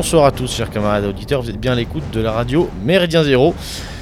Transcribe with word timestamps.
Bonsoir 0.00 0.24
à 0.24 0.32
tous, 0.32 0.50
chers 0.50 0.70
camarades 0.70 1.04
auditeurs. 1.04 1.42
Vous 1.42 1.50
êtes 1.50 1.60
bien 1.60 1.72
à 1.72 1.74
l'écoute 1.74 2.10
de 2.10 2.22
la 2.22 2.32
radio 2.32 2.70
Méridien 2.82 3.22
Zéro. 3.22 3.54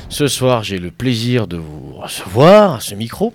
Ce 0.08 0.28
soir, 0.28 0.62
j'ai 0.62 0.78
le 0.78 0.92
plaisir 0.92 1.48
de 1.48 1.56
vous 1.56 1.94
recevoir 1.94 2.74
à 2.74 2.80
ce 2.80 2.94
micro. 2.94 3.34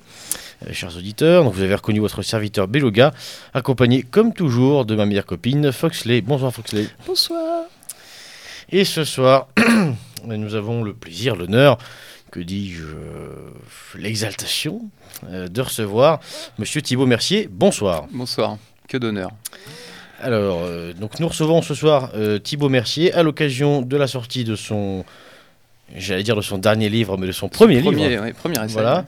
Euh, 0.65 0.71
chers 0.71 0.95
auditeurs, 0.95 1.43
donc 1.43 1.55
vous 1.55 1.61
avez 1.61 1.75
reconnu 1.75 1.99
votre 1.99 2.21
serviteur 2.21 2.69
Beloga, 2.69 3.11
accompagné 3.53 4.01
comme 4.01 4.31
toujours 4.31 4.85
de 4.85 4.95
ma 4.95 5.05
meilleure 5.05 5.25
copine 5.25 5.73
Foxley. 5.73 6.21
Bonsoir 6.21 6.53
Foxley. 6.53 6.87
Bonsoir. 7.05 7.65
Et 8.71 8.85
ce 8.85 9.03
soir, 9.03 9.49
nous 10.25 10.55
avons 10.55 10.83
le 10.83 10.93
plaisir, 10.93 11.35
l'honneur, 11.35 11.77
que 12.31 12.39
dis-je, 12.39 12.83
euh, 12.83 13.51
l'exaltation 13.95 14.89
euh, 15.29 15.49
de 15.49 15.59
recevoir 15.59 16.21
Monsieur 16.57 16.81
Thibault 16.81 17.07
Mercier. 17.07 17.49
Bonsoir. 17.51 18.05
Bonsoir. 18.13 18.57
Que 18.87 18.95
d'honneur. 18.95 19.31
Alors, 20.23 20.61
euh, 20.63 20.93
donc 20.93 21.19
nous 21.19 21.27
recevons 21.27 21.61
ce 21.61 21.75
soir 21.75 22.11
euh, 22.15 22.39
Thibault 22.39 22.69
Mercier 22.69 23.11
à 23.13 23.23
l'occasion 23.23 23.81
de 23.81 23.97
la 23.97 24.07
sortie 24.07 24.45
de 24.45 24.55
son, 24.55 25.03
j'allais 25.97 26.23
dire 26.23 26.37
de 26.37 26.41
son 26.41 26.57
dernier 26.57 26.87
livre, 26.87 27.17
mais 27.17 27.27
de 27.27 27.33
son 27.33 27.49
premier, 27.49 27.81
Premier, 27.81 28.07
livre. 28.07 28.23
ouais, 28.23 28.31
premier 28.31 28.55
essai. 28.63 28.71
Voilà. 28.71 29.05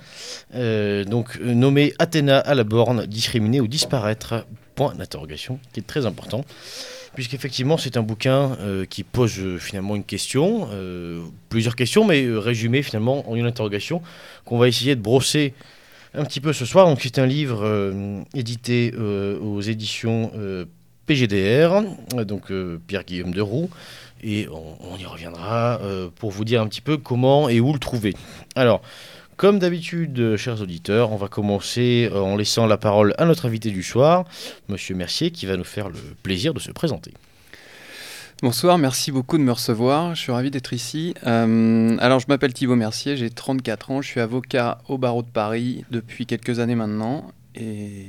Euh, 0.56 1.06
donc 1.06 1.40
nommé 1.40 1.94
Athéna 2.00 2.40
à 2.40 2.54
la 2.54 2.66
borne, 2.66 3.06
discriminer 3.06 3.62
ou 3.62 3.68
disparaître, 3.68 4.46
point 4.76 4.94
d'interrogation, 4.94 5.58
qui 5.72 5.80
est 5.80 5.88
très 5.88 6.06
important. 6.06 6.44
Puisqu'effectivement, 7.14 7.78
c'est 7.78 7.96
un 7.96 8.02
bouquin 8.02 8.58
qui 8.90 9.04
pose 9.04 9.40
finalement 9.60 9.96
une 9.96 10.04
question, 10.04 10.68
plusieurs 11.48 11.78
questions, 11.78 12.04
mais 12.04 12.28
résumées 12.30 12.84
finalement 12.84 13.24
en 13.32 13.38
une 13.38 13.46
interrogation, 13.46 14.02
qu'on 14.44 14.58
va 14.58 14.68
essayer 14.68 14.98
de 14.98 15.02
brosser 15.02 15.54
un 16.18 16.24
petit 16.24 16.42
peu 16.42 16.54
ce 16.54 16.66
soir. 16.66 16.88
Donc, 16.88 17.00
c'est 17.02 17.20
un 17.20 17.26
livre 17.26 17.62
euh, 17.64 18.22
édité 18.34 18.94
euh, 18.98 19.40
aux 19.40 19.62
éditions 19.62 20.32
euh, 20.36 20.66
PGDR, 21.06 21.84
donc 22.26 22.52
euh, 22.52 22.80
Pierre-Guillaume 22.88 23.34
de 23.34 23.42
Roux, 23.42 23.70
et 24.24 24.48
on, 24.50 24.98
y 24.98 25.06
reviendra 25.06 25.80
euh, 25.82 26.10
pour 26.16 26.32
vous 26.32 26.46
dire 26.46 26.62
un 26.62 26.68
petit 26.68 26.82
peu 26.82 26.98
comment 26.98 27.48
et 27.48 27.60
où 27.60 27.74
le 27.74 27.80
trouver. 27.80 28.14
Alors, 28.56 28.82
comme 29.38 29.60
d'habitude, 29.60 30.18
euh, 30.20 30.38
chers 30.38 30.62
auditeurs, 30.62 31.12
on 31.12 31.18
va 31.18 31.28
commencer 31.28 32.10
en 32.14 32.36
laissant 32.36 32.66
la 32.66 32.78
parole 32.78 33.14
à 33.18 33.26
notre 33.26 33.46
invité 33.46 33.70
du 33.70 33.84
soir, 33.84 34.26
Monsieur 34.68 34.96
Mercier, 34.96 35.32
qui 35.32 35.46
va 35.46 35.58
nous 35.58 35.64
faire 35.64 35.90
le 35.90 36.00
plaisir 36.24 36.54
de 36.54 36.60
se 36.60 36.72
présenter. 36.72 37.14
Bonsoir, 38.42 38.78
merci 38.78 39.12
beaucoup 39.12 39.38
de 39.38 39.44
me 39.44 39.52
recevoir. 39.52 40.16
Je 40.16 40.22
suis 40.22 40.32
ravi 40.32 40.52
d'être 40.52 40.74
ici. 40.74 41.14
Alors, 41.24 42.20
je 42.20 42.26
m'appelle 42.28 42.54
Thibault 42.54 42.76
Mercier, 42.76 43.16
j'ai 43.16 43.30
34 43.30 43.92
ans, 43.92 44.02
je 44.02 44.10
suis 44.10 44.20
avocat 44.20 44.80
au 44.90 44.98
barreau 44.98 45.22
de 45.22 45.30
Paris 45.30 45.86
depuis 45.90 46.26
quelques 46.26 46.60
années 46.60 46.76
maintenant. 46.76 47.32
Et 47.56 48.08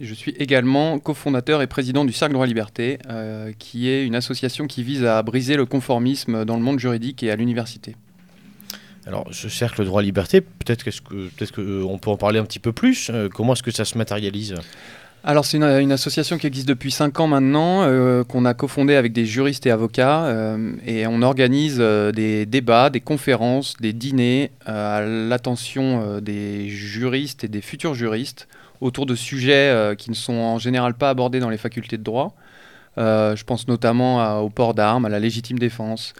je 0.00 0.14
suis 0.14 0.32
également 0.38 0.98
cofondateur 0.98 1.62
et 1.62 1.66
président 1.66 2.04
du 2.04 2.12
Cercle 2.12 2.34
Droit 2.34 2.46
Liberté, 2.46 2.98
euh, 3.08 3.52
qui 3.58 3.88
est 3.88 4.04
une 4.04 4.14
association 4.14 4.66
qui 4.66 4.82
vise 4.82 5.04
à 5.04 5.22
briser 5.22 5.56
le 5.56 5.66
conformisme 5.66 6.44
dans 6.44 6.56
le 6.56 6.62
monde 6.62 6.78
juridique 6.78 7.22
et 7.22 7.30
à 7.30 7.36
l'université. 7.36 7.96
Alors, 9.06 9.28
ce 9.32 9.48
cercle 9.50 9.84
droit-liberté, 9.84 10.40
peut-être 10.40 10.82
qu'est-ce 10.82 11.02
que, 11.02 11.28
peut-être 11.28 11.52
qu'on 11.52 11.98
peut 11.98 12.10
en 12.10 12.16
parler 12.16 12.38
un 12.38 12.44
petit 12.44 12.58
peu 12.58 12.72
plus. 12.72 13.10
Euh, 13.10 13.28
comment 13.28 13.52
est-ce 13.52 13.62
que 13.62 13.70
ça 13.70 13.84
se 13.84 13.98
matérialise? 13.98 14.54
Alors 15.26 15.46
c'est 15.46 15.56
une, 15.56 15.64
une 15.64 15.92
association 15.92 16.36
qui 16.36 16.46
existe 16.46 16.68
depuis 16.68 16.90
5 16.90 17.18
ans 17.18 17.26
maintenant, 17.26 17.82
euh, 17.84 18.24
qu'on 18.24 18.44
a 18.44 18.52
cofondée 18.52 18.94
avec 18.94 19.14
des 19.14 19.24
juristes 19.24 19.64
et 19.64 19.70
avocats, 19.70 20.26
euh, 20.26 20.74
et 20.86 21.06
on 21.06 21.22
organise 21.22 21.78
euh, 21.80 22.12
des 22.12 22.44
débats, 22.44 22.90
des 22.90 23.00
conférences, 23.00 23.74
des 23.80 23.94
dîners 23.94 24.50
euh, 24.68 24.98
à 24.98 25.00
l'attention 25.00 26.02
euh, 26.02 26.20
des 26.20 26.68
juristes 26.68 27.42
et 27.42 27.48
des 27.48 27.62
futurs 27.62 27.94
juristes 27.94 28.48
autour 28.84 29.06
de 29.06 29.14
sujets 29.14 29.70
euh, 29.70 29.94
qui 29.94 30.10
ne 30.10 30.14
sont 30.14 30.34
en 30.34 30.58
général 30.58 30.94
pas 30.94 31.08
abordés 31.08 31.40
dans 31.40 31.48
les 31.48 31.56
facultés 31.56 31.96
de 31.96 32.02
droit. 32.02 32.36
Euh, 32.98 33.34
je 33.34 33.42
pense 33.44 33.66
notamment 33.66 34.40
au 34.40 34.50
port 34.50 34.74
d'armes, 34.74 35.06
à 35.06 35.08
la 35.08 35.18
légitime 35.18 35.58
défense, 35.58 36.12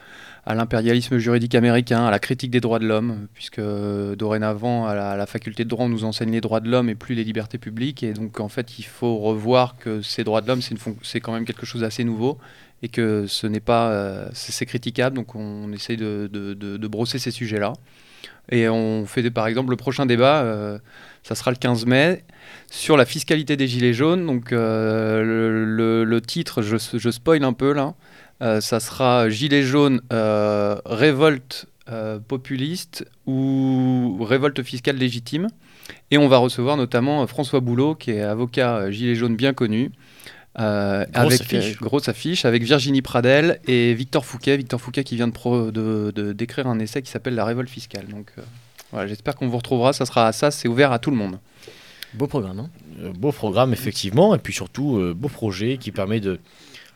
à 0.47 0.55
l'impérialisme 0.55 1.19
juridique 1.19 1.55
américain, 1.55 2.07
à 2.07 2.11
la 2.11 2.19
critique 2.19 2.51
des 2.51 2.61
droits 2.61 2.79
de 2.79 2.87
l'homme, 2.87 3.29
puisque 3.35 3.59
euh, 3.59 4.17
dorénavant, 4.17 4.87
à 4.87 4.95
la, 4.95 5.27
faculté 5.27 5.65
de 5.65 5.69
droit, 5.69 5.85
on 5.85 5.91
nous 5.91 6.05
enseigne 6.05 6.33
les 6.33 6.41
droits 6.41 6.61
de 6.61 6.71
l'homme 6.71 6.89
et 6.89 6.95
plus 6.95 7.15
les 7.15 7.23
libertés 7.23 7.59
publiques. 7.59 8.03
Et 8.03 8.15
donc, 8.15 8.41
en 8.41 8.49
fait, 8.49 8.79
il 8.79 8.85
faut 8.85 9.19
revoir 9.19 9.77
que 9.77 10.01
ces 10.01 10.25
droits 10.25 10.41
de 10.41 10.49
l'homme, 10.49 10.63
c'est 11.03 11.21
quand 11.21 11.33
même 11.33 11.45
quelque 11.45 11.67
chose 11.67 11.83
d'assez 11.83 12.03
nouveau 12.03 12.39
et 12.83 12.89
que 12.89 13.27
ce 13.27 13.47
n'est 13.47 13.61
pas. 13.61 14.31
c'est 14.33 14.67
critiquable. 14.67 15.17
Donc, 15.17 15.35
on, 15.35 15.71
essaye 15.73 15.97
de, 15.99 16.87
brosser 16.89 17.19
ces 17.19 17.31
sujets-là. 17.31 17.75
Et 18.51 18.69
on 18.69 19.07
fait, 19.07 19.31
par 19.31 19.47
exemple, 19.47 19.71
le 19.71 19.77
prochain 19.77 20.07
débat, 20.07 20.81
ça 21.25 21.35
sera 21.35 21.51
le 21.51 21.57
15 21.57 21.87
mai, 21.87 22.23
sur 22.71 22.97
la 22.97 23.05
fiscalité 23.05 23.57
des 23.57 23.67
Gilets 23.67 23.93
jaunes. 23.95 24.25
Donc, 24.27 24.53
euh, 24.53 25.23
le, 25.25 25.65
le- 25.65 26.05
le 26.05 26.21
titre, 26.21 26.63
je, 26.63 26.77
je 26.95 27.11
spoil 27.11 27.43
un 27.43 27.53
peu 27.53 27.73
là. 27.73 27.95
Euh, 28.43 28.61
ça 28.61 28.79
sera 28.79 29.29
Gilets 29.31 29.63
jaunes, 29.65 30.01
euh, 30.13 30.77
révolte 30.87 31.67
populiste 32.29 33.05
ou 33.27 34.19
révolte 34.23 34.63
fiscale 34.63 34.97
légitime. 34.97 35.49
Et 36.11 36.19
on 36.19 36.29
va 36.29 36.39
recevoir 36.39 36.77
notamment 36.77 37.27
François 37.27 37.61
Boulot, 37.61 37.95
qui 37.95 38.11
est 38.13 38.23
avocat 38.23 38.91
Gilets 38.91 39.15
jaunes 39.15 39.37
bien 39.37 39.53
connu. 39.53 39.91
euh, 40.59 41.05
Grosse 41.13 41.27
avec 41.27 41.41
affiche. 41.43 41.73
euh, 41.75 41.85
grosse 41.85 42.09
affiche 42.09 42.45
avec 42.45 42.63
Virginie 42.63 43.03
Pradel 43.03 43.61
et 43.67 43.93
Victor 43.95 44.25
Fouquet 44.25 44.57
Victor 44.57 44.81
Fouquet 44.81 45.03
qui 45.05 45.17
vient 45.17 45.27
de, 45.29 45.33
pro- 45.33 45.71
de- 45.73 46.13
de- 46.15 46.33
d'écrire 46.33 46.67
un 46.69 46.79
essai 46.79 47.03
qui 47.03 47.11
s'appelle 47.11 47.35
La 47.35 47.45
révolte 47.45 47.69
fiscale 47.69 48.07
donc 48.07 48.29
euh, 48.39 48.43
voilà 48.95 49.09
j'espère 49.09 49.35
qu'on 49.35 49.49
vous 49.49 49.57
retrouvera. 49.57 49.93
Ça 49.93 50.07
sera 50.07 50.33
ça 50.33 50.51
c'est 50.51 50.69
ouvert 50.69 50.93
à 50.93 50.99
tout 50.99 51.11
le 51.11 51.17
monde. 51.17 51.39
Beau 52.15 52.29
programme, 52.29 52.61
hein. 52.61 52.71
Euh, 53.01 53.13
Beau 53.13 53.33
programme, 53.33 53.73
effectivement, 53.73 54.35
et 54.37 54.39
puis 54.39 54.53
surtout, 54.53 54.99
euh, 54.99 55.15
beau 55.15 55.29
projet 55.29 55.79
qui 55.79 55.91
permet 55.91 56.21
de, 56.21 56.39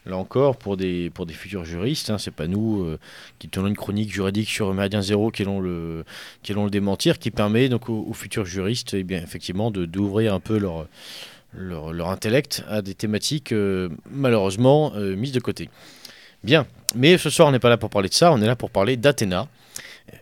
là 0.06 0.16
encore, 0.16 0.56
pour 0.56 0.76
des, 0.76 1.10
pour 1.10 1.26
des 1.26 1.34
futurs 1.34 1.64
juristes, 1.64 2.10
hein, 2.10 2.18
c'est 2.18 2.30
pas 2.30 2.46
nous 2.46 2.84
euh, 2.84 3.00
qui 3.40 3.48
tenons 3.48 3.66
une 3.66 3.76
chronique 3.76 4.12
juridique 4.12 4.48
sur 4.48 4.72
Méridien 4.72 5.02
Zéro 5.02 5.32
qui 5.32 5.42
allons 5.42 5.58
le, 5.60 6.04
qui 6.44 6.52
allons 6.52 6.66
le 6.66 6.70
démentir, 6.70 7.18
qui 7.18 7.32
permet 7.32 7.68
donc 7.68 7.88
aux, 7.88 8.06
aux 8.08 8.12
futurs 8.12 8.44
juristes, 8.44 8.94
eh 8.94 9.02
bien, 9.02 9.20
effectivement, 9.20 9.72
de 9.72 9.86
d'ouvrir 9.86 10.34
un 10.34 10.40
peu 10.40 10.56
leur, 10.56 10.86
leur, 11.52 11.92
leur 11.92 12.10
intellect 12.10 12.64
à 12.68 12.80
des 12.80 12.94
thématiques 12.94 13.50
euh, 13.50 13.88
malheureusement 14.08 14.92
euh, 14.94 15.16
mises 15.16 15.32
de 15.32 15.40
côté. 15.40 15.68
Bien, 16.44 16.64
mais 16.94 17.18
ce 17.18 17.28
soir, 17.28 17.48
on 17.48 17.50
n'est 17.50 17.58
pas 17.58 17.70
là 17.70 17.76
pour 17.76 17.90
parler 17.90 18.08
de 18.08 18.14
ça, 18.14 18.32
on 18.32 18.40
est 18.40 18.46
là 18.46 18.54
pour 18.54 18.70
parler 18.70 18.96
d'Athéna 18.96 19.48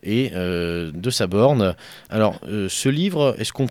et 0.02 0.30
euh, 0.34 0.91
de 0.92 1.10
sa 1.10 1.26
borne. 1.26 1.74
Alors, 2.10 2.41
euh, 2.47 2.69
ce 2.69 2.88
livre, 2.88 3.34
est-ce 3.38 3.52
qu'on 3.52 3.66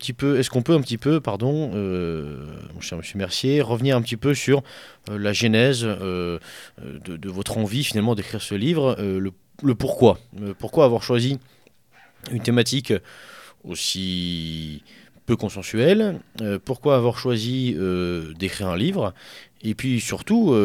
peut 0.62 0.74
un 0.74 0.82
petit 0.82 0.98
peu, 0.98 1.20
pardon, 1.20 1.72
euh, 1.74 2.46
mon 2.74 2.82
cher 2.82 2.98
Monsieur 2.98 3.18
Mercier, 3.18 3.62
revenir 3.62 3.96
un 3.96 4.02
petit 4.02 4.18
peu 4.18 4.34
sur 4.34 4.64
la 5.10 5.34
genèse 5.34 5.84
de, 5.84 6.40
votre 7.30 7.58
envie 7.58 7.84
finalement 7.84 8.16
d'écrire 8.16 8.42
ce 8.42 8.56
livre, 8.56 8.96
le, 9.00 9.32
le 9.62 9.76
pourquoi, 9.76 10.20
pourquoi 10.58 10.86
avoir 10.86 11.04
choisi 11.04 11.38
une 12.32 12.42
thématique 12.42 12.92
aussi 13.64 14.84
peu 15.28 15.36
consensuelle, 15.36 16.20
pourquoi 16.66 16.96
avoir 16.96 17.20
choisi 17.20 17.76
d'écrire 18.40 18.70
un 18.70 18.78
livre, 18.78 19.14
et 19.62 19.76
puis 19.76 20.02
surtout 20.02 20.56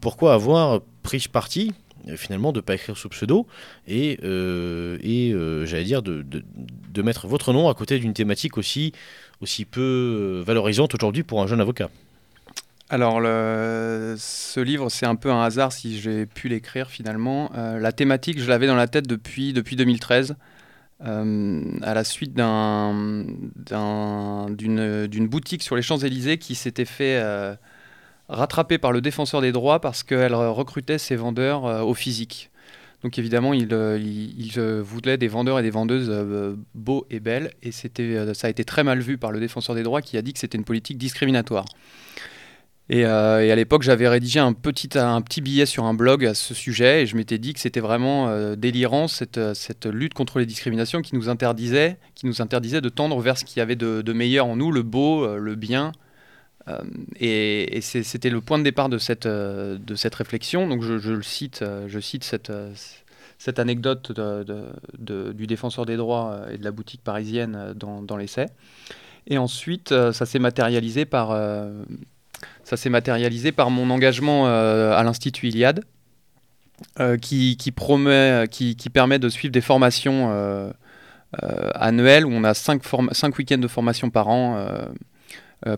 pourquoi 0.00 0.34
avoir 0.34 0.80
pris 1.04 1.20
ce 1.20 1.28
parti 1.28 1.72
finalement 2.16 2.52
de 2.52 2.58
ne 2.58 2.62
pas 2.62 2.74
écrire 2.74 2.96
sous 2.96 3.08
pseudo 3.08 3.46
et, 3.86 4.18
euh, 4.24 4.98
euh, 5.04 5.66
j'allais 5.66 5.84
dire 5.84 6.02
de, 6.02 6.24
mettre 7.02 7.26
votre 7.28 7.52
nom 7.52 7.68
à 7.68 7.74
côté 7.74 7.98
d'une 7.98 8.14
thématique 8.14 8.58
aussi, 8.58 8.92
aussi 9.40 9.64
peu 9.64 9.80
euh, 9.80 10.42
valorisante 10.44 10.94
aujourd'hui 10.94 11.22
pour 11.22 11.40
un 11.42 11.46
jeune 11.46 11.60
avocat. 11.60 11.88
alors 12.88 13.20
ce 13.22 14.60
livre 14.60 14.88
c'est 14.90 15.06
un 15.06 15.14
peu 15.14 15.30
un 15.30 15.42
hasard 15.42 15.72
si 15.72 16.00
j'ai 16.00 16.26
pu 16.26 16.48
l'écrire 16.48 16.88
finalement 16.90 17.50
Euh, 17.56 17.78
la 17.78 17.92
thématique 17.92 18.40
je 18.40 18.48
l'avais 18.48 18.66
dans 18.66 18.74
la 18.76 18.88
tête 18.88 19.06
depuis 19.06 19.52
depuis 19.52 19.76
2013 19.76 20.34
euh, 21.06 21.62
à 21.82 21.94
la 21.94 22.04
suite 22.04 22.34
d'un- 22.34 23.24
d'un- 23.70 24.50
d'une 24.50 25.06
d'une 25.06 25.28
boutique 25.28 25.62
sur 25.62 25.76
les 25.76 25.82
Champs-Élysées 25.82 26.38
qui 26.38 26.54
s'était 26.54 26.84
fait 26.84 27.18
rattraper 28.30 28.78
par 28.78 28.92
le 28.92 29.00
défenseur 29.00 29.40
des 29.40 29.52
droits 29.52 29.80
parce 29.80 30.02
qu'elle 30.02 30.34
recrutait 30.34 30.98
ses 30.98 31.16
vendeurs 31.16 31.66
euh, 31.66 31.82
au 31.82 31.94
physique. 31.94 32.50
Donc 33.02 33.18
évidemment, 33.18 33.54
il, 33.54 33.72
euh, 33.72 33.98
il- 33.98 34.38
il, 34.38 34.58
euh, 34.58 34.82
voulait 34.82 35.16
des 35.16 35.28
vendeurs 35.28 35.58
et 35.58 35.62
des 35.62 35.70
vendeuses 35.70 36.12
beaux 36.74 37.06
et 37.10 37.18
belles, 37.18 37.52
et 37.62 37.72
c'était, 37.72 38.34
ça 38.34 38.46
a 38.46 38.50
été 38.50 38.64
très 38.64 38.84
mal 38.84 39.00
vu 39.00 39.18
par 39.18 39.32
le 39.32 39.40
défenseur 39.40 39.74
des 39.74 39.82
droits 39.82 40.02
qui 40.02 40.16
a 40.16 40.22
dit 40.22 40.32
que 40.32 40.38
c'était 40.38 40.58
une 40.58 40.64
politique 40.64 40.98
discriminatoire. 40.98 41.64
Et, 42.92 43.04
à 43.04 43.54
l'époque, 43.54 43.82
j'avais 43.82 44.08
rédigé 44.08 44.40
un 44.40 44.52
petit, 44.52 44.98
un 44.98 45.22
petit 45.22 45.40
billet 45.40 45.64
sur 45.64 45.84
un 45.84 45.94
blog 45.94 46.26
à 46.26 46.34
ce 46.34 46.54
sujet, 46.54 47.02
et 47.02 47.06
je 47.06 47.16
m'étais 47.16 47.38
dit 47.38 47.54
que 47.54 47.60
c'était 47.60 47.78
vraiment 47.78 48.54
délirant 48.56 49.06
cette, 49.06 49.54
cette 49.54 49.86
lutte 49.86 50.12
contre 50.12 50.40
les 50.40 50.46
discriminations 50.46 51.00
qui 51.00 51.14
nous 51.14 51.28
interdisait, 51.28 51.98
qui 52.16 52.26
nous 52.26 52.42
interdisait 52.42 52.80
de 52.80 52.88
tendre 52.88 53.20
vers 53.20 53.38
ce 53.38 53.44
qu'il 53.44 53.58
y 53.58 53.60
avait 53.60 53.76
de, 53.76 54.12
meilleur 54.12 54.46
en 54.46 54.56
nous, 54.56 54.72
le 54.72 54.82
beau, 54.82 55.38
le 55.38 55.54
bien. 55.54 55.92
Euh, 56.70 56.78
et 57.18 57.80
c'était 57.80 58.30
le 58.30 58.40
point 58.40 58.58
de 58.58 58.64
départ 58.64 58.88
de 58.88 58.98
cette, 58.98 59.26
euh, 59.26 59.78
de 59.78 59.94
cette 59.94 60.14
réflexion. 60.14 60.66
Donc 60.68 60.82
je, 60.82 61.10
le 61.10 61.22
cite, 61.22 61.62
euh, 61.62 61.86
je 61.88 62.00
cite 62.00 62.24
cette, 62.24 62.52
cette 63.38 63.58
anecdote 63.58 64.12
de- 64.12 64.44
de- 64.98 65.32
du 65.32 65.46
défenseur 65.46 65.86
des 65.86 65.96
droits 65.96 66.40
et 66.52 66.58
de 66.58 66.64
la 66.64 66.70
boutique 66.70 67.02
parisienne 67.02 67.74
dans, 67.76 68.02
dans 68.02 68.16
l'essai. 68.16 68.46
Et 69.26 69.38
ensuite, 69.38 69.94
ça 70.12 70.26
s'est 70.26 70.38
matérialisé 70.38 71.04
par, 71.04 71.38
ça 72.64 72.76
s'est 72.76 72.88
matérialisé 72.88 73.52
par 73.52 73.70
mon 73.70 73.90
engagement 73.90 74.46
à 74.46 75.02
l'Institut 75.04 75.48
Iliade, 75.48 75.84
qui, 77.20 77.72
promet, 77.74 78.46
qui, 78.50 78.74
permet 78.92 79.18
de 79.18 79.28
suivre 79.28 79.52
des 79.52 79.60
formations 79.60 80.72
annuelles 81.74 82.24
où 82.24 82.32
on 82.32 82.44
a 82.44 82.54
5 82.54 82.82
cinq 83.12 83.38
week-ends 83.38 83.58
de 83.58 83.68
formation 83.68 84.08
par 84.08 84.28
an 84.28 84.66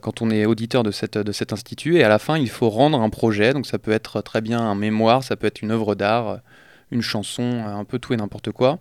quand 0.01 0.23
on 0.23 0.31
est 0.31 0.47
auditeur 0.47 0.83
de, 0.83 0.91
cet 0.91 1.53
institut. 1.53 1.97
Et 1.97 2.05
à 2.05 2.09
la 2.09 2.19
fin, 2.19 2.39
il 2.39 2.49
faut 2.49 2.71
rendre 2.71 3.01
un 3.01 3.11
projet. 3.11 3.53
Donc 3.53 3.67
ça 3.67 3.79
peut 3.79 3.91
être 3.91 4.21
très 4.21 4.41
bien 4.41 4.61
un 4.61 4.75
mémoire, 4.75 5.23
ça 5.25 5.37
peut 5.37 5.47
être 5.47 5.63
une 5.63 5.71
œuvre 5.71 5.95
d'art, 5.95 6.39
une 6.91 7.03
chanson, 7.03 7.65
un 7.65 7.85
peu 7.85 7.99
tout 7.99 8.15
et 8.15 8.17
n'importe 8.17 8.53
quoi 8.53 8.79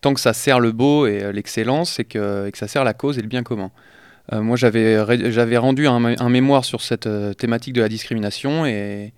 tant 0.00 0.14
que 0.14 0.20
ça 0.20 0.32
sert 0.32 0.60
le 0.60 0.72
beau 0.72 1.06
et 1.06 1.22
euh, 1.22 1.32
l'excellence 1.32 1.98
et 1.98 2.04
que, 2.04 2.50
ça 2.54 2.68
sert 2.68 2.84
la 2.84 2.94
cause 2.94 3.18
et 3.18 3.22
le 3.22 3.28
bien 3.28 3.42
commun. 3.42 3.70
Euh, 4.32 4.40
moi, 4.40 4.56
j'avais 4.56 5.56
rendu 5.56 5.86
un, 5.86 6.28
mémoire 6.28 6.64
sur 6.64 6.80
cette 6.80 7.06
euh, 7.06 7.32
thématique 7.32 7.74
de 7.74 7.80
la 7.80 7.88
discrimination 7.88 8.66
et 8.66 9.12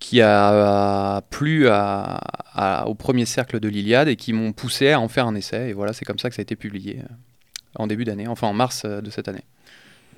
qui 0.00 0.20
a, 0.22 1.22
plu 1.30 1.68
au 1.68 2.94
premier 2.94 3.24
cercle 3.24 3.58
de 3.58 3.68
l'Iliade 3.68 4.06
et 4.06 4.14
qui 4.14 4.32
m'ont 4.32 4.52
poussé 4.52 4.92
à 4.92 5.00
en 5.00 5.08
faire 5.08 5.26
un 5.26 5.34
essai. 5.34 5.70
Et 5.70 5.72
voilà, 5.72 5.92
c'est 5.92 6.04
comme 6.04 6.20
ça 6.20 6.28
que 6.28 6.36
ça 6.36 6.40
a 6.40 6.44
été 6.44 6.54
publié 6.54 7.00
en 7.74 7.88
début 7.88 8.04
d'année, 8.04 8.28
enfin 8.28 8.46
en 8.46 8.52
mars 8.52 8.84
de 8.84 9.10
cette 9.10 9.26
année. 9.26 9.42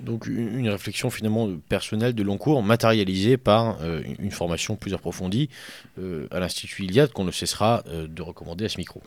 Donc 0.03 0.27
une, 0.27 0.69
réflexion 0.69 1.09
finalement 1.09 1.49
personnelle 1.69 2.13
de 2.13 2.23
long 2.23 2.37
cours, 2.37 2.63
matérialisée 2.63 3.37
par 3.37 3.77
une 4.19 4.31
formation 4.31 4.75
plus 4.75 4.93
approfondie 4.93 5.49
à 5.97 6.39
l'Institut 6.39 6.83
Iliade 6.83 7.11
qu'on 7.11 7.23
ne 7.23 7.31
cessera 7.31 7.83
de 7.85 8.21
recommander 8.21 8.65
à 8.65 8.69
ce 8.69 8.77
micro. 8.77 9.01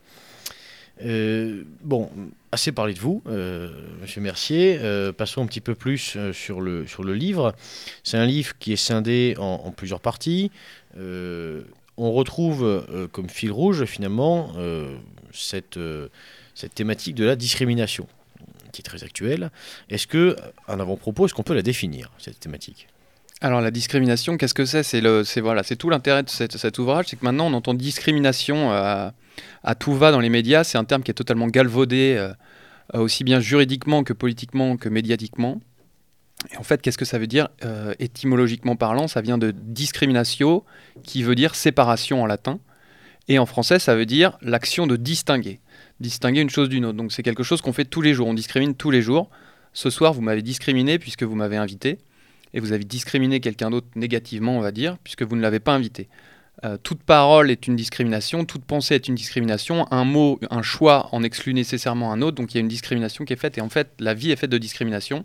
Euh, 1.02 1.64
bon, 1.82 2.08
assez 2.52 2.70
parlé 2.70 2.94
de 2.94 3.00
vous, 3.00 3.23
euh, 3.26 3.70
Monsieur 4.00 4.20
Mercier. 4.20 4.79
Euh, 4.81 5.12
passons 5.12 5.43
un 5.43 5.46
petit 5.46 5.61
peu 5.61 5.75
plus 5.75 6.17
sur, 6.32 6.61
le, 6.61 6.87
sur 6.87 7.02
le 7.02 7.14
livre. 7.14 7.55
C'est 8.02 8.17
un 8.17 8.26
livre 8.26 8.56
qui 8.58 8.73
est 8.73 8.76
scindé 8.76 9.35
en, 9.38 9.70
plusieurs 9.73 10.00
parties. 10.00 10.50
on 10.97 12.12
retrouve 12.12 13.08
comme 13.12 13.29
fil 13.29 13.52
rouge 13.52 13.85
finalement 13.85 14.52
cette, 15.32 15.79
cette 16.55 16.75
thématique 16.75 17.14
de 17.14 17.25
la 17.25 17.37
discrimination, 17.37 18.06
qui 18.75 18.82
est 18.82 18.85
très 18.85 19.05
actuelle. 19.05 19.50
Est-ce 19.88 20.06
que, 20.06 20.37
en 20.69 20.81
avant-propos, 20.81 21.26
est-ce 21.26 21.35
qu'on 21.35 21.43
peut 21.43 21.55
la 21.55 21.62
définir 21.62 22.11
cette 22.19 22.41
thématique? 22.41 22.88
Alors 23.41 23.61
la 23.61 23.71
discrimination, 23.71 24.37
qu'est-ce 24.37 24.55
que 24.55 24.65
c'est? 24.65 24.82
C'est 24.82 25.41
voilà, 25.41 25.62
tout 25.65 25.91
l'intérêt 25.91 26.23
de 26.23 26.31
cet 26.31 26.79
ouvrage, 26.79 27.06
c'est 27.09 27.17
que 27.17 27.25
maintenant 27.25 27.47
on 27.47 27.53
entend 27.53 27.75
discrimination 27.75 28.73
à, 28.73 29.12
tout 29.79 29.94
va 29.94 30.12
dans 30.12 30.21
les 30.21 30.31
médias. 30.31 30.65
C'est 30.65 30.79
un 30.79 30.85
terme 30.85 31.03
qui 31.03 31.11
est 31.11 31.15
totalement 31.15 31.49
galvaudé, 31.49 32.17
euh, 32.17 32.99
aussi 32.99 33.25
bien 33.25 33.41
juridiquement 33.41 34.03
que 34.03 34.12
politiquement 34.12 34.76
que 34.76 34.88
médiatiquement. 34.88 35.61
Et 36.53 36.56
en 36.56 36.62
fait, 36.62 36.82
qu'est-ce 36.82 36.99
que 36.99 37.05
ça 37.05 37.19
veut 37.19 37.26
dire 37.26 37.49
euh, 37.65 37.94
Étymologiquement 37.99 38.76
parlant, 38.76 39.09
ça 39.09 39.21
vient 39.21 39.38
de 39.38 39.50
discriminatio, 39.50 40.65
qui 41.03 41.23
veut 41.23 41.35
dire 41.35 41.55
séparation 41.55 42.23
en 42.23 42.26
latin. 42.26 42.61
Et 43.29 43.38
en 43.38 43.47
français, 43.47 43.79
ça 43.79 43.94
veut 43.94 44.06
dire 44.06 44.38
l'action 44.43 44.87
de 44.87 44.97
distinguer. 44.97 45.61
Distinguer 46.00 46.41
une 46.41 46.50
chose 46.50 46.69
d'une 46.69 46.85
autre. 46.85 46.96
Donc 46.96 47.12
c'est 47.12 47.23
quelque 47.23 47.43
chose 47.43 47.61
qu'on 47.61 47.73
fait 47.73 47.85
tous 47.85 48.02
les 48.02 48.14
jours. 48.14 48.26
On 48.29 48.35
discrimine 48.35 48.75
tous 48.75 48.91
les 48.91 49.02
jours. 49.02 49.31
Ce 49.73 49.91
soir, 49.91 50.12
vous 50.12 50.23
m'avez 50.23 50.43
discriminé 50.43 50.99
puisque 50.99 51.23
vous 51.23 51.35
m'avez 51.35 51.56
invité 51.56 51.99
et 52.55 52.61
vous 52.61 52.73
avez 52.73 52.85
discriminé 52.85 53.41
quelqu'un 53.41 53.70
d'autre 53.70 53.88
négativement, 53.96 54.56
on 54.56 54.61
va 54.61 54.70
dire, 54.70 54.96
puisque 55.02 55.23
vous 55.23 55.37
ne 55.37 55.43
l'avez 55.43 55.58
pas 55.58 55.73
invité. 55.73 56.08
Euh, 56.64 56.76
toute 56.81 57.02
parole 57.02 57.50
est 57.50 57.67
une 57.67 57.75
discrimination, 57.75 58.44
toute 58.44 58.64
pensée 58.64 58.94
est 58.94 59.08
une 59.08 59.17
discrimination, 59.17 59.91
un 59.93 60.05
mot, 60.05 60.38
un 60.50 60.62
choix 60.62 61.08
en 61.12 61.25
exclut 61.25 61.52
nécessairement 61.52 62.12
un 62.12 62.23
autre, 62.23 62.37
donc 62.37 62.55
il 62.55 62.56
y 62.56 62.58
a 62.58 62.61
une 62.61 62.69
discrimination 62.69 63.25
qui 63.25 63.32
est 63.32 63.37
faite, 63.37 63.58
et 63.58 63.61
en 63.61 63.69
fait, 63.69 63.90
la 63.99 64.14
vie 64.14 64.31
est 64.31 64.37
faite 64.37 64.50
de 64.50 64.58
discrimination. 64.58 65.25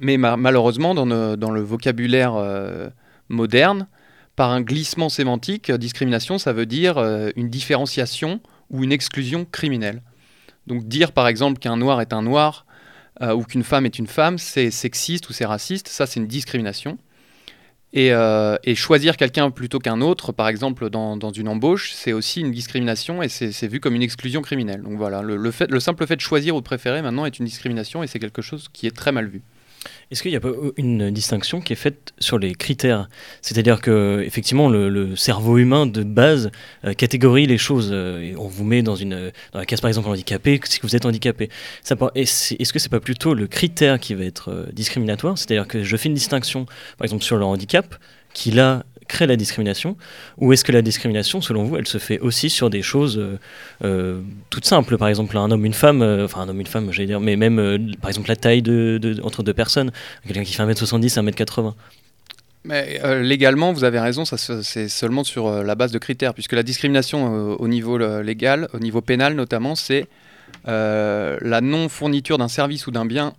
Mais 0.00 0.18
malheureusement, 0.18 0.94
dans, 0.94 1.06
le 1.06 1.60
vocabulaire 1.60 2.34
euh, 2.34 2.90
moderne, 3.30 3.88
par 4.36 4.50
un 4.50 4.60
glissement 4.60 5.08
sémantique, 5.08 5.72
discrimination, 5.72 6.36
ça 6.36 6.52
veut 6.52 6.66
dire 6.66 6.98
euh, 6.98 7.30
une 7.36 7.48
différenciation 7.48 8.40
ou 8.70 8.84
une 8.84 8.92
exclusion 8.92 9.44
criminelle. 9.44 10.02
Donc 10.66 10.86
dire 10.88 11.12
par 11.12 11.28
exemple 11.28 11.58
qu'un 11.58 11.76
noir 11.76 12.00
est 12.00 12.12
un 12.12 12.22
noir, 12.22 12.66
euh, 13.22 13.34
ou 13.34 13.44
qu'une 13.44 13.64
femme 13.64 13.86
est 13.86 13.98
une 13.98 14.06
femme, 14.06 14.38
c'est 14.38 14.70
sexiste 14.70 15.28
ou 15.28 15.32
c'est 15.32 15.46
raciste, 15.46 15.88
ça 15.88 16.06
c'est 16.06 16.20
une 16.20 16.26
discrimination. 16.26 16.98
Et, 17.92 18.12
euh, 18.12 18.56
choisir 18.74 19.16
quelqu'un 19.16 19.50
plutôt 19.50 19.78
qu'un 19.78 20.02
autre, 20.02 20.32
par 20.32 20.48
exemple 20.48 20.90
dans, 20.90 21.30
une 21.30 21.48
embauche, 21.48 21.92
c'est 21.94 22.12
aussi 22.12 22.40
une 22.40 22.50
discrimination 22.50 23.22
et 23.22 23.28
c'est 23.28 23.68
vu 23.68 23.80
comme 23.80 23.94
une 23.94 24.02
exclusion 24.02 24.42
criminelle. 24.42 24.82
Donc 24.82 24.98
voilà, 24.98 25.22
le, 25.22 25.80
simple 25.80 26.06
fait 26.06 26.16
de 26.16 26.20
choisir 26.20 26.56
ou 26.56 26.60
de 26.60 26.64
préférer 26.64 27.00
maintenant 27.00 27.24
est 27.24 27.38
une 27.38 27.46
discrimination 27.46 28.02
et 28.02 28.06
c'est 28.06 28.18
quelque 28.18 28.42
chose 28.42 28.68
qui 28.72 28.86
est 28.86 28.94
très 28.94 29.12
mal 29.12 29.28
vu. 29.28 29.42
Est-ce 30.12 30.22
qu'il 30.22 30.30
y 30.30 30.36
a 30.36 30.40
pas 30.40 30.52
une 30.76 31.10
distinction 31.10 31.60
qui 31.60 31.72
est 31.72 31.76
faite 31.76 32.12
sur 32.20 32.38
les 32.38 32.54
critères? 32.54 33.08
C'est-à-dire 33.42 33.80
que 33.80 34.22
effectivement 34.24 34.68
le, 34.68 35.16
cerveau 35.16 35.58
humain 35.58 35.84
de 35.84 36.04
base 36.04 36.52
euh, 36.84 36.92
catégorie 36.92 37.46
les 37.46 37.58
choses. 37.58 37.90
Euh, 37.92 38.32
on 38.38 38.46
vous 38.46 38.62
met 38.62 38.82
dans 38.82 38.94
une 38.94 39.32
dans 39.52 39.58
la 39.58 39.66
case 39.66 39.80
par 39.80 39.88
exemple 39.88 40.08
handicapé 40.08 40.60
si 40.64 40.78
vous 40.80 40.94
êtes 40.94 41.06
handicapé. 41.06 41.50
Est-ce 42.14 42.72
que 42.72 42.78
c'est 42.78 42.88
pas 42.88 43.00
plutôt 43.00 43.34
le 43.34 43.48
critère 43.48 43.98
qui 43.98 44.14
va 44.14 44.24
être 44.24 44.50
euh, 44.52 44.66
discriminatoire? 44.72 45.36
C'est-à-dire 45.38 45.66
que 45.66 45.82
je 45.82 45.96
fais 45.96 46.08
une 46.08 46.14
distinction 46.14 46.66
par 46.98 47.04
exemple 47.04 47.24
sur 47.24 47.36
le 47.36 47.44
handicap 47.44 47.96
qui 48.32 48.52
là 48.52 48.84
crée 49.06 49.26
la 49.26 49.36
discrimination 49.36 49.96
Ou 50.38 50.52
est-ce 50.52 50.64
que 50.64 50.72
la 50.72 50.82
discrimination, 50.82 51.40
selon 51.40 51.64
vous, 51.64 51.76
elle 51.76 51.86
se 51.86 51.98
fait 51.98 52.18
aussi 52.20 52.50
sur 52.50 52.70
des 52.70 52.82
choses 52.82 53.18
euh, 53.18 53.38
euh, 53.84 54.20
toutes 54.50 54.66
simples 54.66 54.98
Par 54.98 55.08
exemple, 55.08 55.36
un 55.36 55.50
homme, 55.50 55.64
une 55.64 55.74
femme, 55.74 56.02
euh, 56.02 56.24
enfin 56.24 56.42
un 56.42 56.48
homme, 56.48 56.60
une 56.60 56.66
femme, 56.66 56.92
j'allais 56.92 57.06
dire, 57.06 57.20
mais 57.20 57.36
même 57.36 57.56
par 58.00 58.10
exemple 58.10 58.28
la 58.28 58.36
taille 58.36 58.62
de, 58.62 59.20
entre 59.22 59.42
deux 59.42 59.54
personnes, 59.54 59.90
quelqu'un 60.26 60.44
qui 60.44 60.52
fait 60.52 60.62
1m70 60.62 61.30
1m80 61.30 61.74
mais 62.68 63.00
légalement, 63.22 63.72
vous 63.72 63.84
avez 63.84 64.00
raison, 64.00 64.24
ça 64.24 64.36
c'est 64.36 64.88
seulement 64.88 65.22
sur 65.22 65.62
la 65.62 65.74
base 65.76 65.92
de 65.92 65.98
critères, 65.98 66.34
puisque 66.34 66.54
la 66.54 66.64
discrimination 66.64 67.54
au 67.60 67.68
niveau 67.68 67.96
légal, 68.20 68.66
au 68.72 68.80
niveau 68.80 69.00
pénal 69.00 69.34
notamment, 69.34 69.76
c'est 69.76 70.08
la 70.64 71.60
non-fourniture 71.60 72.38
d'un 72.38 72.48
service 72.48 72.88
ou 72.88 72.90
d'un 72.90 73.06
bien, 73.06 73.34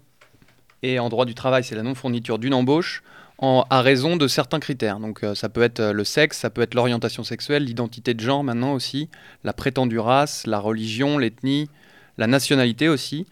et 0.81 0.97
en 0.97 1.09
droit 1.09 1.25
du 1.25 1.36
travail, 1.36 1.65
c'est 1.65 1.75
la 1.75 1.83
non-fourniture 1.83 2.39
d'une 2.39 2.53
embauche 2.53 3.03
à 3.39 3.82
raison 3.82 4.15
de 4.17 4.27
certains 4.27 4.60
critères. 4.60 5.00
Donc 5.00 5.24
euh, 5.24 5.36
ça 5.36 5.50
peut 5.50 5.62
être 5.62 5.79
euh, 5.79 5.94
le 5.94 6.03
sexe, 6.03 6.39
ça 6.39 6.50
peut 6.50 6.62
être 6.62 6.74
l'orientation 6.74 7.24
sexuelle, 7.24 7.65
l'identité 7.65 8.13
de 8.13 8.20
genre 8.20 8.44
maintenant 8.44 8.74
aussi, 8.74 9.10
la 9.44 9.53
prétendue 9.53 10.00
race, 10.00 10.48
la 10.48 10.60
religion, 10.60 11.17
l'ethnie, 11.17 11.70
la 12.17 12.27
nationalité 12.27 12.89
aussi. 12.89 13.27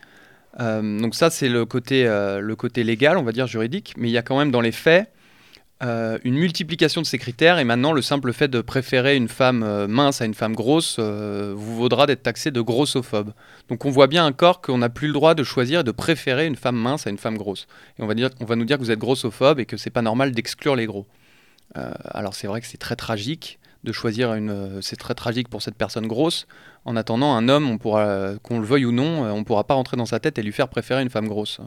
Euh, 0.59 0.99
donc 0.99 1.15
ça 1.15 1.29
c'est 1.29 1.49
le 1.49 1.65
côté, 1.65 2.05
le 2.05 2.55
côté 2.55 2.83
légal, 2.83 3.17
on 3.17 3.23
va 3.23 3.31
dire 3.31 3.47
juridique, 3.47 3.93
mais 3.97 4.09
il 4.09 4.11
y 4.11 4.17
a 4.17 4.21
quand 4.21 4.37
même 4.37 4.51
dans 4.51 4.61
les 4.61 4.71
faits 4.71 5.11
euh, 5.83 6.19
une 6.23 6.35
multiplication 6.35 7.01
de 7.01 7.05
ces 7.05 7.17
critères 7.17 7.59
et 7.59 7.65
maintenant 7.65 7.91
le 7.91 8.01
simple 8.01 8.31
fait 8.31 8.47
de 8.47 8.61
préférer 8.61 9.17
une 9.17 9.27
femme 9.27 9.61
euh, 9.61 9.89
mince 9.89 10.21
à 10.21 10.25
une 10.25 10.33
femme 10.33 10.55
grosse 10.55 10.95
euh, 10.99 11.53
vous 11.53 11.75
vaudra 11.75 12.07
d'être 12.07 12.23
taxé 12.23 12.49
de 12.49 12.61
grossophobe. 12.61 13.33
Donc 13.67 13.83
on 13.83 13.89
voit 13.89 14.07
bien 14.07 14.25
encore 14.25 14.61
qu'on 14.61 14.77
n'a 14.77 14.87
plus 14.87 15.07
le 15.07 15.13
droit 15.13 15.35
de 15.35 15.43
choisir 15.43 15.81
et 15.81 15.83
de 15.83 15.91
préférer 15.91 16.47
une 16.47 16.55
femme 16.55 16.77
mince 16.77 17.07
à 17.07 17.09
une 17.09 17.17
femme 17.17 17.37
grosse. 17.37 17.67
Et 17.99 18.03
on 18.03 18.07
va, 18.07 18.13
dire, 18.13 18.29
on 18.39 18.45
va 18.45 18.55
nous 18.55 18.63
dire 18.63 18.77
que 18.77 18.83
vous 18.83 18.91
êtes 18.91 18.99
grossophobe 18.99 19.59
et 19.59 19.65
que 19.65 19.75
c'est 19.75 19.89
pas 19.89 20.01
normal 20.01 20.31
d'exclure 20.31 20.77
les 20.77 20.85
gros. 20.85 21.07
alors 21.73 22.35
c'est 22.35 22.47
vrai 22.47 22.61
que 22.61 22.67
c'est 22.67 22.77
très 22.77 22.95
tragique 22.95 23.59
de 23.83 23.91
choisir 23.91 24.33
une. 24.33 24.81
c'est 24.81 24.95
très 24.95 25.13
tragique 25.13 25.49
pour 25.49 25.61
cette 25.61 25.75
personne 25.75 26.07
grosse. 26.07 26.47
En 26.85 26.95
attendant, 26.95 27.35
un 27.35 27.49
homme, 27.49 27.77
qu'on 27.79 28.59
le 28.59 28.65
veuille 28.65 28.85
ou 28.85 28.93
non, 28.93 29.23
on 29.23 29.39
ne 29.39 29.43
pourra 29.43 29.65
pas 29.65 29.73
rentrer 29.73 29.97
dans 29.97 30.05
sa 30.05 30.21
tête 30.21 30.39
et 30.39 30.41
lui 30.41 30.53
faire 30.53 30.69
préférer 30.69 31.01
une 31.01 31.09
femme 31.09 31.27
grosse. 31.27 31.59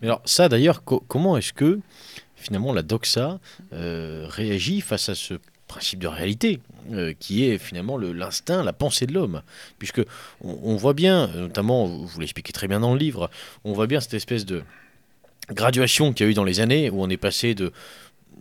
Mais 0.00 0.08
alors 0.08 0.20
ça 0.24 0.48
d'ailleurs, 0.48 0.84
comment 0.84 1.36
est-ce 1.36 1.52
que 1.52 1.80
finalement 2.42 2.72
la 2.72 2.82
doxa 2.82 3.38
euh, 3.72 4.26
réagit 4.28 4.80
face 4.80 5.08
à 5.08 5.14
ce 5.14 5.34
principe 5.68 6.00
de 6.00 6.08
réalité, 6.08 6.60
euh, 6.92 7.14
qui 7.18 7.44
est 7.44 7.56
finalement 7.56 7.96
l'instinct, 7.96 8.62
la 8.62 8.74
pensée 8.74 9.06
de 9.06 9.14
l'homme. 9.14 9.42
Puisque 9.78 10.02
on, 10.42 10.76
voit 10.76 10.92
bien, 10.92 11.28
notamment, 11.28 11.86
vous 11.86 12.20
l'expliquez 12.20 12.52
très 12.52 12.68
bien 12.68 12.80
dans 12.80 12.92
le 12.92 12.98
livre, 12.98 13.30
on 13.64 13.72
voit 13.72 13.86
bien 13.86 14.00
cette 14.00 14.14
espèce 14.14 14.44
de 14.44 14.62
graduation 15.50 16.12
qu'il 16.12 16.26
y 16.26 16.28
a 16.28 16.30
eu 16.30 16.34
dans 16.34 16.44
les 16.44 16.60
années, 16.60 16.90
où 16.90 17.02
on 17.02 17.08
est 17.08 17.16
passé 17.16 17.54
de 17.54 17.72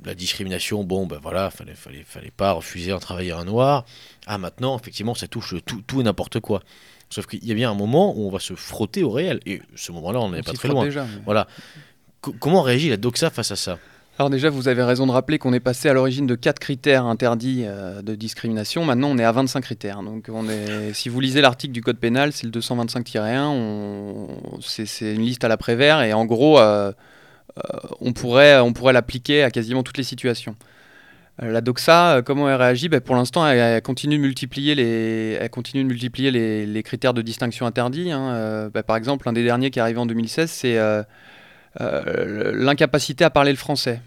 la 0.04 0.14
discrimination, 0.14 0.84
bon 0.84 1.06
ben 1.06 1.20
voilà, 1.22 1.52
fallait, 1.52 1.76
fallait, 1.76 2.04
fallait 2.06 2.34
pas 2.36 2.52
refuser 2.54 2.92
un 2.92 3.00
travailleur 3.00 3.40
un 3.40 3.46
noir, 3.46 3.86
à 4.26 4.38
maintenant, 4.38 4.78
effectivement, 4.78 5.16
ça 5.16 5.28
touche 5.28 5.56
tout, 5.66 5.82
tout 5.86 6.02
et 6.02 6.04
n'importe 6.04 6.40
quoi. 6.40 6.62
Sauf 7.10 7.28
qu'il 7.28 7.46
y 7.46 7.52
a 7.52 7.56
bien 7.56 7.70
un 7.70 7.76
moment 7.76 8.14
où 8.18 8.28
on 8.28 8.32
va 8.32 8.40
se 8.40 8.56
frotter 8.56 9.04
au 9.04 9.12
réel, 9.12 9.40
et 9.46 9.62
ce 9.76 9.92
moment-là, 9.92 10.20
on 10.20 10.32
n'est 10.32 10.44
pas 10.44 10.54
très 10.54 10.70
loin. 10.70 10.88
Voilà. 11.26 11.48
comment 12.22 12.62
réagit 12.62 12.90
la 12.90 12.98
doxa 12.98 13.30
face 13.30 13.52
à 13.52 13.56
ça? 13.56 13.80
Alors 14.20 14.30
déjà, 14.30 14.50
vous 14.50 14.68
avez 14.68 14.84
raison 14.84 15.08
de 15.08 15.12
rappeler 15.12 15.40
qu'on 15.40 15.54
est 15.54 15.62
passé 15.62 15.90
à 15.90 15.94
l'origine 15.94 16.28
de 16.28 16.36
4 16.36 16.60
critères 16.60 17.06
interdits 17.06 17.64
euh, 17.66 18.02
de 18.02 18.14
discrimination. 18.14 18.84
Maintenant, 18.84 19.08
on 19.08 19.18
est 19.18 19.24
à 19.24 19.32
25 19.32 19.62
critères. 19.62 20.02
Si 20.94 21.10
vous 21.10 21.20
lisez 21.22 21.42
l'article 21.42 21.74
du 21.74 21.82
Code 21.82 21.98
pénal, 21.98 22.34
c'est 22.34 22.46
le 22.46 22.52
225-1, 22.52 24.28
c'est 24.62 25.16
une 25.16 25.22
liste 25.22 25.44
à 25.44 25.48
l'après-vert. 25.48 26.02
Et 26.02 26.14
en 26.14 26.26
gros, 26.26 26.60
euh, 26.60 26.92
euh, 27.58 27.62
on 28.02 28.14
pourrait, 28.14 28.62
l'appliquer 28.94 29.44
à 29.44 29.50
quasiment 29.50 29.82
toutes 29.82 29.98
les 29.98 30.04
situations. 30.04 30.56
La 31.40 31.62
doxa, 31.62 32.22
comment 32.24 32.48
elle 32.48 32.58
réagit? 32.58 32.90
Ben, 32.90 33.00
Pour 33.00 33.16
l'instant, 33.16 33.48
elle, 33.48 33.82
continue 33.82 34.18
de 34.18 34.22
multiplier 34.22 34.76
les, 34.76 35.38
elle 35.42 35.50
continue 35.50 35.84
de 35.84 35.88
multiplier 35.88 36.30
les, 36.30 36.84
critères 36.84 37.16
de 37.16 37.24
distinction 37.24 37.66
interdits. 37.66 38.12
Hein. 38.12 38.70
Ben, 38.72 38.84
par 38.84 38.98
exemple, 38.98 39.28
un 39.28 39.34
des 39.34 39.44
derniers 39.44 39.72
qui 39.72 39.80
est 39.80 39.82
arrivé 39.82 40.00
en 40.00 40.06
2016, 40.06 40.52
c'est 40.52 40.78
l'incapacité 41.80 43.24
à 43.24 43.30
parler 43.30 43.52
le 43.52 43.58
français. 43.58 44.02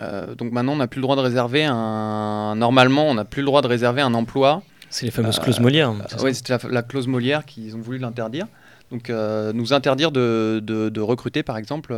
donc 0.00 0.52
maintenant, 0.52 0.72
on 0.72 0.76
n'a 0.76 0.86
plus 0.86 0.98
le 0.98 1.02
droit 1.02 1.16
de 1.16 1.20
réserver 1.20 1.64
un. 1.64 2.54
Normalement, 2.56 3.08
on 3.08 3.14
n'a 3.14 3.24
plus 3.24 3.42
le 3.42 3.46
droit 3.46 3.62
de 3.62 3.68
réserver 3.68 4.02
un 4.02 4.14
emploi. 4.14 4.62
C'est 4.90 5.06
les 5.06 5.12
fameuses 5.12 5.38
clauses 5.38 5.60
Molière. 5.60 5.92
oui, 6.22 6.34
c'était 6.34 6.52
la, 6.52 6.70
la, 6.70 6.82
clause 6.82 7.06
Molière 7.06 7.44
qu'ils 7.44 7.74
ont 7.76 7.80
voulu 7.80 7.98
l'interdire. 7.98 8.46
Donc, 8.90 9.08
nous 9.08 9.72
interdire 9.72 10.12
de, 10.12 10.60
de, 10.62 11.00
recruter, 11.00 11.42
par 11.42 11.56
exemple, 11.56 11.94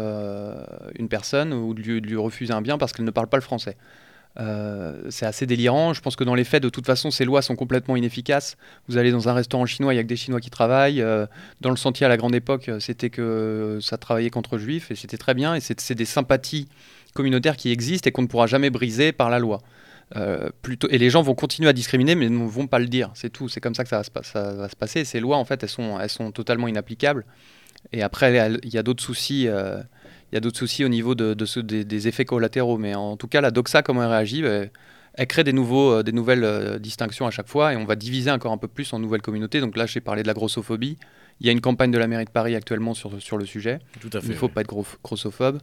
une 0.99 1.09
personne 1.09 1.53
ou 1.53 1.75
de 1.75 1.81
lui, 1.81 2.01
de 2.01 2.07
lui, 2.07 2.17
refuser 2.17 2.53
un 2.53 2.63
bien 2.63 2.79
parce 2.79 2.93
qu'elle 2.93 3.05
ne 3.05 3.11
parle 3.11 3.27
pas 3.27 3.37
le 3.37 3.43
français. 3.43 3.77
Euh, 4.39 5.03
c'est 5.09 5.27
assez 5.27 5.47
délirant. 5.47 5.93
Je 5.93 6.01
pense 6.01 6.17
que 6.17 6.25
dans 6.25 6.35
les 6.35 6.45
faits, 6.45 6.63
de 6.63 6.69
toute 6.69 6.87
façon, 6.87 7.11
ces 7.11 7.25
lois 7.25 7.43
sont 7.43 7.57
complètement 7.57 7.97
inefficaces. 7.97 8.57
Vous 8.89 8.99
allez 8.99 9.11
dans 9.11 9.29
un 9.29 9.33
restaurant 9.33 9.67
chinois, 9.67 9.95
il 9.95 9.97
n'y 9.97 10.01
a 10.01 10.03
que 10.03 10.09
des 10.09 10.17
Chinois 10.17 10.41
qui 10.41 10.51
travaillent. 10.51 11.01
Euh, 11.01 11.27
dans 11.61 11.71
le 11.71 11.77
sentier 11.77 12.07
à 12.07 12.09
la 12.09 12.17
grande 12.17 12.35
époque, 12.35 12.69
euh, 12.69 12.81
c'était 12.81 13.11
que 13.11 13.79
ça 13.81 13.97
travaillait 13.97 14.31
contre 14.31 14.59
juifs 14.59 14.91
et 14.91 14.95
c'était 14.95 15.17
très 15.17 15.35
bien. 15.35 15.55
Et 15.55 15.61
c'est 15.61 15.95
des 15.95 16.05
sympathies 16.05 16.69
communautaires 17.15 17.57
qui 17.57 17.71
existent 17.71 18.09
et 18.09 18.13
qu'on 18.13 18.23
ne 18.23 18.27
pourra 18.27 18.47
jamais 18.47 18.71
briser 18.71 19.13
par 19.13 19.31
la 19.31 19.39
loi. 19.39 19.63
et 20.15 20.99
les 20.99 21.11
gens 21.11 21.23
vont 21.23 21.35
continuer 21.35 21.69
à 21.69 21.73
discriminer, 21.73 22.15
mais 22.15 22.29
ne 22.29 22.47
vont 22.47 22.67
pas 22.67 22.79
le 22.79 22.87
dire. 22.87 23.11
C'est 23.15 23.31
tout. 23.31 23.49
C'est 23.49 23.61
comme 23.61 23.75
ça 23.75 23.85
que 23.85 23.89
ça 23.89 24.03
va, 24.03 24.69
se, 24.69 24.77
passer. 24.77 25.05
Ces 25.05 25.19
lois, 25.19 25.37
en 25.37 25.45
fait, 25.45 25.63
elles 25.63 26.09
sont 26.11 26.31
totalement 26.33 26.69
inapplicables. 26.69 27.25
Et 27.93 28.03
après, 28.03 28.59
il 28.63 28.73
y 28.73 28.79
a 28.79 28.83
d'autres 28.83 29.03
soucis 29.03 29.49
il 30.33 30.35
y 30.35 30.39
a 30.39 30.41
d'autres 30.41 30.59
soucis 30.59 30.85
au 30.85 30.89
niveau 30.89 31.15
de, 31.15 31.35
des, 31.63 32.09
effets 32.09 32.25
collatéraux. 32.25 32.79
Mais 32.79 32.95
en 32.95 33.17
tout 33.17 33.29
cas, 33.29 33.41
la 33.41 33.51
doxa, 33.51 33.83
comment 33.83 34.03
elle 34.03 34.11
réagit 34.11 34.43
bah, 34.43 34.65
Elle 35.15 35.27
crée 35.27 35.45
des, 35.45 35.53
nouveaux, 35.53 35.93
euh, 35.93 36.03
des 36.03 36.13
nouvelles 36.13 36.45
euh, 36.45 36.79
distinctions 36.79 37.27
à 37.27 37.31
chaque 37.31 37.49
fois 37.49 37.73
et 37.73 37.77
on 37.77 37.85
va 37.85 37.95
diviser 37.95 38.31
encore 38.31 38.53
un 38.53 38.59
peu 38.59 38.69
plus 38.69 38.93
en 38.93 38.99
nouvelles 38.99 39.23
communautés. 39.23 39.61
Donc 39.61 39.77
là, 39.77 39.87
j'ai 39.87 40.01
parlé 40.01 40.23
de 40.23 40.27
la 40.27 40.35
grossophobie. 40.35 40.99
Il 41.41 41.47
y 41.47 41.49
a 41.49 41.53
une 41.53 41.61
campagne 41.61 41.91
de 41.91 41.99
la 41.99 42.07
mairie 42.07 42.25
de 42.25 42.31
Paris 42.31 42.55
actuellement 42.57 42.95
sur, 42.95 43.21
sur 43.23 43.39
le 43.39 43.45
sujet. 43.45 43.79
Tout 44.01 44.11
à 44.13 44.21
fait, 44.21 44.27
Il 44.27 44.31
ne 44.31 44.37
faut 44.37 44.49
pas 44.49 44.63
être 44.63 44.75
grossophobe. 45.05 45.61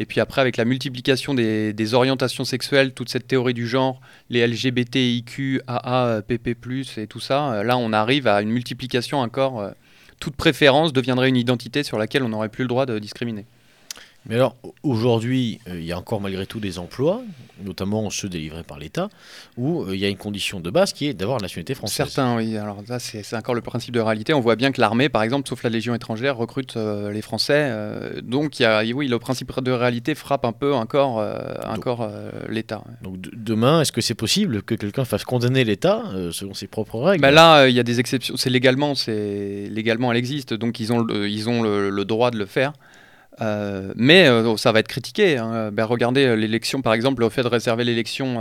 Et 0.00 0.06
puis 0.06 0.20
après, 0.20 0.40
avec 0.40 0.56
la 0.56 0.64
multiplication 0.64 1.34
des, 1.34 1.94
orientations 1.94 2.44
sexuelles, 2.44 2.92
toute 2.94 3.08
cette 3.08 3.26
théorie 3.28 3.54
du 3.54 3.66
genre, 3.66 4.00
les 4.28 4.44
LGBTIQ, 4.46 5.62
AA, 5.66 6.20
PP, 6.26 6.56
et 6.98 7.06
tout 7.06 7.20
ça, 7.20 7.52
euh, 7.52 7.62
là, 7.62 7.78
on 7.78 7.92
arrive 7.92 8.26
à 8.26 8.42
une 8.42 8.50
multiplication 8.50 9.18
encore. 9.18 9.70
toute 10.20 10.36
préférence 10.36 10.92
deviendrait 10.92 11.28
une 11.28 11.36
identité 11.36 11.82
sur 11.84 11.98
laquelle 11.98 12.22
on 12.22 12.28
n'aurait 12.28 12.48
plus 12.48 12.64
le 12.64 12.68
droit 12.68 12.86
de 12.86 12.98
discriminer. 12.98 13.46
Mais 14.26 14.36
alors, 14.36 14.56
aujourd'hui, 14.82 15.60
euh, 15.68 15.78
il 15.78 15.84
y 15.84 15.92
a 15.92 15.98
encore 15.98 16.18
malgré 16.18 16.46
tout 16.46 16.58
des 16.58 16.78
emplois, 16.78 17.22
notamment 17.62 18.08
ceux 18.08 18.30
délivrés 18.30 18.62
par 18.62 18.78
l'État, 18.78 19.10
où 19.58 19.82
euh, 19.82 19.94
il 19.94 20.00
y 20.00 20.06
a 20.06 20.08
une 20.08 20.16
condition 20.16 20.60
de 20.60 20.70
base 20.70 20.94
qui 20.94 21.06
est 21.06 21.12
d'avoir 21.12 21.38
la 21.38 21.42
nationalité 21.42 21.74
française. 21.74 22.06
Certains, 22.06 22.34
oui. 22.36 22.56
Alors 22.56 22.78
là, 22.88 22.98
c'est 22.98 23.36
encore 23.36 23.54
le 23.54 23.60
principe 23.60 23.92
de 23.92 24.00
réalité. 24.00 24.32
On 24.32 24.40
voit 24.40 24.56
bien 24.56 24.72
que 24.72 24.80
l'armée, 24.80 25.10
par 25.10 25.22
exemple, 25.22 25.46
sauf 25.46 25.62
la 25.62 25.68
Légion 25.68 25.94
étrangère, 25.94 26.38
recrute 26.38 26.78
euh, 26.78 27.12
les 27.12 27.20
Français. 27.20 27.70
donc, 28.22 28.58
il 28.58 28.62
y 28.62 28.66
a, 28.66 28.82
oui, 28.94 29.08
le 29.08 29.18
principe 29.18 29.52
de 29.60 29.72
réalité 29.72 30.14
frappe 30.14 30.46
un 30.46 30.52
peu 30.52 30.72
encore, 30.72 31.22
encore 31.66 32.08
l'État. 32.48 32.82
Donc, 33.02 33.16
demain, 33.34 33.82
est-ce 33.82 33.92
que 33.92 34.00
c'est 34.00 34.14
possible 34.14 34.62
que 34.62 34.74
quelqu'un 34.74 35.04
fasse 35.04 35.24
condamner 35.24 35.64
l'État 35.64 36.02
selon 36.32 36.54
ses 36.54 36.66
propres 36.66 36.98
règles? 36.98 37.20
Ben 37.22 37.30
Là, 37.30 37.68
il 37.68 37.74
y 37.74 37.80
a 37.80 37.82
des 37.82 38.00
exceptions. 38.00 38.36
C'est 38.36 38.50
légalement, 38.50 38.94
légalement, 39.06 40.12
elle 40.12 40.18
existe. 40.18 40.54
Donc, 40.54 40.80
ils 40.80 40.92
ont, 40.92 41.06
ils 41.08 41.48
ont 41.48 41.62
le 41.62 42.04
droit 42.04 42.30
de 42.30 42.38
le 42.38 42.46
faire. 42.46 42.72
Euh, 43.40 43.92
mais 43.96 44.28
euh, 44.28 44.56
ça 44.56 44.72
va 44.72 44.80
être 44.80 44.88
critiqué. 44.88 45.38
Hein. 45.38 45.70
Ben, 45.72 45.84
regardez 45.84 46.24
euh, 46.24 46.34
l'élection, 46.34 46.82
par 46.82 46.94
exemple, 46.94 47.22
le 47.22 47.28
fait 47.28 47.42
de 47.42 47.48
réserver 47.48 47.84
l'élection 47.84 48.38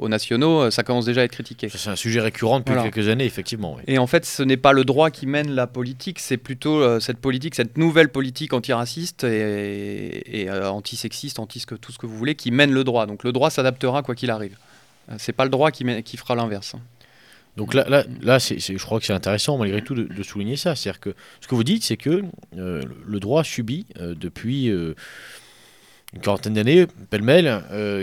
aux 0.00 0.08
nationaux, 0.08 0.70
ça 0.70 0.82
commence 0.82 1.04
déjà 1.04 1.20
à 1.20 1.24
être 1.24 1.32
critiqué. 1.32 1.68
C'est 1.68 1.90
un 1.90 1.96
sujet 1.96 2.20
récurrent 2.20 2.60
depuis 2.60 2.74
quelques 2.74 3.08
années, 3.08 3.24
effectivement. 3.24 3.76
Et 3.86 3.98
en 3.98 4.06
fait, 4.06 4.24
ce 4.24 4.42
n'est 4.42 4.56
pas 4.56 4.72
le 4.72 4.84
droit 4.84 5.10
qui 5.10 5.26
mène 5.26 5.50
la 5.52 5.66
politique, 5.66 6.18
c'est 6.18 6.36
plutôt 6.36 7.00
cette 7.00 7.18
politique, 7.18 7.54
cette 7.54 7.78
nouvelle 7.78 8.08
politique 8.08 8.52
antiraciste 8.52 9.24
et, 9.24 10.42
et 10.42 10.50
antisexiste, 10.50 11.38
anti 11.38 11.64
tout 11.80 11.92
ce 11.92 11.98
que 11.98 12.06
vous 12.06 12.16
voulez, 12.16 12.34
qui 12.34 12.50
mène 12.50 12.72
le 12.72 12.84
droit. 12.84 13.06
Donc 13.06 13.24
le 13.24 13.32
droit 13.32 13.50
s'adaptera 13.50 14.02
quoi 14.02 14.14
qu'il 14.14 14.30
arrive. 14.30 14.56
C'est 15.18 15.32
pas 15.32 15.44
le 15.44 15.50
droit 15.50 15.70
qui, 15.70 15.84
qui 16.02 16.16
fera 16.16 16.34
l'inverse. 16.34 16.74
Donc 17.56 17.72
là, 17.74 17.84
là, 17.88 18.38
je 18.38 18.84
crois 18.84 18.98
que 18.98 19.06
c'est 19.06 19.12
intéressant 19.12 19.58
malgré 19.58 19.82
tout 19.82 19.94
de, 19.94 20.22
souligner 20.22 20.56
ça. 20.56 20.74
C'est-à-dire 20.74 21.00
que 21.00 21.14
ce 21.40 21.46
que 21.46 21.54
vous 21.54 21.64
dites, 21.64 21.84
c'est 21.84 21.96
que 21.96 22.24
euh, 22.58 22.82
le 23.06 23.20
droit 23.20 23.44
subit 23.44 23.86
euh, 24.00 24.14
depuis 24.18 24.70
euh, 24.70 24.94
une 26.14 26.20
quarantaine 26.20 26.54
d'années, 26.54 26.86
pêle-mêle, 27.10 27.62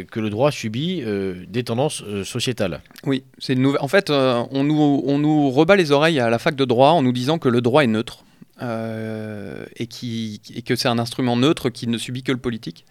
que 0.09 0.19
le 0.19 0.29
droit 0.29 0.51
subit 0.51 1.01
des 1.47 1.63
tendances 1.63 2.03
sociétales. 2.25 2.81
Oui, 3.05 3.23
c'est 3.37 3.53
une 3.53 3.61
nouvelle. 3.61 3.79
En 3.81 3.87
fait, 3.87 4.09
on, 4.09 4.65
nous, 4.65 5.01
on 5.05 5.17
nous 5.17 5.49
rebat 5.49 5.77
les 5.77 5.93
oreilles 5.93 6.19
à 6.19 6.29
la 6.29 6.37
fac 6.37 6.55
de 6.55 6.65
droit 6.65 6.89
en 6.89 7.03
nous 7.03 7.13
disant 7.13 7.39
que 7.39 7.47
le 7.47 7.61
droit 7.61 7.85
est 7.85 7.87
neutre 7.87 8.25
et, 8.59 9.87
qui, 9.87 10.41
et 10.53 10.61
que 10.61 10.75
c'est 10.75 10.89
un 10.89 10.99
instrument 10.99 11.37
neutre 11.37 11.69
qui 11.69 11.87
ne 11.87 11.97
subit 11.97 12.21
que 12.21 12.33
le 12.33 12.37
politique. 12.37 12.85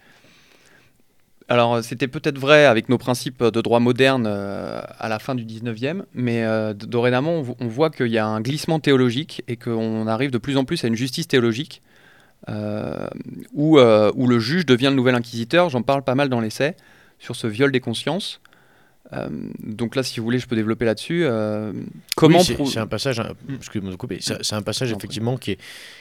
Alors, 1.51 1.83
c'était 1.83 2.07
peut-être 2.07 2.37
vrai 2.39 2.63
avec 2.63 2.87
nos 2.87 2.97
principes 2.97 3.43
de 3.43 3.59
droit 3.59 3.81
moderne 3.81 4.23
euh, 4.25 4.79
à 4.97 5.09
la 5.09 5.19
fin 5.19 5.35
du 5.35 5.43
19e, 5.43 6.03
mais 6.13 6.45
euh, 6.45 6.73
dorénavant, 6.73 7.43
on, 7.59 7.67
voit 7.67 7.89
qu'il 7.89 8.07
y 8.07 8.17
a 8.17 8.25
un 8.25 8.39
glissement 8.39 8.79
théologique 8.79 9.43
et 9.49 9.57
qu'on 9.57 10.07
arrive 10.07 10.31
de 10.31 10.37
plus 10.37 10.55
en 10.55 10.63
plus 10.63 10.81
à 10.85 10.87
une 10.87 10.95
justice 10.95 11.27
théologique 11.27 11.81
euh, 12.47 13.05
où, 13.53 13.77
le 13.77 14.39
juge 14.39 14.65
devient 14.65 14.91
le 14.91 14.95
nouvel 14.95 15.13
inquisiteur. 15.13 15.67
J'en 15.67 15.81
parle 15.81 16.03
pas 16.03 16.15
mal 16.15 16.29
dans 16.29 16.39
l'essai 16.39 16.77
sur 17.19 17.35
ce 17.35 17.47
viol 17.47 17.69
des 17.69 17.81
consciences. 17.81 18.39
Euh, 19.13 19.29
donc 19.59 19.95
là, 19.95 20.03
si 20.03 20.19
vous 20.19 20.25
voulez, 20.25 20.39
je 20.39 20.47
peux 20.47 20.55
développer 20.55 20.85
là-dessus. 20.85 21.23
Euh, 21.25 21.73
comment 22.15 22.39
c'est 22.39 22.77
un 22.77 22.87
passage, 22.87 23.21
excusez-moi 23.55 23.91
de 23.91 23.97
couper, 23.97 24.19
c'est 24.21 24.53
un 24.53 24.61
passage 24.61 24.91
effectivement 24.91 25.37
qui 25.37 25.51
est, 25.51 25.57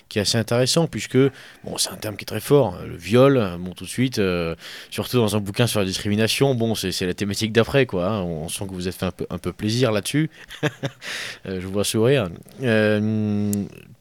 qui 0.09 0.19
est 0.19 0.23
assez 0.23 0.39
intéressant 0.39 0.87
puisque 0.87 1.19
bon, 1.65 1.77
c'est 1.77 1.91
un 1.91 1.97
terme 1.97 2.17
qui 2.17 2.23
est 2.23 2.27
très 2.27 2.41
fort, 2.41 2.75
hein, 2.75 2.87
le 2.87 2.97
viol. 2.97 3.57
Bon, 3.61 3.73
tout 3.73 3.85
de 3.85 3.89
suite, 3.89 4.19
euh, 4.19 4.55
surtout 4.91 5.17
dans 5.17 5.37
un 5.37 5.41
bouquin 5.41 5.67
sur 5.67 5.81
la 5.81 5.87
discrimination, 5.87 6.55
bon, 6.55 6.75
c'est 6.75 7.07
la 7.07 7.15
thématique 7.15 7.53
d'après 7.53 7.87
quoi. 7.87 8.09
Hein. 8.09 8.23
on, 8.23 8.49
sent 8.49 8.67
que 8.67 8.73
vous 8.73 8.89
êtes 8.89 8.95
fait 8.95 9.07
un 9.07 9.13
peu, 9.13 9.27
un 9.31 9.39
peu 9.39 9.53
plaisir 9.53 9.93
là-dessus. 9.93 10.31
je 11.45 11.61
vous 11.61 11.73
vois 11.73 11.85
sourire. 11.85 12.29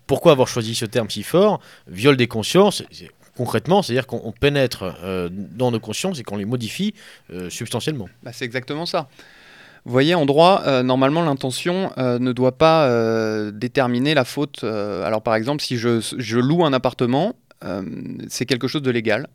pourquoi 0.07 0.31
avoir 0.31 0.47
choisi 0.47 0.75
ce 0.75 0.85
terme 0.85 1.09
si 1.09 1.23
fort? 1.23 1.59
Viol 1.87 2.15
des 2.15 2.27
consciences 2.27 2.83
concrètement, 3.39 3.81
c'est-à-dire 3.81 4.05
qu'on 4.05 4.33
pénètre 4.33 4.83
euh, 5.01 5.29
dans 5.31 5.71
nos 5.71 5.79
consciences 5.79 6.19
et 6.19 6.23
qu'on 6.23 6.35
les 6.35 6.43
modifie 6.43 6.93
euh, 7.31 7.49
substantiellement. 7.49 8.09
Bah, 8.21 8.31
c'est 8.33 8.43
exactement 8.43 8.85
ça. 8.85 9.07
Vous 9.85 9.93
voyez, 9.93 10.13
en 10.13 10.25
droit, 10.25 10.63
euh, 10.67 10.83
normalement, 10.83 11.23
l'intention 11.23 11.89
ne 11.97 12.33
doit 12.33 12.57
pas 12.57 12.91
déterminer 13.51 14.13
la 14.13 14.25
faute. 14.25 14.65
alors, 14.65 15.21
par 15.21 15.35
exemple, 15.35 15.63
si 15.63 15.77
je, 15.77 16.37
loue 16.37 16.65
un 16.65 16.73
appartement, 16.73 17.33
c'est 18.27 18.45
quelque 18.45 18.67
chose 18.67 18.81
de 18.81 18.91
légal. 18.91 19.27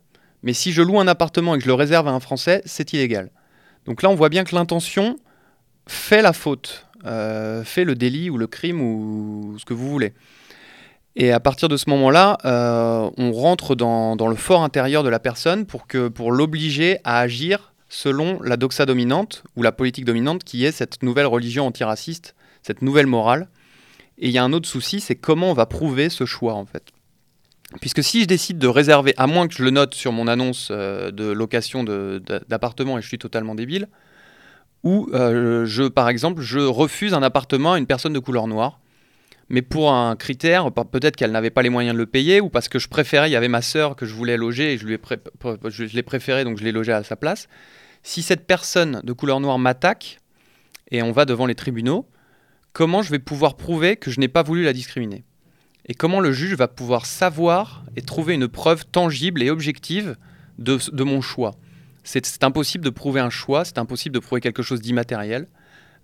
Mais 0.42 0.52
si 0.52 0.72
je 0.72 0.82
loue 0.82 1.00
un 1.00 1.08
appartement 1.08 1.54
et 1.54 1.58
que 1.58 1.64
je 1.64 1.68
le 1.68 1.74
réserve 1.74 2.06
à 2.06 2.10
un 2.10 2.20
Français, 2.20 2.60
c'est 2.66 2.92
illégal. 2.92 3.30
Donc 3.86 4.02
là, 4.02 4.10
on 4.10 4.14
voit 4.14 4.28
bien 4.28 4.44
que 4.44 4.54
l'intention 4.54 5.16
fait 5.86 6.20
la 6.20 6.34
faute, 6.34 6.86
fait 7.64 7.84
le 7.84 7.94
délit 7.94 8.28
ou 8.28 8.36
le 8.36 8.46
crime 8.46 8.82
ou 8.82 9.56
ce 9.58 9.64
que 9.64 9.72
vous 9.72 9.88
voulez. 9.88 10.12
Et 11.16 11.30
à 11.30 11.38
partir 11.38 11.68
de 11.68 11.76
ce 11.76 11.88
moment-là, 11.90 12.38
euh, 12.44 13.08
on 13.16 13.32
rentre 13.32 13.76
dans, 13.76 14.16
le 14.16 14.34
fort 14.34 14.62
intérieur 14.62 15.02
de 15.02 15.08
la 15.08 15.20
personne 15.20 15.64
pour, 15.66 16.32
l'obliger 16.32 16.98
à 17.04 17.20
agir 17.20 17.72
selon 17.88 18.42
la 18.42 18.56
doxa 18.56 18.86
dominante 18.86 19.44
ou 19.56 19.62
la 19.62 19.70
politique 19.70 20.04
dominante 20.04 20.42
qui 20.42 20.64
est 20.64 20.72
cette 20.72 21.02
nouvelle 21.02 21.26
religion 21.26 21.66
antiraciste, 21.66 22.34
cette 22.62 22.82
nouvelle 22.82 23.06
morale. 23.06 23.48
Et 24.18 24.28
il 24.28 24.32
y 24.32 24.38
a 24.38 24.44
un 24.44 24.52
autre 24.52 24.68
souci, 24.68 25.00
c'est 25.00 25.14
comment 25.14 25.50
on 25.50 25.54
va 25.54 25.66
prouver 25.66 26.08
ce 26.08 26.24
choix 26.24 26.54
en 26.54 26.66
fait. 26.66 26.84
Puisque 27.80 28.02
si 28.02 28.22
je 28.22 28.26
décide 28.26 28.58
de 28.58 28.66
réserver, 28.66 29.14
à 29.16 29.26
moins 29.26 29.48
que 29.48 29.54
je 29.54 29.62
le 29.62 29.70
note 29.70 29.94
sur 29.94 30.12
mon 30.12 30.26
annonce 30.28 30.68
euh, 30.70 31.10
de 31.10 31.24
location 31.24 31.84
d'appartement 31.84 32.98
et 32.98 33.02
je 33.02 33.08
suis 33.08 33.18
totalement 33.18 33.54
débile, 33.54 33.88
ou 34.82 35.08
euh, 35.14 35.64
je, 35.64 35.84
par 35.84 36.08
exemple, 36.08 36.42
je 36.42 36.60
refuse 36.60 37.14
un 37.14 37.22
appartement 37.22 37.72
à 37.72 37.78
une 37.78 37.86
personne 37.86 38.12
de 38.12 38.18
couleur 38.18 38.46
noire, 38.46 38.80
mais 39.48 39.62
pour 39.62 39.92
un 39.92 40.16
critère, 40.16 40.70
peut-être 40.72 41.16
qu'elle 41.16 41.32
n'avait 41.32 41.50
pas 41.50 41.62
les 41.62 41.68
moyens 41.68 41.94
de 41.94 41.98
le 41.98 42.06
payer, 42.06 42.40
ou 42.40 42.48
parce 42.48 42.68
que 42.68 42.78
je 42.78 42.88
préférais, 42.88 43.28
il 43.28 43.32
y 43.32 43.36
avait 43.36 43.48
ma 43.48 43.62
sœur 43.62 43.96
que 43.96 44.06
je 44.06 44.14
voulais 44.14 44.36
loger 44.36 44.72
et 44.72 44.78
je, 44.78 44.86
l'ai 44.86 46.02
préféré, 46.02 46.44
donc 46.44 46.58
je 46.58 46.64
l'ai 46.64 46.72
logé 46.72 46.92
à 46.92 47.02
sa 47.02 47.16
place. 47.16 47.48
Si 48.02 48.22
cette 48.22 48.46
personne 48.46 49.00
de 49.04 49.12
couleur 49.12 49.40
noire 49.40 49.58
m'attaque, 49.58 50.18
et 50.90 51.02
on 51.02 51.12
va 51.12 51.24
devant 51.24 51.46
les 51.46 51.54
tribunaux, 51.54 52.08
comment 52.72 53.02
je 53.02 53.10
vais 53.10 53.18
pouvoir 53.18 53.56
prouver 53.56 53.96
que 53.96 54.10
je 54.10 54.20
n'ai 54.20 54.28
pas 54.28 54.42
voulu 54.42 54.64
la 54.64 54.72
discriminer? 54.72 55.24
Et 55.86 55.94
comment 55.94 56.20
le 56.20 56.32
juge 56.32 56.54
va 56.54 56.68
pouvoir 56.68 57.04
savoir 57.04 57.84
et 57.96 58.02
trouver 58.02 58.34
une 58.34 58.48
preuve 58.48 58.86
tangible 58.86 59.42
et 59.42 59.50
objective 59.50 60.16
de, 60.58 61.04
mon 61.04 61.20
choix? 61.20 61.54
C'est, 62.02 62.44
impossible 62.44 62.84
de 62.84 62.90
prouver 62.90 63.20
un 63.20 63.30
choix, 63.30 63.64
c'est 63.66 63.78
impossible 63.78 64.14
de 64.14 64.20
prouver 64.20 64.40
quelque 64.40 64.62
chose 64.62 64.80
d'immatériel. 64.80 65.48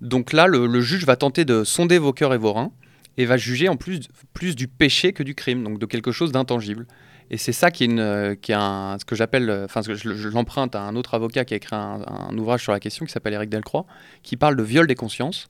Donc 0.03 0.33
là, 0.33 0.47
le, 0.47 0.67
le 0.67 0.81
juge 0.81 1.05
va 1.05 1.17
tenter 1.17 1.47
de 1.47 1.65
sonder 1.65 1.99
vos 1.99 2.13
cœurs 2.13 2.35
et 2.35 2.39
vos 2.39 2.53
reins 2.53 2.73
et 3.21 3.27
va 3.27 3.37
juger 3.37 3.69
en 3.69 3.77
plus, 3.77 4.00
plus 4.33 4.57
du 4.57 4.67
péché 4.67 5.12
que 5.12 5.23
du 5.23 5.35
crime, 5.35 5.62
donc 5.62 5.79
de 5.79 5.85
quelque 5.85 6.11
chose 6.11 6.33
d'intangible. 6.33 6.87
Et 7.31 7.37
c'est 7.37 7.53
ça 7.53 7.71
qui 7.71 7.85
est, 7.85 7.89
ce 7.89 9.05
que 9.05 9.15
j'appelle, 9.15 9.50
enfin, 9.65 9.83
je, 9.87 9.95
je 9.95 10.29
à 10.77 10.81
un 10.81 10.97
autre 10.97 11.15
avocat 11.15 11.45
qui 11.45 11.53
a 11.53 11.59
écrit 11.59 11.77
un, 11.77 12.37
ouvrage 12.39 12.62
sur 12.62 12.73
la 12.73 12.81
question 12.81 13.05
qui 13.05 13.12
s'appelle 13.12 13.35
Eric 13.35 13.50
Delcroix, 13.50 13.85
qui 14.23 14.37
parle 14.37 14.57
de 14.57 14.62
viol 14.62 14.87
des 14.87 14.95
consciences. 14.95 15.49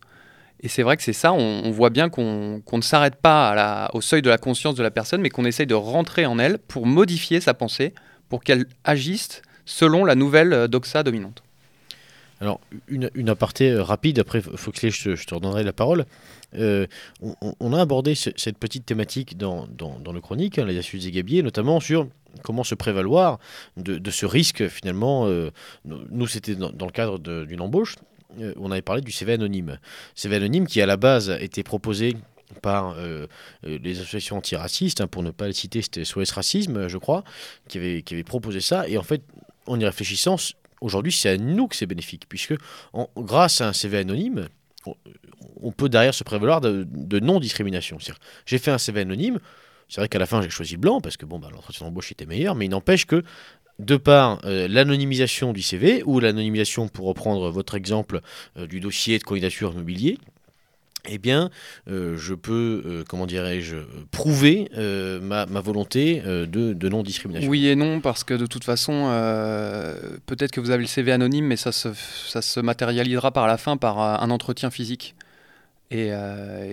Et 0.63 0.69
c'est 0.69 0.83
vrai 0.83 0.97
que 0.97 1.03
c'est 1.05 1.13
ça, 1.13 1.33
on, 1.33 1.71
voit 1.71 1.91
bien 1.91 2.11
qu'on 2.11 2.61
ne 2.73 2.81
s'arrête 2.83 3.17
pas 3.17 3.51
à 3.51 3.55
la, 3.55 3.91
au 3.95 4.01
seuil 4.01 4.21
de 4.21 4.29
la 4.29 4.37
conscience 4.37 4.75
de 4.75 4.83
la 4.83 4.91
personne, 4.91 5.21
mais 5.21 5.31
qu'on 5.31 5.45
essaye 5.45 5.67
de 5.67 5.75
rentrer 5.75 6.27
en 6.27 6.39
elle 6.39 6.59
pour 6.59 6.87
modifier 6.87 7.41
sa 7.41 7.55
pensée, 7.55 7.95
pour 8.29 8.43
qu'elle 8.43 8.67
agisse 8.83 9.43
selon 9.65 10.05
la 10.05 10.17
nouvelle 10.17 10.67
doxa 10.69 11.05
dominante. 11.05 11.45
Alors, 12.41 12.61
une, 12.89 13.29
aparté 13.29 13.75
rapide, 13.77 14.19
après, 14.19 14.41
Foxley, 14.41 14.91
je, 14.91 15.15
je 15.15 15.27
te 15.27 15.35
redonnerai 15.35 15.63
la 15.63 15.75
parole. 15.75 16.07
Euh, 16.57 16.87
on, 17.61 17.73
a 17.73 17.81
abordé 17.81 18.15
cette 18.15 18.59
petite 18.59 18.87
thématique 18.87 19.37
dans, 19.37 19.69
le 19.79 20.21
chronique, 20.21 20.59
hein, 20.59 20.65
les 20.65 20.79
astuces 20.79 21.05
des 21.05 21.11
gabiers, 21.11 21.43
notamment 21.43 21.81
sur 21.81 22.09
comment 22.43 22.65
se 22.65 22.75
prévaloir 22.75 23.39
de, 23.77 24.11
ce 24.11 24.27
risque 24.27 24.69
finalement. 24.69 25.27
Euh, 25.27 25.51
nous, 25.85 26.27
c'était 26.27 26.55
dans, 26.55 26.87
le 26.87 26.93
cadre 26.93 27.19
d'une 27.19 27.61
embauche. 27.61 27.97
Euh, 28.41 28.55
on 28.59 28.71
avait 28.71 28.83
parlé 28.83 29.03
du 29.03 29.13
CV 29.13 29.35
anonyme. 29.35 29.79
CV 30.15 30.37
anonyme 30.37 30.67
qui 30.67 30.81
à 30.81 30.87
la 30.87 30.97
base 30.97 31.37
était 31.41 31.63
proposé 31.63 32.17
par 32.63 32.97
les 33.63 34.01
associations 34.01 34.37
antiracistes, 34.37 35.01
hein, 35.01 35.07
pour 35.07 35.23
ne 35.23 35.31
pas 35.31 35.47
le 35.47 35.53
citer, 35.53 35.83
c'était 35.83 36.05
SOS 36.05 36.33
Racisme, 36.33 36.89
je 36.89 36.99
crois, 36.99 37.23
qui 37.69 37.79
avait, 37.79 38.03
qui 38.03 38.15
avait 38.15 38.25
proposé 38.25 38.61
ça. 38.61 38.89
Et 38.89 38.99
en 38.99 39.05
fait, 39.05 39.23
en 39.67 39.79
y 39.79 39.85
réfléchissant, 39.85 40.37
aujourd'hui, 40.81 41.13
c'est 41.13 41.31
à 41.31 41.37
nous 41.37 41.69
que 41.69 41.77
c'est 41.77 41.87
bénéfique, 41.87 42.29
puisque 42.29 42.55
grâce 43.17 43.61
à 43.61 43.69
un 43.69 43.73
CV 43.73 43.99
anonyme, 43.99 44.49
on 45.63 45.73
peut 45.73 45.89
derrière 45.89 46.15
se 46.15 46.25
prévaloir 46.25 46.61
de, 46.61 47.21
non-discrimination. 47.21 47.99
J'ai 48.47 48.59
fait 48.59 48.71
un 48.71 48.79
CV 48.79 49.01
anonyme, 49.03 49.39
c'est 49.89 50.01
vrai 50.01 50.09
qu'à 50.09 50.19
la 50.19 50.27
fin 50.27 50.41
j'ai 50.41 50.51
choisi 50.51 50.77
blanc 50.77 51.01
parce 51.01 51.17
que 51.17 51.27
bon, 51.27 51.39
bah, 51.39 51.49
l'entretien 51.53 51.87
d'embauche 51.87 52.13
était 52.13 52.27
meilleur, 52.27 52.55
mais 52.55 52.67
il 52.67 52.71
n'empêche 52.71 53.07
que 53.07 53.25
de 53.81 53.97
par 53.97 54.41
euh, 54.45 54.69
l'anonymisation 54.69 55.53
du 55.53 55.63
CV 55.63 56.03
ou 56.05 56.21
l'anonymisation, 56.21 56.89
pour 56.89 57.07
reprendre 57.07 57.51
votre 57.51 57.75
exemple, 57.75 58.21
euh, 58.57 58.67
du 58.67 58.79
dossier 58.79 59.19
de 59.19 59.25
candidature 59.25 59.73
immobilier, 59.73 60.19
eh 61.09 61.19
bien, 61.19 61.51
euh, 61.89 62.17
je 62.17 62.35
peux, 62.35 62.83
euh, 62.85 63.05
comment 63.09 63.27
dirais-je, 63.27 63.77
prouver 64.11 64.69
euh, 64.77 65.21
ma, 65.21 65.45
volonté 65.61 66.21
de, 66.21 66.89
non-discrimination. 66.89 67.49
Oui 67.49 67.67
et 67.67 67.77
non, 67.77 68.01
parce 68.01 68.25
que 68.25 68.35
de 68.35 68.47
toute 68.47 68.65
façon, 68.65 69.05
peut-être 70.27 70.51
que 70.51 70.61
vous 70.61 70.71
avez 70.71 70.83
le 70.83 70.89
CV 70.89 71.13
anonyme, 71.13 71.47
mais 71.47 71.57
ça 71.57 71.73
se, 71.73 72.61
matérialisera 72.61 73.31
par 73.33 73.47
la 73.47 73.57
fin 73.57 73.77
par 73.77 73.99
un 73.99 74.31
entretien 74.31 74.71
physique. 74.71 75.15
Et, 75.91 76.11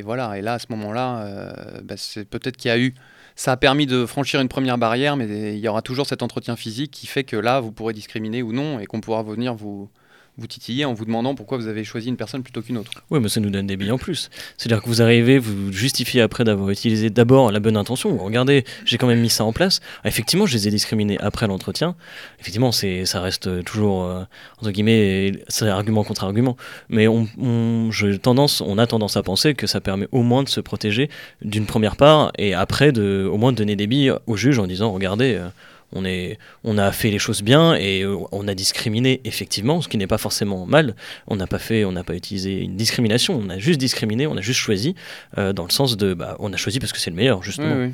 voilà, 0.03 0.37
et 0.37 0.41
là, 0.41 0.53
à 0.53 0.59
ce 0.59 0.67
moment-là, 0.69 1.53
bah, 1.83 1.95
c'est 1.97 2.25
peut-être 2.25 2.57
qu'il 2.57 2.69
y 2.69 2.71
a 2.71 2.79
eu... 2.79 2.93
Ça 3.35 3.51
a 3.51 3.57
permis 3.57 3.85
de 3.85 4.07
franchir 4.07 4.41
une 4.41 4.47
première 4.47 4.79
barrière, 4.79 5.15
mais 5.15 5.53
il 5.55 5.59
y 5.59 5.67
aura 5.67 5.83
toujours 5.83 6.07
cet 6.07 6.23
entretien 6.23 6.55
physique 6.55 6.89
qui 6.89 7.05
fait 7.05 7.23
que 7.23 7.35
là, 7.35 7.59
vous 7.59 7.71
pourrez 7.71 7.93
discriminer 7.93 8.41
ou 8.41 8.51
non, 8.51 8.79
et 8.79 8.87
qu'on 8.87 8.99
pourra 8.99 9.21
venir 9.21 9.53
vous, 9.53 9.89
vous 10.37 10.47
titillez 10.47 10.85
en 10.85 10.93
vous 10.93 11.05
demandant 11.05 11.33
pourquoi 11.33 11.57
vous 11.57 11.67
avez 11.67 11.83
choisi 11.83 12.09
une 12.09 12.17
personne 12.17 12.43
plutôt 12.43 12.61
qu'une 12.61 12.77
autre. 12.77 12.91
Oui, 13.09 13.19
mais 13.19 13.29
ça 13.29 13.39
nous 13.39 13.49
donne 13.49 13.65
des 13.65 13.75
billes 13.75 13.91
en 13.91 13.97
plus. 13.97 14.29
C'est-à-dire 14.57 14.83
que 14.83 14.87
vous 14.87 15.01
arrivez, 15.01 15.39
vous 15.39 15.71
justifiez 15.71 16.21
après 16.21 16.43
d'avoir 16.43 16.69
utilisé 16.69 17.09
d'abord 17.09 17.51
la 17.51 17.59
bonne 17.59 17.77
intention. 17.77 18.15
Regardez, 18.17 18.63
j'ai 18.85 18.97
quand 18.97 19.07
même 19.07 19.19
mis 19.19 19.29
ça 19.29 19.43
en 19.45 19.53
place. 19.53 19.79
Ah, 20.03 20.09
effectivement, 20.09 20.45
je 20.45 20.53
les 20.53 20.67
ai 20.67 20.71
discriminés 20.71 21.17
après 21.19 21.47
l'entretien. 21.47 21.95
Effectivement, 22.39 22.71
c'est, 22.71 23.05
ça 23.05 23.21
reste 23.21 23.63
toujours, 23.63 24.03
euh, 24.03 24.23
entre 24.59 24.71
guillemets, 24.71 25.33
c'est 25.47 25.67
argument 25.67 26.03
contre 26.03 26.23
argument. 26.23 26.55
Mais 26.89 27.07
on, 27.07 27.27
on, 27.41 27.89
tendance, 28.21 28.61
on 28.61 28.77
a 28.77 28.85
tendance 28.85 29.17
à 29.17 29.23
penser 29.23 29.55
que 29.55 29.65
ça 29.65 29.81
permet 29.81 30.07
au 30.11 30.21
moins 30.21 30.43
de 30.43 30.49
se 30.49 30.61
protéger 30.61 31.09
d'une 31.41 31.65
première 31.65 31.95
part 31.95 32.31
et 32.37 32.53
après 32.53 32.91
de, 32.91 33.27
au 33.31 33.37
moins 33.37 33.51
de 33.51 33.57
donner 33.57 33.75
des 33.75 33.87
billes 33.87 34.13
au 34.27 34.37
juge 34.37 34.59
en 34.59 34.67
disant, 34.67 34.91
regardez, 34.91 35.35
euh, 35.35 35.47
on, 35.93 36.77
a 36.77 36.91
fait 36.91 37.09
les 37.09 37.19
choses 37.19 37.41
bien 37.41 37.75
et 37.75 38.01
euh, 38.01 38.17
on 38.31 38.47
a 38.47 38.53
discriminé 38.53 39.21
effectivement, 39.23 39.81
ce 39.81 39.87
qui 39.87 39.97
n'est 39.97 40.07
pas 40.07 40.17
forcément 40.17 40.65
mal. 40.65 40.95
On 41.27 41.35
n'a 41.35 41.47
pas 41.47 41.59
fait, 41.59 41.85
on 41.85 41.91
n'a 41.91 42.03
pas 42.03 42.15
utilisé 42.15 42.61
une 42.61 42.75
discrimination, 42.75 43.39
on 43.41 43.49
a 43.49 43.57
juste 43.57 43.79
discriminé, 43.79 44.27
on 44.27 44.37
a 44.37 44.41
juste 44.41 44.59
choisi 44.59 44.95
euh, 45.37 45.53
dans 45.53 45.63
le 45.63 45.71
sens 45.71 45.97
de, 45.97 46.13
bah, 46.13 46.35
on 46.39 46.51
a 46.53 46.57
choisi 46.57 46.79
parce 46.79 46.91
que 46.91 46.99
c'est 46.99 47.09
le 47.09 47.15
meilleur 47.15 47.43
justement. 47.43 47.89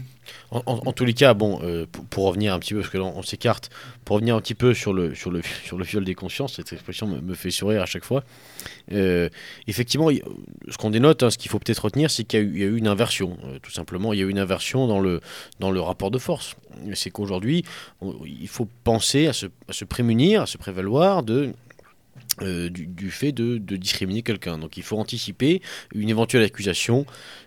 En, 0.51 0.91
tous 0.91 1.05
les 1.05 1.13
cas, 1.13 1.33
bon, 1.33 1.59
euh, 1.63 1.85
pour, 2.09 2.25
revenir 2.25 2.53
un 2.53 2.59
petit 2.59 2.73
peu, 2.73 2.81
parce 2.81 2.91
que 2.91 2.97
là 2.97 3.11
s'écarte, 3.23 3.69
pour 4.05 4.15
revenir 4.15 4.35
un 4.35 4.41
petit 4.41 4.55
peu 4.55 4.73
sur 4.73 4.93
le, 4.93 5.15
sur 5.15 5.31
le, 5.31 5.41
sur 5.65 5.77
le 5.77 5.83
viol 5.83 6.03
des 6.03 6.15
consciences, 6.15 6.55
cette 6.55 6.71
expression 6.73 7.07
me, 7.07 7.33
fait 7.33 7.51
sourire 7.51 7.81
à 7.81 7.85
chaque 7.85 8.05
fois. 8.05 8.23
effectivement, 9.67 10.09
ce 10.09 10.77
qu'on 10.77 10.89
dénote, 10.89 11.23
hein, 11.23 11.29
ce 11.29 11.37
qu'il 11.37 11.49
faut 11.49 11.59
peut-être 11.59 11.85
retenir, 11.85 12.11
c'est 12.11 12.23
qu'il 12.23 12.57
y, 12.57 12.63
a 12.63 12.67
eu 12.67 12.77
une 12.77 12.87
inversion, 12.87 13.37
tout 13.61 13.71
simplement. 13.71 14.13
Il 14.13 14.19
y 14.19 14.21
a 14.21 14.25
eu 14.25 14.29
une 14.29 14.39
inversion 14.39 14.87
dans 14.87 14.99
le, 14.99 15.21
dans 15.59 15.71
le 15.71 15.81
rapport 15.81 16.11
de 16.11 16.19
force. 16.19 16.55
C'est 16.93 17.11
qu'aujourd'hui, 17.11 17.63
il 18.25 18.47
faut 18.47 18.67
penser 18.83 19.27
à 19.27 19.33
se, 19.33 19.47
à 19.67 19.73
se, 19.73 19.85
prémunir, 19.85 20.43
à 20.43 20.45
se 20.45 20.57
prévaloir 20.57 21.23
de 21.23 21.53
euh, 22.41 22.69
du, 22.69 23.11
fait 23.11 23.31
de, 23.31 23.57
discriminer 23.57 24.23
quelqu'un. 24.23 24.57
Donc 24.57 24.77
il 24.77 24.83
faut 24.83 24.97
anticiper 24.97 25.61
une 25.93 26.09
éventuelle 26.09 26.43
accusation 26.43 27.05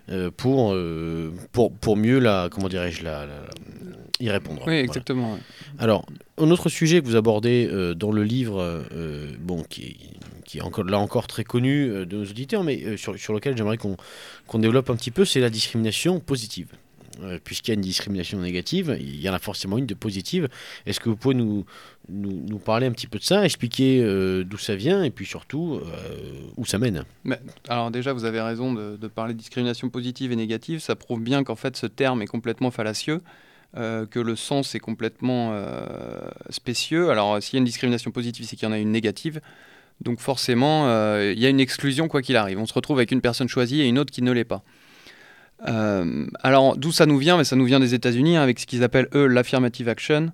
euh, 0.09 0.31
pour, 0.35 0.73
euh, 0.73 1.33
pour, 1.51 1.73
pour 1.73 1.97
mieux 1.97 2.19
la, 2.19 2.47
comment 2.51 2.69
dirais-je, 2.69 3.03
la, 3.03 3.27
y 4.19 4.29
répondre. 4.29 4.63
Oui, 4.65 4.75
exactement. 4.75 5.37
Alors, 5.77 6.05
un 6.37 6.49
autre 6.51 6.69
sujet 6.69 7.01
que 7.01 7.05
vous 7.05 7.15
abordez 7.15 7.69
dans 7.95 8.11
le 8.11 8.23
livre, 8.23 8.83
bon, 9.39 9.63
qui, 9.63 9.97
qui 10.45 10.59
est 10.59 10.61
encore, 10.61 10.85
là 10.85 10.99
encore 10.99 11.27
très 11.27 11.43
connu 11.43 12.05
de 12.05 12.17
nos 12.17 12.25
auditeurs, 12.25 12.63
mais 12.63 12.97
sur, 12.97 13.17
sur 13.17 13.33
lequel 13.33 13.57
j'aimerais 13.57 13.77
qu'on 13.77 13.97
qu'on 14.47 14.59
développe 14.59 14.89
un 14.89 14.95
petit 14.95 15.11
peu, 15.11 15.25
c'est 15.25 15.41
la 15.41 15.49
discrimination 15.49 16.19
positive. 16.19 16.67
Euh, 17.23 17.39
puisqu'il 17.43 17.71
y 17.71 17.73
a 17.73 17.75
une 17.75 17.81
discrimination 17.81 18.39
négative, 18.39 18.95
il 18.99 19.19
y 19.19 19.29
en 19.29 19.33
a 19.33 19.39
forcément 19.39 19.77
une 19.77 19.85
de 19.85 19.93
positive. 19.93 20.47
Est-ce 20.85 20.99
que 20.99 21.09
vous 21.09 21.15
pouvez 21.15 21.35
nous, 21.35 21.65
nous, 22.09 22.59
parler 22.59 22.87
un 22.87 22.91
petit 22.91 23.07
peu 23.07 23.17
de 23.19 23.23
ça, 23.23 23.43
expliquer 23.45 24.01
euh, 24.03 24.43
d'où 24.43 24.57
ça 24.57 24.75
vient 24.75 25.03
et 25.03 25.09
puis 25.09 25.25
surtout 25.25 25.79
euh, 25.81 26.15
où 26.57 26.65
ça 26.65 26.77
mène? 26.77 27.05
Alors 27.67 27.91
déjà, 27.91 28.13
vous 28.13 28.25
avez 28.25 28.41
raison 28.41 28.73
de, 28.73 29.07
parler 29.07 29.33
de 29.33 29.39
discrimination 29.39 29.89
positive 29.89 30.31
et 30.31 30.35
négative. 30.35 30.79
Ça 30.79 30.95
prouve 30.95 31.21
bien 31.21 31.43
qu'en 31.43 31.55
fait 31.55 31.75
ce 31.75 31.87
terme 31.87 32.21
est 32.21 32.27
complètement 32.27 32.71
fallacieux. 32.71 33.21
que 33.75 34.19
le 34.19 34.35
sens 34.35 34.75
est 34.75 34.79
complètement 34.79 35.53
spécieux. 36.49 37.09
Alors, 37.09 37.41
s'il 37.41 37.55
y 37.55 37.57
a 37.57 37.59
une 37.59 37.65
discrimination 37.65 38.11
positive, 38.11 38.45
c'est 38.45 38.55
qu'il 38.55 38.67
y 38.67 38.69
en 38.69 38.73
a 38.73 38.79
une 38.79 38.91
négative. 38.91 39.41
Donc, 40.01 40.19
forcément, 40.19 40.87
il 41.19 41.39
y 41.39 41.45
a 41.45 41.49
une 41.49 41.59
exclusion 41.59 42.07
quoi 42.07 42.21
qu'il 42.21 42.35
arrive. 42.35 42.59
On 42.59 42.65
se 42.65 42.73
retrouve 42.73 42.97
avec 42.97 43.11
une 43.11 43.21
personne 43.21 43.47
choisie 43.47 43.81
et 43.81 43.85
une 43.85 43.99
autre 43.99 44.11
qui 44.11 44.21
ne 44.21 44.31
l'est 44.31 44.45
pas. 44.45 44.63
Euh, 45.65 46.27
alors, 46.43 46.77
d'où 46.77 46.91
ça 46.91 47.05
nous 47.05 47.17
vient 47.17 47.37
Mais 47.37 47.43
ça 47.43 47.55
nous 47.55 47.65
vient 47.65 47.79
des 47.79 47.93
États-Unis, 47.93 48.37
hein, 48.37 48.41
avec 48.41 48.59
ce 48.59 48.65
qu'ils 48.65 48.83
appellent, 48.83 49.07
eux, 49.13 49.27
l'affirmative 49.27 49.89
action, 49.89 50.31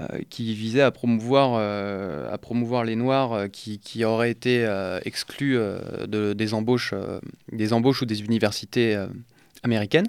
euh, 0.00 0.06
qui 0.30 0.54
visait 0.54 0.82
à 0.82 0.90
promouvoir, 0.90 1.54
euh, 1.56 2.32
à 2.32 2.38
promouvoir 2.38 2.84
les 2.84 2.96
Noirs 2.96 3.50
qui, 3.52 3.78
qui, 3.78 4.04
auraient 4.04 4.30
été 4.30 4.66
exclus 5.04 5.58
de, 6.08 6.32
des, 6.32 6.54
embauches, 6.54 6.94
des 7.50 7.72
embauches 7.72 8.02
ou 8.02 8.06
des 8.06 8.22
universités 8.22 8.98
américaines. 9.62 10.08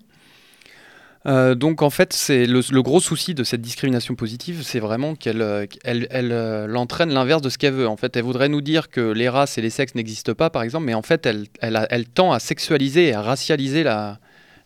donc 1.25 1.81
en 1.81 1.89
fait, 1.89 2.13
c'est 2.13 2.45
le, 2.45 2.81
gros 2.81 3.01
souci 3.01 3.33
de 3.33 3.43
cette 3.43 3.61
discrimination 3.61 4.15
positive, 4.15 4.63
c'est 4.63 4.79
vraiment 4.79 5.15
qu'elle 5.15 5.67
elle, 5.83 6.07
elle, 6.09 6.77
entraîne 6.77 7.11
l'inverse 7.11 7.41
de 7.41 7.49
ce 7.49 7.57
qu'elle 7.57 7.73
veut. 7.73 7.87
En 7.87 7.97
fait, 7.97 8.15
elle 8.15 8.23
voudrait 8.23 8.49
nous 8.49 8.61
dire 8.61 8.89
que 8.89 9.11
les 9.11 9.27
races 9.27 9.57
et 9.57 9.61
les 9.61 9.69
sexes 9.69 9.95
n'existent 9.95 10.33
pas, 10.33 10.49
par 10.49 10.63
exemple, 10.63 10.85
mais 10.85 10.93
en 10.93 11.01
fait, 11.01 11.25
elle, 11.25 11.47
elle, 11.59 12.05
tend 12.05 12.31
à 12.31 12.39
sexualiser 12.39 13.09
et 13.09 13.13
à 13.13 13.21
racialiser 13.21 13.83
la, 13.83 14.19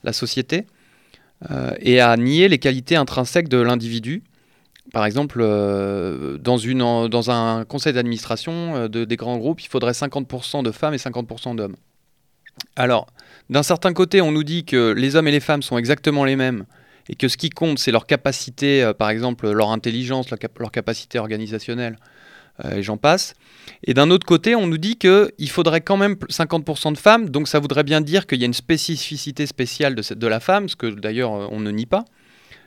la 0.04 0.14
société 0.14 0.66
euh, 1.52 1.72
et 1.80 2.00
à 2.00 2.16
nier 2.18 2.48
les 2.48 2.58
qualités 2.58 2.96
intrinsèques 2.96 3.50
de 3.50 3.58
l'individu. 3.58 4.24
Par 4.94 5.06
exemple, 5.06 5.40
euh, 5.42 6.38
dans, 6.38 7.30
un 7.30 7.66
conseil 7.66 7.94
d'administration 7.94 8.76
euh, 8.76 8.88
de, 8.88 9.06
des 9.06 9.16
grands 9.18 9.38
groupes, 9.38 9.62
il 9.62 9.68
faudrait 9.68 9.92
50% 9.92 10.64
de 10.64 10.72
femmes 10.72 10.94
et 10.94 10.98
50% 10.98 11.56
d'hommes. 11.56 11.76
Alors, 12.76 13.08
d'un 13.50 13.64
certain 13.64 13.94
côté, 13.94 14.22
on 14.22 14.32
nous 14.32 14.44
dit 14.44 14.66
que 14.66 14.94
les 14.94 15.16
hommes 15.16 15.28
et 15.28 15.32
les 15.32 15.40
femmes 15.40 15.62
sont 15.62 15.78
exactement 15.78 16.26
les 16.26 16.36
mêmes 16.36 16.66
et 17.10 17.16
que 17.16 17.28
ce 17.28 17.38
qui 17.38 17.50
compte, 17.50 17.80
c'est 17.80 17.92
leur 17.92 18.06
capacité, 18.06 18.92
par 18.98 19.10
exemple, 19.10 19.50
leur 19.50 19.70
intelligence, 19.70 20.28
leur 20.30 20.72
capacité 20.72 21.20
organisationnelle, 21.20 21.98
et 22.64 22.84
j'en 22.84 22.98
passe. 22.98 23.36
Et 23.84 23.94
d'un 23.94 24.10
autre 24.10 24.26
côté, 24.26 24.56
on 24.56 24.68
nous 24.68 24.78
dit 24.78 24.98
qu'il 24.98 25.50
faudrait 25.50 25.82
quand 25.82 25.98
même 25.98 26.14
50% 26.14 26.94
de 26.94 26.98
femmes, 26.98 27.30
donc 27.30 27.48
ça 27.48 27.60
voudrait 27.60 27.84
bien 27.84 28.02
dire 28.02 28.28
qu'il 28.28 28.40
y 28.40 28.44
a 28.44 28.46
une 28.46 28.54
spécificité 28.54 29.46
spéciale 29.46 29.96
de, 29.96 30.28
la 30.28 30.40
femme, 30.40 30.70
ce 30.70 30.76
que 30.76 30.88
d'ailleurs 30.88 31.34
euh, 31.34 31.48
on 31.52 31.60
ne 31.60 31.72
nie 31.72 31.86
pas. 31.86 32.06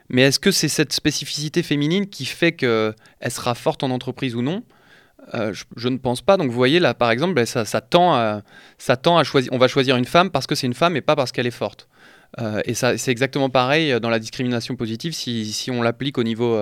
Mais 0.09 0.22
est-ce 0.22 0.40
que 0.40 0.50
c'est 0.50 0.68
cette 0.68 0.92
spécificité 0.92 1.62
féminine 1.62 2.09
qui 2.09 2.24
fait 2.24 2.53
qu'elle 2.53 2.94
sera 3.29 3.55
forte 3.55 3.85
en 3.85 3.90
entreprise 3.90 4.35
ou 4.35 4.42
non? 4.42 4.64
Euh, 5.35 5.53
je, 5.76 5.88
ne 5.88 5.98
pense 5.98 6.20
pas. 6.20 6.37
Donc 6.37 6.48
vous 6.48 6.57
voyez 6.57 6.81
là, 6.81 6.94
par 6.94 7.12
exemple, 7.12 7.35
ben, 7.35 7.46
ça, 7.46 7.64
tend 7.81 8.42
ça 8.79 8.96
tend 8.96 9.18
à 9.18 9.24
choisir. 9.24 9.53
On 9.53 9.59
va 9.59 9.68
choisir 9.68 9.96
une 9.96 10.05
femme 10.05 10.31
parce 10.31 10.48
que 10.48 10.57
c'est 10.57 10.66
une 10.66 10.74
femme 10.74 10.96
et 10.96 11.00
pas 11.00 11.14
parce 11.14 11.31
qu'elle 11.31 11.46
est 11.46 11.53
forte. 11.53 11.88
et 12.64 12.74
c'est 12.74 13.09
exactement 13.09 13.50
pareil 13.50 14.00
dans 14.00 14.11
la 14.11 14.18
discrimination 14.18 14.74
positive 14.74 15.12
si, 15.12 15.53
si 15.53 15.70
on 15.70 15.81
l'applique 15.81 16.18
au 16.18 16.24
niveau 16.24 16.61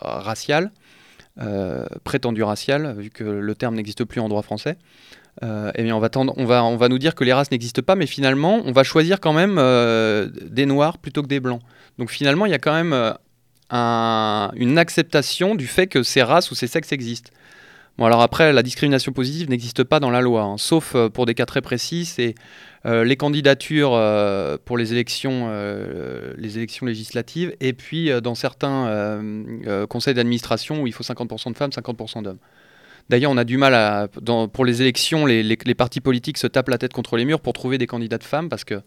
racial. 0.00 0.70
Euh, 1.40 1.84
prétendu 2.04 2.44
racial, 2.44 2.94
vu 2.96 3.10
que 3.10 3.24
le 3.24 3.54
terme 3.56 3.74
n'existe 3.74 4.04
plus 4.04 4.20
en 4.20 4.28
droit 4.28 4.42
français. 4.42 4.76
Euh, 5.42 5.72
eh 5.74 5.82
bien 5.82 5.96
on, 5.96 5.98
va 5.98 6.08
on, 6.14 6.44
va, 6.44 6.62
on 6.62 6.76
va 6.76 6.88
nous 6.88 6.98
dire 6.98 7.16
que 7.16 7.24
les 7.24 7.32
races 7.32 7.50
n'existent 7.50 7.82
pas, 7.82 7.96
mais 7.96 8.06
finalement, 8.06 8.62
on 8.64 8.70
va 8.70 8.84
choisir 8.84 9.18
quand 9.18 9.32
même 9.32 9.56
euh, 9.58 10.28
des 10.28 10.64
noirs 10.64 10.98
plutôt 10.98 11.22
que 11.22 11.26
des 11.26 11.40
blancs. 11.40 11.60
Donc 11.98 12.10
finalement, 12.10 12.46
il 12.46 12.52
y 12.52 12.54
a 12.54 12.60
quand 12.60 12.72
même 12.72 12.94
une 13.70 14.78
acceptation 14.78 15.56
du 15.56 15.66
fait 15.66 15.88
que 15.88 16.04
ces 16.04 16.22
races 16.22 16.52
ou 16.52 16.54
ces 16.54 16.68
sexes 16.68 16.92
existent. 16.92 17.32
Bon, 17.96 18.06
alors 18.06 18.22
après, 18.22 18.52
la 18.52 18.64
discrimination 18.64 19.12
positive 19.12 19.48
n'existe 19.48 19.84
pas 19.84 20.00
dans 20.00 20.10
la 20.10 20.20
loi, 20.20 20.42
hein, 20.42 20.58
sauf 20.58 20.96
euh, 20.96 21.08
pour 21.08 21.26
des 21.26 21.34
cas 21.34 21.46
très 21.46 21.60
précis. 21.60 22.04
C'est 22.04 22.34
euh, 22.86 23.04
les 23.04 23.16
candidatures 23.16 23.92
euh, 23.94 24.56
pour 24.64 24.76
les 24.76 24.92
élections, 24.92 25.48
les 26.36 26.58
élections 26.58 26.86
législatives, 26.86 27.54
et 27.60 27.72
puis 27.72 28.10
dans 28.20 28.34
certains 28.34 29.22
conseils 29.88 30.14
d'administration 30.14 30.82
où 30.82 30.86
il 30.86 30.92
faut 30.92 31.04
50% 31.04 31.52
de 31.52 31.56
femmes, 31.56 31.70
50% 31.70 32.22
d'hommes. 32.22 32.38
D'ailleurs, 33.10 33.30
on 33.30 33.36
a 33.36 33.44
du 33.44 33.58
mal 33.58 33.74
à, 33.74 34.08
pour 34.52 34.64
les 34.64 34.80
élections, 34.80 35.26
les, 35.26 35.56
partis 35.74 36.00
politiques 36.00 36.38
se 36.38 36.46
tapent 36.46 36.70
la 36.70 36.78
tête 36.78 36.92
contre 36.94 37.16
les 37.16 37.24
murs 37.24 37.40
pour 37.40 37.52
trouver 37.52 37.78
des 37.78 37.86
candidats 37.86 38.18
de 38.18 38.24
femmes 38.24 38.48
parce 38.48 38.64
que 38.64 38.80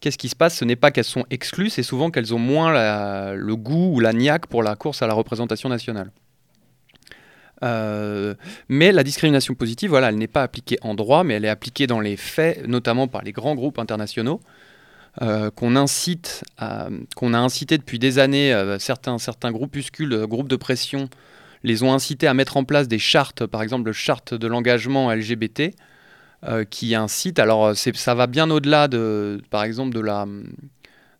qu'est-ce 0.00 0.16
qui 0.16 0.28
se 0.28 0.36
passe? 0.36 0.56
Ce 0.56 0.64
n'est 0.64 0.76
pas 0.76 0.90
qu'elles 0.90 1.04
sont 1.04 1.26
exclues, 1.30 1.70
c'est 1.70 1.82
souvent 1.82 2.10
qu'elles 2.10 2.34
ont 2.34 2.38
moins 2.38 3.34
le 3.34 3.56
goût 3.56 3.96
ou 3.96 4.00
la 4.00 4.12
niaque 4.12 4.46
pour 4.46 4.62
la 4.62 4.74
course 4.74 5.02
à 5.02 5.06
la 5.06 5.14
représentation 5.14 5.68
nationale. 5.68 6.10
Euh, 7.62 8.34
mais 8.68 8.92
la 8.92 9.04
discrimination 9.04 9.54
positive, 9.54 9.90
voilà, 9.90 10.08
elle 10.08 10.16
n'est 10.16 10.26
pas 10.26 10.42
appliquée 10.42 10.78
en 10.82 10.94
droit, 10.94 11.24
mais 11.24 11.34
elle 11.34 11.44
est 11.44 11.50
appliquée 11.50 11.86
dans 11.86 12.00
les 12.00 12.16
faits, 12.16 12.66
notamment 12.66 13.08
par 13.08 13.22
les 13.22 13.32
grands 13.32 13.54
groupes 13.54 13.78
internationaux. 13.78 14.40
Euh, 15.22 15.52
qu'on 15.52 15.76
incite, 15.76 16.42
qu'on 17.14 17.34
a 17.34 17.38
incité 17.38 17.78
depuis 17.78 18.00
des 18.00 18.18
années, 18.18 18.52
euh, 18.52 18.80
certains, 18.80 19.18
certains 19.18 19.52
groupuscules, 19.52 20.26
groupes 20.26 20.48
de 20.48 20.56
pression, 20.56 21.08
les 21.62 21.84
ont 21.84 21.92
incités 21.92 22.26
à 22.26 22.34
mettre 22.34 22.56
en 22.56 22.64
place 22.64 22.88
des 22.88 22.98
chartes, 22.98 23.46
par 23.46 23.62
exemple 23.62 23.86
le 23.86 23.92
charte 23.92 24.34
de 24.34 24.46
l'engagement 24.48 25.12
LGBT, 25.12 25.74
qui 26.68 26.94
incite, 26.94 27.38
alors 27.38 27.74
ça 27.74 28.14
va 28.14 28.26
bien 28.26 28.50
au-delà 28.50 28.86
de, 28.86 29.40
par 29.48 29.64
exemple, 29.64 29.94
de 29.94 30.00
la 30.00 30.26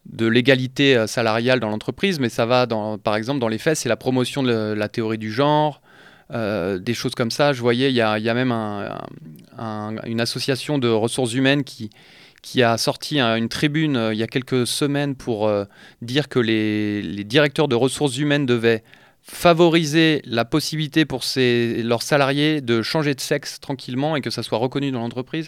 de 0.05 0.27
l'égalité 0.27 1.07
salariale 1.07 1.61
dans 1.61 1.71
l'entreprise, 1.71 2.21
mais 2.21 2.29
ça 2.29 2.45
va, 2.45 2.67
dans, 2.67 2.99
par 2.99 3.17
exemple, 3.17 3.41
dans 3.41 3.49
les 3.49 3.57
faits, 3.57 3.79
c'est 3.79 3.89
la 3.89 3.97
promotion 3.97 4.43
de 4.43 4.75
la 4.77 4.89
théorie 4.91 5.17
du 5.17 5.33
genre, 5.33 5.81
euh, 6.33 6.79
des 6.79 6.95
choses 6.95 7.15
comme 7.15 7.31
ça. 7.31 7.53
Je 7.53 7.61
voyais, 7.61 7.91
il 7.91 7.95
y 7.95 8.01
a, 8.01 8.35
même 8.35 8.53
une 10.07 10.21
association 10.21 10.79
de 10.79 10.89
ressources 10.89 11.35
humaines 11.35 11.65
qui, 11.65 11.91
qui 12.41 12.63
a 12.63 12.79
sorti 12.79 13.21
une 13.21 13.49
tribune 13.49 13.97
euh, 13.97 14.15
il 14.15 14.19
y 14.19 14.23
a 14.23 14.27
quelques 14.27 14.67
semaines 14.67 15.17
pour 15.17 15.47
euh, 15.47 15.65
dire 16.01 16.29
que 16.31 16.39
les, 16.39 17.25
directeurs 17.25 17.69
de 17.69 17.75
ressources 17.75 18.17
humaines 18.17 18.47
devaient 18.47 18.83
favoriser 19.21 20.23
la 20.25 20.47
possibilité 20.47 21.05
pour 21.05 21.23
leurs 21.37 22.03
salariés 22.03 22.63
de 22.63 22.81
changer 22.81 23.15
de 23.15 23.21
sexe 23.21 23.61
tranquillement 23.61 24.17
et 24.17 24.23
que 24.23 24.31
ça 24.31 24.43
soit 24.43 24.59
reconnu 24.59 24.93
dans 24.93 25.01
l'entreprise. 25.01 25.47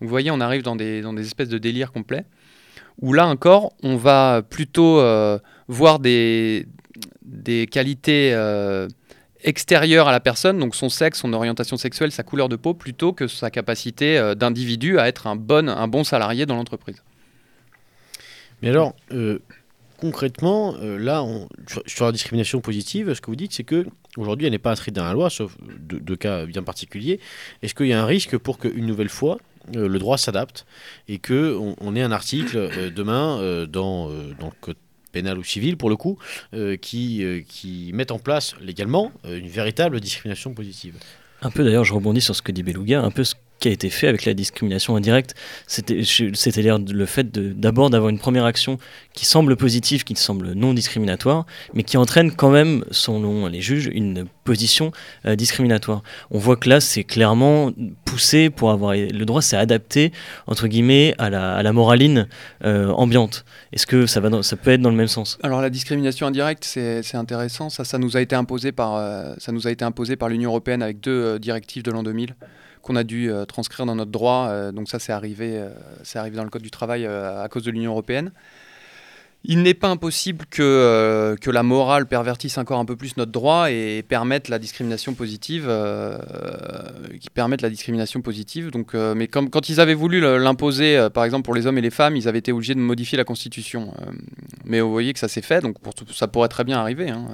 Donc 0.00 0.08
vous 0.08 0.08
voyez, 0.08 0.32
on 0.32 0.40
arrive 0.40 0.62
dans 0.62 0.76
des, 0.76 1.02
dans 1.02 1.12
des 1.12 1.24
espèces 1.24 1.48
de 1.48 1.58
délires 1.58 1.92
complets, 1.92 2.24
où 3.00 3.12
là 3.12 3.26
encore, 3.26 3.72
on 3.82 3.96
va 3.96 4.42
plutôt 4.48 5.02
voir 5.66 5.98
des, 5.98 6.68
des 7.22 7.66
qualités 7.66 8.32
extérieur 9.46 10.08
à 10.08 10.12
la 10.12 10.20
personne, 10.20 10.58
donc 10.58 10.74
son 10.74 10.90
sexe, 10.90 11.20
son 11.20 11.32
orientation 11.32 11.76
sexuelle, 11.76 12.12
sa 12.12 12.24
couleur 12.24 12.48
de 12.48 12.56
peau, 12.56 12.74
plutôt 12.74 13.12
que 13.12 13.28
sa 13.28 13.50
capacité 13.50 14.18
euh, 14.18 14.34
d'individu 14.34 14.98
à 14.98 15.08
être 15.08 15.26
un 15.26 15.36
bon, 15.36 15.68
un 15.68 15.88
bon 15.88 16.04
salarié 16.04 16.44
dans 16.44 16.56
l'entreprise. 16.56 17.02
Mais 18.60 18.70
alors, 18.70 18.94
euh, 19.12 19.38
concrètement, 19.98 20.74
euh, 20.80 20.98
là, 20.98 21.24
sur, 21.86 22.06
la 22.06 22.12
discrimination 22.12 22.60
positive, 22.60 23.14
ce 23.14 23.20
que 23.20 23.26
vous 23.26 23.36
dites, 23.36 23.52
c'est 23.52 23.64
que 23.64 23.86
aujourd'hui, 24.16 24.46
elle 24.46 24.52
n'est 24.52 24.58
pas 24.58 24.72
inscrite 24.72 24.94
dans 24.94 25.04
la 25.04 25.12
loi, 25.12 25.30
sauf 25.30 25.56
deux, 25.60 26.16
cas 26.16 26.44
bien 26.46 26.64
particuliers. 26.64 27.20
Est-ce 27.62 27.74
qu'il 27.74 27.86
y 27.86 27.92
a 27.92 28.02
un 28.02 28.06
risque 28.06 28.36
pour 28.36 28.58
qu'une 28.58 28.86
nouvelle 28.86 29.08
fois, 29.08 29.38
le 29.72 29.98
droit 29.98 30.18
s'adapte 30.18 30.66
et 31.08 31.18
qu'on 31.18 31.76
on 31.80 31.96
ait 31.96 32.02
un 32.02 32.12
article 32.12 32.92
demain 32.92 33.66
dans, 33.66 34.08
dans 34.38 34.46
le 34.46 34.60
code 34.60 34.76
pénal 35.16 35.38
ou 35.38 35.44
civil 35.44 35.78
pour 35.78 35.88
le 35.88 35.96
coup, 35.96 36.18
euh, 36.52 36.76
qui, 36.76 37.24
euh, 37.24 37.40
qui 37.48 37.90
mettent 37.94 38.10
en 38.10 38.18
place 38.18 38.54
légalement 38.60 39.12
euh, 39.24 39.38
une 39.38 39.48
véritable 39.48 39.98
discrimination 39.98 40.52
positive. 40.52 40.96
Un 41.40 41.50
peu 41.50 41.64
d'ailleurs, 41.64 41.84
je 41.84 41.94
rebondis 41.94 42.20
sur 42.20 42.36
ce 42.36 42.42
que 42.42 42.52
dit 42.52 42.62
Beluga, 42.62 43.00
un 43.00 43.10
peu 43.10 43.24
ce 43.24 43.34
qui 43.58 43.68
a 43.68 43.70
été 43.70 43.90
fait 43.90 44.08
avec 44.08 44.24
la 44.24 44.34
discrimination 44.34 44.96
indirecte, 44.96 45.34
c'est-à-dire 45.66 46.78
le 46.78 47.06
fait 47.06 47.30
d'abord 47.30 47.90
d'avoir 47.90 48.10
une 48.10 48.18
première 48.18 48.44
action 48.44 48.78
qui 49.14 49.24
semble 49.24 49.56
positive, 49.56 50.04
qui 50.04 50.14
semble 50.16 50.52
non 50.52 50.74
discriminatoire, 50.74 51.46
mais 51.74 51.82
qui 51.82 51.96
entraîne 51.96 52.32
quand 52.32 52.50
même, 52.50 52.84
selon 52.90 53.46
les 53.46 53.60
juges, 53.60 53.90
une 53.92 54.26
position 54.44 54.92
euh, 55.24 55.36
discriminatoire. 55.36 56.02
On 56.30 56.38
voit 56.38 56.56
que 56.56 56.68
là, 56.68 56.80
c'est 56.80 57.04
clairement 57.04 57.72
poussé 58.04 58.50
pour 58.50 58.70
avoir 58.70 58.94
le 58.94 59.24
droit, 59.24 59.42
c'est 59.42 59.56
adapté 59.56 60.12
entre 60.46 60.68
guillemets 60.68 61.14
à 61.18 61.30
la, 61.30 61.54
à 61.54 61.62
la 61.62 61.72
moraline 61.72 62.28
euh, 62.64 62.90
ambiante. 62.90 63.44
Est-ce 63.72 63.86
que 63.86 64.06
ça, 64.06 64.20
peut 64.20 64.70
être 64.70 64.80
dans 64.80 64.90
le 64.90 64.96
même 64.96 65.08
sens? 65.08 65.38
Alors 65.42 65.60
la 65.60 65.70
discrimination 65.70 66.26
indirecte, 66.26 66.64
c'est 66.64 67.14
intéressant. 67.14 67.68
Euh, 67.68 67.84
ça 67.84 67.98
nous 67.98 68.16
a 68.16 68.20
été 68.20 68.34
imposé 69.84 70.16
par 70.16 70.28
l'Union 70.28 70.50
européenne 70.50 70.82
avec 70.82 71.00
deux 71.00 71.38
directives 71.38 71.82
de 71.82 71.90
l'an 71.90 72.02
2000 72.02 72.34
qu'on 72.86 72.96
a 72.96 73.04
dû 73.04 73.30
euh, 73.30 73.44
transcrire 73.44 73.84
dans 73.84 73.96
notre 73.96 74.12
droit. 74.12 74.46
Euh, 74.48 74.70
donc 74.70 74.88
ça, 74.88 74.98
c'est 74.98 75.12
arrivé, 75.12 75.58
euh, 75.58 75.68
c'est 76.04 76.18
arrivé 76.18 76.36
dans 76.36 76.44
le 76.44 76.50
Code 76.50 76.62
du 76.62 76.70
travail 76.70 77.04
à 77.04 77.46
cause 77.50 77.64
de 77.64 77.70
l'Union 77.70 77.90
européenne. 77.90 78.30
Il 79.48 79.62
n'est 79.62 79.74
pas 79.74 79.88
impossible 79.88 80.44
que, 80.50 81.36
que 81.40 81.50
la 81.50 81.62
morale 81.62 82.06
pervertisse 82.06 82.58
encore 82.58 82.80
un 82.80 82.84
peu 82.84 82.96
plus 82.96 83.16
notre 83.16 83.30
droit 83.30 83.70
et 83.70 84.02
permette 84.02 84.48
la 84.48 84.58
discrimination 84.58 85.14
positive, 85.14 85.70
qui 87.20 87.30
permette 87.30 87.62
la 87.62 87.70
discrimination 87.70 88.22
positive. 88.22 88.72
Donc, 88.72 88.94
mais 88.94 89.28
comme, 89.28 89.48
quand 89.48 89.68
ils 89.68 89.80
avaient 89.80 89.94
voulu 89.94 90.20
l'imposer, 90.20 91.06
par 91.14 91.24
exemple 91.24 91.44
pour 91.44 91.54
les 91.54 91.68
hommes 91.68 91.78
et 91.78 91.82
les 91.82 91.90
femmes, 91.90 92.16
ils 92.16 92.26
avaient 92.26 92.40
été 92.40 92.50
obligés 92.50 92.74
de 92.74 92.80
modifier 92.80 93.18
la 93.18 93.24
Constitution. 93.24 93.94
mais 94.64 94.80
vous 94.80 94.90
voyez 94.90 95.12
que 95.12 95.20
ça 95.20 95.28
s'est 95.28 95.42
fait, 95.42 95.60
donc 95.60 95.78
pour, 95.78 95.94
ça 96.12 96.26
pourrait 96.26 96.48
très 96.48 96.64
bien 96.64 96.80
arriver. 96.80 97.08
Hein, 97.10 97.28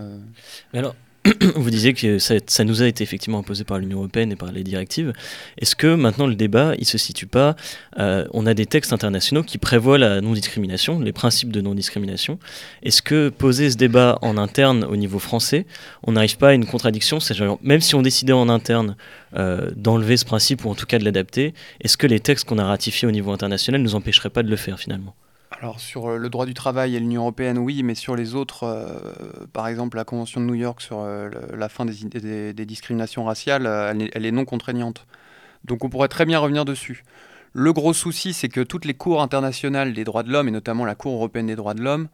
mais 0.75 0.81
alors, 0.81 0.95
vous 1.55 1.71
disiez 1.71 1.95
que 1.95 2.19
ça, 2.19 2.65
nous 2.65 2.83
a 2.83 2.87
été 2.87 3.05
effectivement 3.05 3.39
imposé 3.39 3.65
par 3.65 3.79
l'Union 3.79 3.99
européenne 3.99 4.33
et 4.33 4.37
par 4.37 4.51
les 4.51 4.65
directives. 4.65 5.13
Est-ce 5.59 5.77
que 5.77 5.95
maintenant 5.95 6.27
le 6.27 6.35
débat, 6.35 6.73
il 6.79 6.85
se 6.85 6.99
situe 6.99 7.27
pas 7.27 7.55
euh, 7.99 8.27
On 8.33 8.47
a 8.47 8.55
des 8.55 8.67
textes 8.67 8.93
internationaux 8.93 9.43
qui 9.43 9.59
prévoient 9.59 9.99
la 9.99 10.21
non-discrimination, 10.21 10.99
les 10.99 11.13
principes 11.13 11.53
de 11.53 11.61
non-discrimination. 11.61 12.39
Est-ce 12.83 13.03
que 13.03 13.29
poser 13.29 13.71
ce 13.71 13.77
débat 13.77 14.19
en 14.23 14.37
interne 14.37 14.85
au 14.85 14.97
niveau 14.97 15.21
français, 15.21 15.67
on 16.03 16.13
n'arrive 16.13 16.39
pas 16.39 16.49
à 16.49 16.55
une 16.55 16.67
contradiction 16.67 17.19
Même 17.63 17.81
si 17.81 17.95
on 17.95 18.03
décidait 18.03 18.33
en 18.33 18.49
interne 18.49 18.97
euh, 19.37 19.71
d'enlever 19.77 20.17
ce 20.17 20.25
principe 20.25 20.65
ou 20.65 20.71
en 20.71 20.75
tout 20.75 20.87
cas 20.87 20.99
de 20.99 21.05
l'adapter, 21.05 21.55
est-ce 21.81 21.97
que 21.97 22.07
les 22.07 22.21
textes 22.21 22.49
qu'on 22.49 22.59
a 22.59 22.65
ratifiés 22.65 23.07
au 23.07 23.13
niveau 23.13 23.31
international 23.31 23.81
nous 23.81 23.95
empêcheraient 23.95 24.31
pas 24.31 24.43
de 24.43 24.51
le 24.51 24.57
faire 24.57 24.79
finalement? 24.79 25.15
Alors 25.62 25.79
sur 25.79 26.11
euh, 26.11 26.16
le 26.18 26.29
droit 26.29 26.44
du 26.44 26.55
travail 26.55 26.96
et 26.96 27.01
l'Union 27.01 27.22
européenne, 27.22 27.57
oui, 27.57 27.85
mais 27.85 27.94
sur 27.94 28.16
les 28.16 28.35
autres, 28.35 28.64
euh, 28.64 29.46
par 29.53 29.68
exemple 29.68 29.96
la 29.96 30.05
Convention 30.05 30.40
de 30.40 30.46
New 30.46 30.57
York 30.57 30.81
sur 30.81 30.98
euh, 30.98 31.31
la 31.55 31.68
fin 31.68 31.85
des, 31.85 32.53
discriminations 32.53 33.25
raciales, 33.25 33.66
elle, 34.12 34.27
est 34.27 34.33
non 34.33 34.44
contraignante. 34.44 35.07
Donc 35.64 35.85
on 35.85 35.88
pourrait 35.88 36.09
très 36.09 36.27
bien 36.27 36.40
revenir 36.40 36.64
dessus. 36.64 37.05
Le 37.53 37.72
gros 37.72 37.92
souci, 37.92 38.33
c'est 38.33 38.48
que 38.48 38.61
toutes 38.61 38.85
les 38.85 38.94
cours 38.94 39.22
internationales 39.22 39.92
des 39.92 40.03
droits 40.03 40.25
de 40.25 40.33
l'homme, 40.33 40.48
et 40.48 40.51
notamment 40.51 40.85
la 40.85 40.96
Cour 40.96 41.14
européenne 41.14 41.46
des 41.46 41.55
droits 41.55 41.75
de 41.75 41.83
l'homme, 41.83 42.09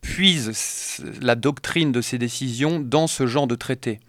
puisent 0.00 1.04
la 1.20 1.36
doctrine 1.36 1.92
de 1.92 2.00
ces 2.00 2.18
décisions 2.18 2.80
dans 2.80 3.06
ce 3.06 3.28
genre 3.28 3.46
de 3.46 3.54
traité. 3.54 4.00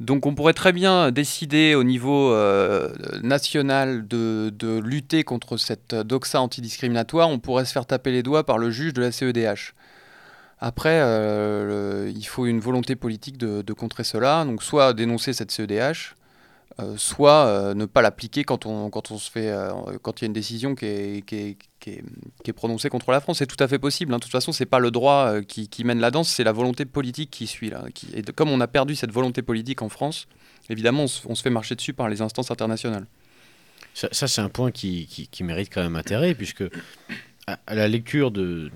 Donc 0.00 0.24
on 0.24 0.34
pourrait 0.34 0.54
très 0.54 0.72
bien 0.72 1.10
décider 1.10 1.74
au 1.74 1.84
niveau 1.84 2.32
euh, 2.32 2.88
national 3.22 4.08
de, 4.08 4.80
lutter 4.82 5.24
contre 5.24 5.58
cette 5.58 5.94
doxa 5.94 6.40
antidiscriminatoire. 6.40 7.28
On 7.28 7.38
pourrait 7.38 7.66
se 7.66 7.72
faire 7.72 7.84
taper 7.84 8.10
les 8.10 8.22
doigts 8.22 8.44
par 8.44 8.56
le 8.56 8.70
juge 8.70 8.94
de 8.94 9.02
la 9.02 9.12
CEDH. 9.12 9.74
Après, 10.58 11.00
euh, 11.02 12.10
il 12.14 12.24
faut 12.24 12.46
une 12.46 12.60
volonté 12.60 12.96
politique 12.96 13.36
de, 13.36 13.60
de, 13.60 13.72
contrer 13.74 14.04
cela. 14.04 14.44
Donc 14.46 14.62
soit 14.62 14.94
dénoncer 14.94 15.34
cette 15.34 15.50
CEDH, 15.50 16.14
euh, 16.80 16.96
soit 16.96 17.46
euh, 17.46 17.74
ne 17.74 17.84
pas 17.84 18.02
l'appliquer 18.02 18.44
quand 18.44 18.66
on, 18.66 18.90
quand 18.90 19.10
on 19.10 19.18
se 19.18 19.30
fait, 19.30 19.48
euh, 19.48 19.70
quand 20.02 20.20
il 20.20 20.24
y 20.24 20.26
a 20.26 20.28
une 20.28 20.32
décision 20.32 20.74
qui 20.74 20.86
est, 20.86 21.24
qui 21.26 21.56
est, 21.86 22.52
prononcée 22.52 22.88
contre 22.88 23.10
la 23.10 23.20
France. 23.20 23.38
C'est 23.38 23.46
tout 23.46 23.62
à 23.62 23.68
fait 23.68 23.78
possible. 23.78 24.12
Hein. 24.12 24.18
De 24.18 24.22
toute 24.22 24.32
façon, 24.32 24.52
c'est 24.52 24.66
pas 24.66 24.78
le 24.78 24.90
droit 24.90 25.40
qui, 25.42 25.84
mène 25.84 26.00
la 26.00 26.10
danse, 26.10 26.28
c'est 26.28 26.44
la 26.44 26.52
volonté 26.52 26.84
politique 26.84 27.30
qui 27.30 27.46
suit. 27.46 27.72
Et 28.14 28.22
comme 28.22 28.50
on 28.50 28.60
a 28.60 28.66
perdu 28.66 28.94
cette 28.94 29.12
volonté 29.12 29.42
politique 29.42 29.82
en 29.82 29.88
France, 29.88 30.26
évidemment, 30.68 31.06
on 31.26 31.34
se, 31.34 31.42
fait 31.42 31.50
marcher 31.50 31.74
dessus 31.74 31.92
par 31.92 32.08
les 32.08 32.22
instances 32.22 32.50
internationales. 32.50 33.06
Ça, 33.94 34.28
c'est 34.28 34.40
un 34.40 34.48
point 34.48 34.70
qui, 34.70 35.06
qui, 35.30 35.44
mérite 35.44 35.70
quand 35.72 35.82
même 35.82 35.96
intérêt, 35.96 36.34
puisque 36.34 36.64
à, 37.46 37.74
la 37.74 37.88
lecture 37.88 38.30
de, 38.30 38.70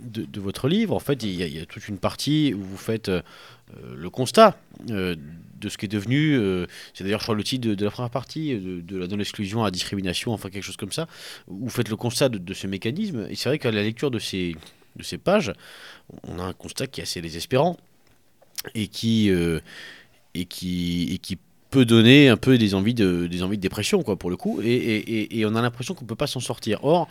de, 0.00 0.40
votre 0.40 0.68
livre, 0.68 0.94
en 0.94 1.00
fait, 1.00 1.22
il 1.22 1.34
y, 1.34 1.60
a, 1.60 1.66
toute 1.66 1.88
une 1.88 1.98
partie 1.98 2.54
où 2.54 2.62
vous 2.62 2.76
faites 2.76 3.10
le 3.10 4.10
constat 4.10 4.56
de 5.60 5.68
ce 5.68 5.78
qui 5.78 5.86
est 5.86 5.88
devenu, 5.88 6.36
euh, 6.36 6.66
c'est 6.94 7.04
d'ailleurs 7.04 7.20
je 7.20 7.24
crois 7.24 7.34
le 7.34 7.44
titre 7.44 7.68
de, 7.68 7.84
la 7.84 7.90
première 7.90 8.10
partie, 8.10 8.54
de, 8.54 8.80
de 8.80 8.96
la 8.96 9.06
non-exclusion 9.06 9.62
à 9.62 9.66
la 9.66 9.70
discrimination, 9.70 10.32
enfin 10.32 10.50
quelque 10.50 10.64
chose 10.64 10.76
comme 10.76 10.92
ça, 10.92 11.06
vous 11.46 11.68
faites 11.68 11.88
le 11.88 11.96
constat 11.96 12.28
de, 12.28 12.54
ce 12.54 12.66
mécanisme, 12.66 13.26
et 13.30 13.34
c'est 13.34 13.48
vrai 13.48 13.58
qu'à 13.58 13.70
la 13.70 13.82
lecture 13.82 14.10
de 14.10 14.18
ces, 14.18 14.56
de 14.96 15.02
ces 15.02 15.18
pages, 15.18 15.52
on 16.24 16.38
a 16.38 16.44
un 16.44 16.52
constat 16.52 16.86
qui 16.86 17.00
est 17.00 17.04
assez 17.04 17.20
désespérant, 17.20 17.76
et 18.74 18.88
qui, 18.88 19.30
euh, 19.30 19.60
et 20.34 20.44
qui, 20.44 21.12
et 21.12 21.18
qui 21.18 21.38
peut 21.70 21.84
donner 21.84 22.28
un 22.28 22.36
peu 22.36 22.58
des 22.58 22.74
envies 22.74 22.94
de, 22.94 23.26
des 23.26 23.42
envies 23.42 23.56
de 23.56 23.62
dépression, 23.62 24.02
quoi, 24.02 24.16
pour 24.16 24.30
le 24.30 24.36
coup, 24.36 24.60
et, 24.62 24.74
et, 24.74 25.38
et 25.38 25.46
on 25.46 25.54
a 25.54 25.62
l'impression 25.62 25.94
qu'on 25.94 26.04
ne 26.04 26.08
peut 26.08 26.16
pas 26.16 26.26
s'en 26.26 26.40
sortir. 26.40 26.84
Or, 26.84 27.08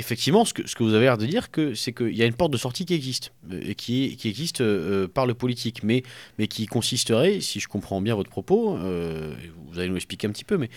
effectivement, 0.00 0.44
ce 0.44 0.52
que, 0.52 0.82
vous 0.82 0.94
avez 0.94 1.04
l'air 1.04 1.18
de 1.18 1.26
dire, 1.26 1.48
c'est 1.74 1.92
qu'il 1.92 2.16
y 2.16 2.22
a 2.22 2.26
une 2.26 2.34
porte 2.34 2.50
de 2.50 2.56
sortie 2.56 2.84
qui 2.84 2.94
existe, 2.94 3.32
et 3.52 3.74
qui, 3.74 4.18
existe 4.24 4.62
par 5.08 5.26
le 5.26 5.34
politique, 5.34 5.82
mais, 5.82 6.02
qui 6.48 6.66
consisterait, 6.66 7.40
si 7.40 7.60
je 7.60 7.68
comprends 7.68 8.00
bien 8.00 8.14
votre 8.14 8.30
propos, 8.30 8.76
vous 8.76 9.78
allez 9.78 9.88
nous 9.88 9.96
expliquer 9.96 10.26
un 10.26 10.30
petit 10.30 10.44
peu, 10.44 10.58
mais 10.58 10.70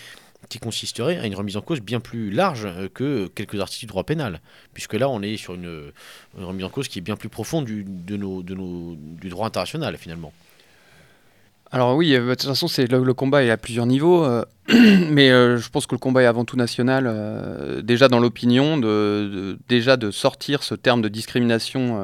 qui 0.50 0.60
consisterait 0.60 1.18
à 1.18 1.26
une 1.26 1.36
remise 1.36 1.58
en 1.58 1.62
cause 1.62 1.80
bien 1.80 2.00
plus 2.00 2.30
large 2.30 2.68
que 2.94 3.28
quelques 3.28 3.60
articles 3.60 3.86
du 3.86 3.88
droit 3.88 4.04
pénal, 4.04 4.42
puisque 4.74 4.94
là 4.94 5.10
on 5.10 5.22
est 5.22 5.38
sur 5.38 5.54
une, 5.54 5.92
remise 6.38 6.66
en 6.66 6.70
cause 6.70 6.88
qui 6.88 7.00
est 7.00 7.02
bien 7.02 7.16
plus 7.16 7.30
profonde 7.30 7.66
du 7.66 7.86
droit 9.30 9.48
international 9.48 9.98
finalement. 9.98 10.34
Alors 11.74 11.96
oui, 11.96 12.14
euh, 12.14 12.30
de 12.30 12.36
toute 12.36 12.48
façon, 12.48 12.68
c'est 12.68 12.86
le, 12.86 13.14
combat 13.16 13.44
est 13.44 13.50
à 13.50 13.58
plusieurs 13.58 13.88
niveaux, 13.88 14.24
euh, 14.24 14.46
mais 15.10 15.32
euh, 15.32 15.58
je 15.58 15.70
pense 15.72 15.88
que 15.88 15.96
le 15.96 16.00
combat 16.00 16.22
est 16.22 16.28
avant 16.28 16.46
tout 16.46 16.56
national. 16.56 17.82
déjà 17.82 18.08
dans 18.10 18.20
l'opinion, 18.20 18.78
de, 18.78 19.58
déjà 19.68 19.98
de 19.98 20.12
sortir 20.12 20.62
ce 20.62 20.76
terme 20.76 21.02
de 21.02 21.10
discrimination 21.10 21.98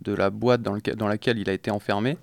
de 0.00 0.14
la 0.14 0.30
boîte 0.30 0.62
dans, 0.62 1.08
laquelle 1.08 1.38
il 1.38 1.50
a 1.50 1.52
été 1.52 1.72
enfermé. 1.72 2.16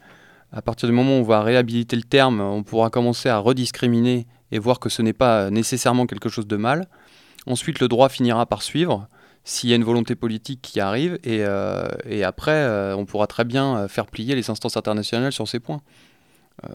À 0.54 0.62
partir 0.62 0.88
du 0.88 0.96
moment 0.96 1.18
où 1.18 1.20
on 1.20 1.24
va 1.24 1.44
réhabiliter 1.44 1.98
le 1.98 2.04
terme, 2.04 2.40
on 2.40 2.64
pourra 2.64 2.90
commencer 2.90 3.28
à 3.28 3.40
rediscriminer 3.40 4.26
et 4.54 4.58
voir 4.58 4.80
que 4.80 4.88
ce 4.88 5.02
n'est 5.02 5.14
pas 5.14 5.50
nécessairement 5.50 6.06
quelque 6.06 6.30
chose 6.30 6.48
de 6.48 6.56
mal. 6.56 6.88
Ensuite, 7.46 7.82
le 7.82 7.90
droit 7.90 8.08
finira 8.08 8.46
par 8.46 8.62
suivre 8.62 9.10
s'il 9.44 9.70
y 9.70 9.74
a 9.74 9.76
une 9.76 9.84
volonté 9.84 10.16
politique 10.16 10.62
qui 10.62 10.80
arrive, 10.80 11.20
et 11.26 12.24
après, 12.24 12.94
on 12.94 13.06
pourra 13.06 13.28
très 13.28 13.44
bien 13.44 13.90
faire 13.90 14.06
plier 14.06 14.34
les 14.34 14.50
instances 14.50 14.78
internationales 14.78 15.34
sur 15.34 15.46
ces 15.46 15.60
points. 15.60 15.82
Euh, 16.64 16.74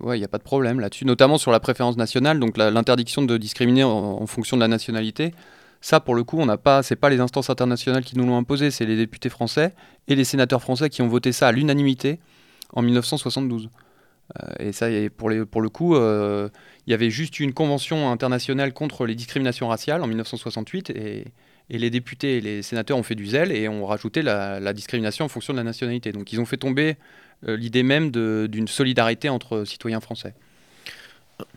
ouais, 0.00 0.16
il 0.16 0.20
n'y 0.20 0.24
a 0.24 0.28
pas 0.28 0.38
de 0.38 0.42
problème 0.42 0.80
là-dessus, 0.80 1.04
notamment 1.04 1.38
sur 1.38 1.50
la 1.50 1.60
préférence 1.60 1.96
nationale, 1.96 2.38
donc 2.38 2.56
l'interdiction 2.56 3.22
de 3.22 3.36
discriminer 3.36 3.84
en, 3.84 4.26
fonction 4.26 4.56
de 4.56 4.62
la 4.62 4.68
nationalité. 4.68 5.34
Ça, 5.80 6.00
pour 6.00 6.14
le 6.14 6.22
coup, 6.22 6.38
on 6.38 6.46
n'a 6.46 6.58
pas, 6.58 6.82
c'est 6.82 6.96
pas 6.96 7.10
les 7.10 7.20
instances 7.20 7.50
internationales 7.50 8.04
qui 8.04 8.16
nous 8.16 8.24
l'ont 8.24 8.36
imposé, 8.36 8.70
c'est 8.70 8.86
les 8.86 8.96
députés 8.96 9.28
français 9.28 9.74
et 10.06 10.14
les 10.14 10.24
sénateurs 10.24 10.62
français 10.62 10.90
qui 10.90 11.02
ont 11.02 11.08
voté 11.08 11.32
ça 11.32 11.48
à 11.48 11.52
l'unanimité 11.52 12.20
en 12.72 12.82
1972. 12.82 13.68
Euh, 14.40 14.52
et 14.60 14.72
ça, 14.72 14.86
pour, 15.16 15.28
les, 15.30 15.44
pour 15.44 15.60
le 15.60 15.68
coup, 15.68 15.96
euh, 15.96 16.48
il 16.86 16.90
y 16.90 16.94
avait 16.94 17.10
juste 17.10 17.40
une 17.40 17.52
convention 17.52 18.10
internationale 18.10 18.72
contre 18.72 19.06
les 19.06 19.14
discriminations 19.14 19.68
raciales 19.68 20.02
en 20.02 20.06
1968 20.06 20.90
et, 20.90 21.24
les 21.70 21.88
députés 21.88 22.36
et 22.36 22.40
les 22.42 22.60
sénateurs 22.60 22.98
ont 22.98 23.02
fait 23.02 23.14
du 23.14 23.26
zèle 23.26 23.50
et 23.50 23.66
ont 23.66 23.86
rajouté 23.86 24.20
la, 24.20 24.72
discrimination 24.74 25.24
en 25.24 25.28
fonction 25.28 25.54
de 25.54 25.58
la 25.58 25.64
nationalité. 25.64 26.12
Donc 26.12 26.30
ils 26.32 26.40
ont 26.40 26.44
fait 26.44 26.58
tomber 26.58 26.96
euh, 27.48 27.56
l'idée 27.56 27.82
même 27.82 28.10
d'une 28.10 28.68
solidarité 28.68 29.30
entre 29.30 29.64
citoyens 29.64 30.00
français. 30.00 30.34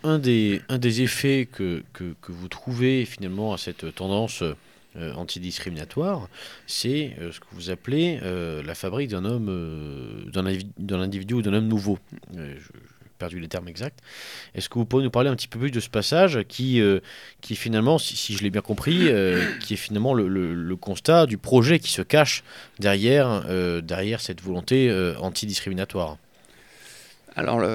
Un 0.03 0.17
des, 0.19 0.61
effets 1.01 1.49
que, 1.51 1.83
que, 1.91 2.15
vous 2.29 2.47
trouvez 2.47 3.03
finalement 3.03 3.53
à 3.53 3.57
cette 3.57 3.93
tendance 3.93 4.41
euh, 4.41 5.13
antidiscriminatoire, 5.15 6.29
c'est 6.65 7.13
euh, 7.19 7.33
ce 7.33 7.41
que 7.41 7.47
vous 7.51 7.69
appelez 7.69 8.19
la 8.21 8.75
fabrique 8.75 9.09
d'un 9.09 9.25
homme, 9.25 10.31
d'un 10.31 10.99
individu 11.01 11.33
ou 11.33 11.41
d'un 11.41 11.53
homme 11.53 11.67
nouveau 11.67 11.99
perdu 13.17 13.39
les 13.39 13.47
termes 13.47 13.67
exacts. 13.67 13.99
Est-ce 14.54 14.69
que 14.69 14.75
vous 14.75 14.86
pouvez 14.86 15.04
nous 15.04 15.10
parler 15.10 15.30
un 15.30 15.36
petit 15.36 15.47
peu 15.47 15.60
plus 15.60 15.71
de 15.71 15.80
ce 15.80 15.89
passage 15.89 16.39
qui, 16.47 16.82
euh, 16.82 16.99
qui 17.41 17.56
finalement, 17.56 17.97
si, 17.97 18.36
je 18.36 18.43
l'ai 18.43 18.49
bien 18.49 18.62
compris, 18.62 19.08
euh, 19.08 19.43
qui 19.62 19.73
est 19.73 19.78
finalement 19.78 20.13
le, 20.13 20.75
constat 20.75 21.25
du 21.25 21.38
projet 21.38 21.80
qui 21.80 21.91
se 21.91 22.01
cache 22.01 22.43
derrière, 22.80 23.45
euh, 23.47 23.80
derrière 23.82 24.19
cette 24.19 24.41
volonté 24.41 24.91
antidiscriminatoire? 25.19 26.17
Alors, 27.38 27.65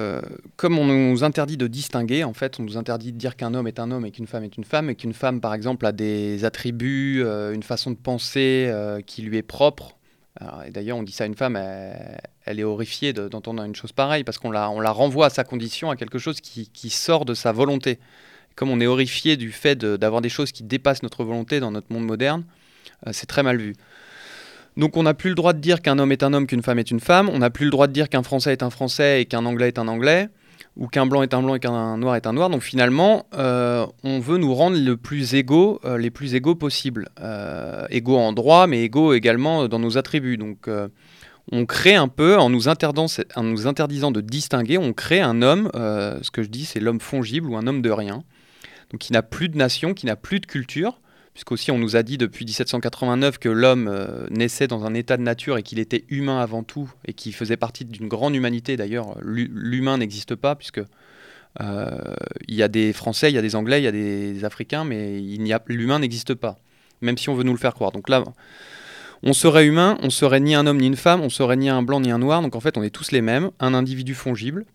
comme 0.55 0.79
on 0.79 0.85
nous 0.85 1.23
interdit 1.23 1.57
de 1.57 1.67
distinguer, 1.67 2.23
en 2.23 2.33
fait, 2.33 2.59
on 2.59 2.63
nous 2.63 2.77
interdit 2.77 3.11
de 3.11 3.17
dire 3.17 3.35
qu'un 3.35 3.53
homme 3.53 3.67
est 3.67 3.79
un 3.79 3.91
homme 3.91 4.05
et 4.05 4.11
qu'une 4.11 4.27
femme 4.27 4.43
est 4.43 4.55
une 4.57 4.63
femme, 4.63 4.89
et 4.89 4.95
qu'une 4.95 5.13
femme, 5.13 5.41
par 5.41 5.53
exemple, 5.53 5.85
a 5.85 5.91
des 5.91 6.45
attributs, 6.45 7.23
une 7.23 7.63
façon 7.63 7.91
de 7.91 7.95
penser 7.95 8.71
qui 9.05 9.23
lui 9.23 9.37
est 9.37 9.43
propre, 9.43 9.97
et 10.65 10.71
d'ailleurs, 10.71 10.97
on 10.97 11.03
dit 11.03 11.11
ça 11.11 11.25
à 11.25 11.27
une 11.27 11.35
femme, 11.35 11.55
elle, 11.55 12.21
est 12.59 12.63
horrifiée 12.63 13.13
d'entendre 13.13 13.63
une 13.63 13.75
chose 13.75 13.91
pareille, 13.91 14.23
parce 14.23 14.37
qu'on 14.37 14.51
la, 14.51 14.67
renvoie 14.67 15.27
à 15.27 15.29
sa 15.29 15.43
condition, 15.43 15.89
à 15.89 15.95
quelque 15.95 16.19
chose 16.19 16.41
qui, 16.41 16.89
sort 16.89 17.25
de 17.25 17.33
sa 17.33 17.51
volonté. 17.51 17.99
Comme 18.55 18.69
on 18.69 18.79
est 18.81 18.87
horrifié 18.87 19.37
du 19.37 19.51
fait 19.51 19.77
d'avoir 19.77 20.21
des 20.21 20.29
choses 20.29 20.51
qui 20.51 20.63
dépassent 20.63 21.03
notre 21.03 21.23
volonté 21.23 21.59
dans 21.59 21.71
notre 21.71 21.91
monde 21.91 22.05
moderne, 22.05 22.43
euh, 23.07 23.11
c'est 23.13 23.27
très 23.27 23.43
mal 23.43 23.57
vu. 23.57 23.75
Donc 24.77 24.97
on 24.97 25.03
n'a 25.03 25.13
plus 25.13 25.29
le 25.29 25.35
droit 25.35 25.53
de 25.53 25.59
dire 25.59 25.81
qu'un 25.81 25.99
homme 25.99 26.11
est 26.11 26.23
un 26.23 26.33
homme, 26.33 26.47
qu'une 26.47 26.63
femme 26.63 26.79
est 26.79 26.91
une 26.91 26.99
femme, 26.99 27.29
on 27.29 27.39
n'a 27.39 27.49
plus 27.49 27.65
le 27.65 27.71
droit 27.71 27.87
de 27.87 27.93
dire 27.93 28.09
qu'un 28.09 28.23
français 28.23 28.51
est 28.53 28.63
un 28.63 28.69
français 28.69 29.21
et 29.21 29.25
qu'un 29.25 29.45
anglais 29.45 29.67
est 29.67 29.79
un 29.79 29.87
anglais 29.87 30.29
ou 30.77 30.87
qu'un 30.87 31.05
blanc 31.05 31.21
est 31.23 31.33
un 31.33 31.41
blanc 31.41 31.55
et 31.55 31.59
qu'un 31.59 31.97
noir 31.97 32.15
est 32.15 32.25
un 32.25 32.33
noir. 32.33 32.49
Donc 32.49 32.61
finalement, 32.61 33.25
euh, 33.33 33.85
on 34.03 34.19
veut 34.19 34.37
nous 34.37 34.53
rendre 34.53 34.77
le 34.77 34.95
plus 34.95 35.35
égaux, 35.35 35.81
euh, 35.83 35.97
les 35.97 36.09
plus 36.09 36.35
égaux 36.35 36.55
possibles. 36.55 37.09
Égaux 37.89 38.17
en 38.17 38.31
droit, 38.31 38.67
mais 38.67 38.83
égaux 38.83 39.13
également 39.13 39.67
dans 39.67 39.79
nos 39.79 39.97
attributs. 39.97 40.37
Donc 40.37 40.69
on 41.51 41.65
crée 41.65 41.95
un 41.95 42.07
peu, 42.07 42.37
en 42.37 42.49
nous, 42.49 42.67
interdisant 42.67 44.11
de 44.11 44.21
distinguer, 44.21 44.77
on 44.77 44.93
crée 44.93 45.21
un 45.21 45.41
homme, 45.41 45.69
ce 45.73 46.31
que 46.31 46.43
je 46.43 46.49
dis 46.49 46.65
c'est 46.65 46.79
l'homme 46.79 46.99
fongible 46.99 47.49
ou 47.49 47.57
un 47.57 47.67
homme 47.67 47.81
de 47.81 47.89
rien, 47.89 48.23
donc 48.91 48.99
qui 48.99 49.13
n'a 49.13 49.23
plus 49.23 49.49
de 49.49 49.57
nation, 49.57 49.93
qui 49.93 50.05
n'a 50.05 50.15
plus 50.15 50.39
de 50.39 50.45
culture, 50.45 50.99
puisqu'aussi 51.33 51.71
on 51.71 51.77
nous 51.77 51.95
a 51.95 52.03
dit 52.03 52.17
depuis 52.17 52.45
1789 52.45 53.37
que 53.37 53.49
l'homme 53.49 53.87
euh, 53.87 54.27
naissait 54.29 54.67
dans 54.67 54.85
un 54.85 54.93
état 54.93 55.17
de 55.17 55.23
nature 55.23 55.57
et 55.57 55.63
qu'il 55.63 55.79
était 55.79 56.03
humain 56.09 56.39
avant 56.39 56.63
tout, 56.63 56.91
et 57.05 57.13
qu'il 57.13 57.33
faisait 57.33 57.57
partie 57.57 57.85
d'une 57.85 58.07
grande 58.07 58.35
humanité. 58.35 58.75
D'ailleurs, 58.77 59.17
l'humain 59.21 59.97
n'existe 59.97 60.35
pas, 60.35 60.55
puisque 60.55 60.81
euh, 61.61 62.13
il 62.47 62.55
y 62.55 62.63
a 62.63 62.67
des 62.67 62.93
Français, 62.93 63.31
il 63.31 63.35
y 63.35 63.37
a 63.37 63.41
des 63.41 63.55
Anglais, 63.55 63.79
il 63.81 63.83
y 63.83 63.87
a 63.87 63.91
des 63.91 64.43
Africains, 64.43 64.83
mais 64.83 65.21
l'humain 65.67 65.99
n'existe 65.99 66.33
pas, 66.33 66.57
même 67.01 67.17
si 67.17 67.29
on 67.29 67.35
veut 67.35 67.43
nous 67.43 67.53
le 67.53 67.59
faire 67.59 67.73
croire. 67.73 67.91
Donc 67.91 68.09
là, 68.09 68.23
on 69.23 69.33
serait 69.33 69.65
humain, 69.65 69.97
on 70.01 70.09
serait 70.09 70.39
ni 70.39 70.55
un 70.55 70.65
homme 70.65 70.79
ni 70.79 70.87
une 70.87 70.95
femme, 70.95 71.21
on 71.21 71.29
serait 71.29 71.57
ni 71.57 71.69
un 71.69 71.83
blanc 71.83 71.99
ni 71.99 72.11
un 72.11 72.19
noir, 72.19 72.41
donc 72.41 72.55
en 72.55 72.59
fait 72.59 72.77
on 72.77 72.83
est 72.83 72.89
tous 72.89 73.11
les 73.11 73.21
mêmes, 73.21 73.51
un 73.59 73.73
individu 73.73 74.15
fongible, 74.15 74.65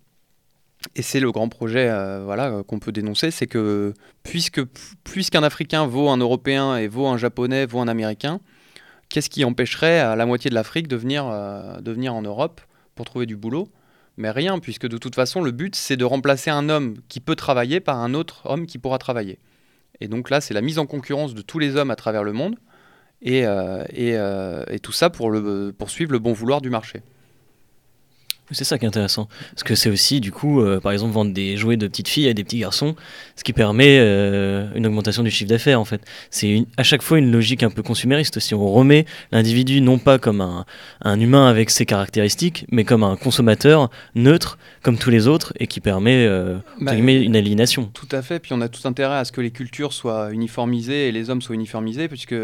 et 0.95 1.03
c'est 1.03 1.21
le 1.21 1.33
grand 1.33 1.49
projet 1.49 1.89
euh, 1.89 2.23
voilà, 2.25 2.51
euh, 2.51 2.63
qu'on 2.63 2.79
peut 2.79 2.93
dénoncer, 2.93 3.31
c'est 3.31 3.47
que 3.47 3.93
puisqu'un 4.23 5.43
Africain 5.43 5.87
vaut 5.87 6.09
un 6.09 6.19
Européen 6.19 6.77
et 6.77 6.87
vaut 6.87 7.07
un 7.07 7.17
Japonais, 7.17 7.67
vaut 7.67 7.81
un 7.81 7.89
Américain, 7.89 8.41
qu'est-ce 9.09 9.31
qui 9.31 9.45
empêcherait 9.45 9.99
à 9.99 10.17
la 10.17 10.27
moitié 10.27 10.51
de 10.51 10.55
l'Afrique 10.55 10.89
de 10.89 10.97
venir, 10.97 11.27
euh, 11.27 11.81
de 11.81 11.93
venir 11.93 12.15
en 12.15 12.23
Europe 12.23 12.61
pour 12.95 13.05
trouver 13.05 13.27
du 13.27 13.37
boulot? 13.37 13.69
Mais 14.17 14.31
rien, 14.31 14.59
puisque 14.59 14.87
de 14.87 14.97
toute 14.97 15.15
façon, 15.15 15.43
le 15.43 15.51
but, 15.51 15.77
c'est 15.77 15.97
de 15.97 16.05
remplacer 16.05 16.51
un 16.51 16.71
homme 16.71 16.97
qui 17.09 17.21
peut 17.21 17.37
travailler 17.37 17.81
par 17.81 17.99
un 17.99 18.15
autre 18.15 18.41
homme 18.45 18.67
qui 18.67 18.79
pourra 18.79 18.97
travailler. 18.97 19.39
Et 20.01 20.09
donc 20.09 20.31
là, 20.31 20.41
c'est 20.41 20.55
la 20.55 20.63
mise 20.63 20.79
en 20.79 20.87
concurrence 20.87 21.35
de 21.35 21.43
tous 21.43 21.59
les 21.59 21.77
hommes 21.77 21.91
à 21.91 21.97
travers 21.97 22.25
le 22.25 22.33
monde, 22.33 22.57
et, 23.23 23.45
et, 23.93 24.13
et 24.69 24.79
tout 24.81 24.93
ça 24.93 25.11
pour, 25.11 25.31
le, 25.31 25.73
pour 25.77 25.91
suivre 25.91 26.13
le 26.13 26.19
bon 26.19 26.33
vouloir 26.33 26.61
du 26.61 26.71
marché. 26.71 27.03
C'est 28.53 28.65
ça 28.65 28.79
qui 28.79 28.85
est 28.85 28.89
intéressant. 28.89 29.29
Parce 29.51 29.65
que 29.65 29.75
c'est 29.75 29.91
aussi, 29.91 30.21
du 30.21 30.31
coup, 30.31 30.61
euh, 30.61 30.79
par 30.79 30.93
exemple, 30.93 31.13
vendre 31.13 31.33
des 31.33 31.57
jouets 31.57 31.77
de 31.77 31.89
petites 31.89 32.09
filles 32.09 32.29
à 32.29 32.35
des 32.35 32.45
petits 32.45 32.61
garçons, 32.61 32.95
ce 33.35 33.43
qui 33.43 33.53
permet 33.53 33.99
euh, 33.99 34.69
une 34.77 34.87
augmentation 34.87 35.25
du 35.25 35.31
chiffre 35.31 35.51
d'affaires, 35.51 35.81
en 35.81 35.85
fait. 35.85 36.01
C'est 36.31 36.65
à 36.77 36.85
chaque 36.85 37.03
fois 37.03 37.19
une 37.19 37.33
logique 37.33 37.65
un 37.65 37.71
peu 37.71 37.83
consumériste. 37.83 38.39
Si 38.39 38.55
on 38.55 38.73
remet 38.73 39.05
l'individu 39.33 39.81
non 39.81 39.99
pas 39.99 40.19
comme 40.19 40.41
un, 40.41 40.65
un, 41.03 41.19
humain 41.19 41.49
avec 41.49 41.71
ses 41.71 41.87
caractéristiques, 41.87 42.67
mais 42.71 42.85
comme 42.85 43.03
un 43.03 43.17
consommateur 43.17 43.91
neutre, 44.15 44.59
comme 44.83 44.97
tous 44.97 45.11
les 45.11 45.27
autres, 45.27 45.53
et 45.59 45.67
qui 45.67 45.81
permet 45.81 46.25
euh, 46.27 46.59
bah, 46.81 46.95
une 46.95 47.35
aliénation. 47.35 47.91
Tout 47.95 48.09
à 48.13 48.23
fait. 48.23 48.39
Puis 48.39 48.53
on 48.53 48.61
a 48.61 48.69
tout 48.69 48.87
intérêt 48.87 49.17
à 49.17 49.25
ce 49.25 49.33
que 49.33 49.41
les 49.41 49.51
cultures 49.51 49.93
soient 49.93 50.31
uniformisées 50.31 51.09
et 51.09 51.13
les 51.13 51.31
hommes 51.31 51.43
soient 51.43 51.57
uniformisés, 51.57 52.07
puisque 52.07 52.35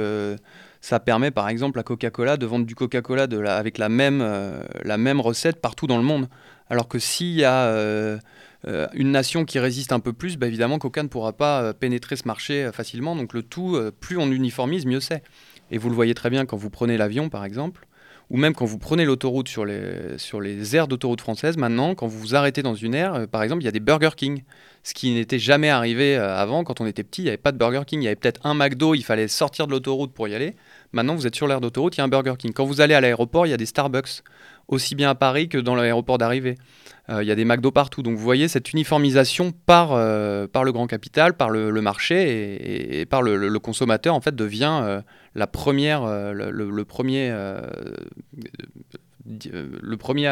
ça 0.83 0.99
permet 0.99 1.31
par 1.31 1.49
exemple 1.49 1.79
à 1.79 1.85
Coca-Cola 1.85 2.37
de 2.37 2.45
vendre 2.45 2.66
du 2.66 2.75
Coca-Cola 2.75 3.29
avec 3.57 3.79
la 3.79 3.88
même, 3.88 4.21
euh, 4.21 4.62
la 4.83 4.99
même 4.99 5.21
recette 5.21 5.61
partout 5.61 5.87
dans 5.87 5.97
le 5.97 6.03
monde. 6.03 6.29
Alors 6.68 6.88
que 6.88 6.99
s'il 6.99 7.35
y 7.35 7.45
a 7.45 7.66
euh, 7.66 8.18
euh, 8.66 8.88
une 8.92 9.12
nation 9.12 9.45
qui 9.45 9.61
résiste 9.61 9.92
un 9.92 10.01
peu 10.01 10.12
plus, 10.12 10.37
bah, 10.37 10.49
évidemment 10.49 10.81
Coca 10.81 11.05
ne 11.05 11.09
pourra 11.09 11.35
pas 11.35 11.73
pénétrer 11.73 12.16
ce 12.16 12.27
marché 12.27 12.68
facilement. 12.73 13.14
Donc 13.14 13.33
le 13.33 13.45
tout, 13.45 13.79
plus 14.01 14.18
on 14.18 14.27
uniformise, 14.33 14.85
mieux 14.85 15.01
c'est. 15.01 15.23
Et 15.71 15.79
vous 15.79 15.88
le 15.88 15.95
voyez 15.95 16.14
très 16.14 16.31
bien 16.31 16.47
quand 16.47 16.57
vous 16.57 16.68
prenez 16.68 16.97
l'avion 16.97 17.29
par 17.29 17.45
exemple 17.45 17.87
ou 18.31 18.38
même 18.38 18.55
quand 18.55 18.64
vous 18.64 18.79
prenez 18.79 19.05
l'autoroute 19.05 19.49
sur 19.49 19.66
les, 19.66 20.77
aires 20.77 20.88
d'autoroute 20.88 21.21
françaises, 21.21 21.59
maintenant, 21.59 21.95
quand 21.95 22.07
vous 22.07 22.18
vous 22.18 22.35
arrêtez 22.35 22.62
dans 22.62 22.75
une 22.75 22.95
aire, 22.95 23.29
par 23.29 23.42
exemple, 23.42 23.61
il 23.61 23.66
y 23.66 23.68
a 23.68 23.73
des 23.73 23.81
Burger 23.81 24.12
King 24.16 24.42
ce 24.85 24.95
qui 24.95 25.12
n'était 25.12 25.38
jamais 25.38 25.68
arrivé 25.68 26.16
avant. 26.16 26.64
Quand 26.64 26.81
on 26.81 26.87
était 26.87 27.05
petit, 27.05 27.23
il 27.23 27.25
n'y 27.25 27.31
avait 27.31 27.37
pas 27.37 27.53
de 27.53 27.59
Burger 27.59 27.83
King, 27.87 28.01
il 28.01 28.05
y 28.05 28.07
avait 28.07 28.16
peut-être 28.16 28.40
un 28.45 28.55
McDo, 28.55 28.95
il 28.95 29.03
fallait 29.03 29.29
sortir 29.29 29.66
de 29.66 29.73
l'autoroute 29.73 30.12
pour 30.12 30.29
y 30.29 30.35
aller. 30.35 30.57
Maintenant, 30.92 31.14
vous 31.14 31.26
êtes 31.26 31.35
sur 31.35 31.46
l'aire 31.46 31.61
d'autoroute, 31.61 31.96
il 31.96 31.98
y 31.98 32.00
a 32.02 32.05
un 32.05 32.09
Burger 32.09 32.35
King. 32.38 32.52
Quand 32.52 32.64
vous 32.64 32.81
allez 32.81 32.94
à 32.94 33.00
l'aéroport, 33.00 33.46
il 33.46 33.50
y 33.50 33.55
a 33.55 33.57
des 33.57 33.66
Starbucks, 33.66 34.22
aussi 34.68 34.94
bien 34.94 35.11
à 35.11 35.14
Paris 35.14 35.48
que 35.48 35.59
dans 35.59 35.74
l'aéroport 35.74 36.18
d'arrivée. 36.18 36.57
Euh, 37.09 37.22
il 37.22 37.28
y 37.28 37.31
a 37.31 37.35
des 37.35 37.44
McDo 37.44 37.70
partout. 37.70 38.02
Donc 38.02 38.16
vous 38.16 38.22
voyez 38.22 38.46
cette 38.46 38.72
uniformisation 38.72 39.52
par, 39.52 39.92
euh, 39.92 40.46
par 40.46 40.64
le 40.64 40.72
grand 40.72 40.87
capital, 40.87 41.35
par 41.35 41.50
le, 41.50 41.72
marché 41.81 43.00
et, 43.00 43.07
par 43.07 43.22
le, 43.22 43.59
consommateur, 43.59 44.14
en 44.14 44.20
fait, 44.20 44.35
devient 44.35 45.00
la 45.35 45.46
première, 45.46 46.07
le, 46.07 46.83
premier, 46.85 47.35
le 49.24 49.96
premier 49.96 50.26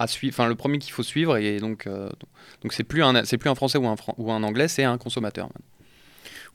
à 0.00 0.06
suivre, 0.06 0.34
enfin 0.34 0.48
le 0.48 0.54
premier 0.54 0.78
qu'il 0.78 0.92
faut 0.92 1.02
suivre 1.02 1.36
et 1.36 1.58
donc 1.58 1.88
donc 2.62 2.72
c'est 2.72 2.84
plus 2.84 3.02
un 3.02 3.14
plus 3.22 3.50
un 3.50 3.54
français 3.56 3.78
ou 3.78 3.86
un 3.86 3.96
ou 4.16 4.30
un 4.30 4.42
anglais, 4.42 4.68
c'est 4.68 4.84
un 4.84 4.98
consommateur. 4.98 5.48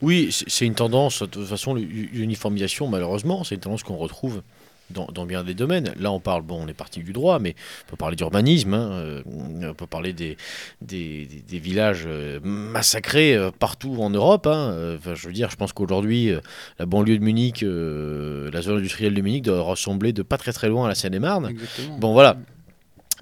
Oui, 0.04 0.30
c'est 0.32 0.66
une 0.66 0.76
tendance, 0.76 1.22
de 1.22 1.28
toute 1.28 1.48
façon, 1.48 1.76
l'uniformisation, 1.76 2.88
malheureusement, 2.88 3.46
c'est 3.46 3.56
une 3.56 3.62
tendance 3.62 3.84
qu'on 3.84 3.96
retrouve 3.96 4.42
dans, 4.90 5.26
bien 5.26 5.46
des 5.46 5.54
domaines. 5.54 5.94
Là, 5.98 6.12
on 6.12 6.20
parle, 6.20 6.42
bon, 6.42 6.62
on 6.62 6.68
est 6.68 6.74
parti 6.74 7.02
du 7.02 7.14
droit, 7.14 7.40
mais 7.40 7.56
on 7.88 7.92
peut 7.92 7.96
parler 7.96 8.18
d'urbanisme, 8.18 8.74
hein, 8.74 8.92
euh, 8.92 9.22
on 9.26 9.74
peut 9.74 9.88
parler 9.88 10.12
des, 10.12 10.36
des, 10.82 11.28
villages 11.52 12.04
euh, 12.06 12.42
massacrés 12.44 13.34
euh, 13.34 13.50
partout 13.58 13.96
en 14.02 14.10
Europe. 14.10 14.46
Hein. 14.46 14.98
Enfin, 14.98 15.16
je 15.16 15.26
veux 15.26 15.34
dire, 15.34 15.50
je 15.50 15.56
pense 15.56 15.72
qu'aujourd'hui, 15.72 16.34
la 16.80 16.86
banlieue 16.86 17.18
de 17.18 17.24
Munich, 17.24 17.62
la 17.62 18.62
zone 18.62 18.80
industrielle 18.80 19.14
de 19.14 19.22
Munich 19.22 19.44
doit 19.46 19.62
ressembler 19.62 20.12
de 20.12 20.22
pas 20.22 20.38
très 20.38 20.52
très 20.52 20.68
loin 20.68 20.86
à 20.86 20.90
la 20.90 20.96
Seine-et-Marne. 20.96 21.54
Bon, 21.98 22.12
voilà. 22.12 22.36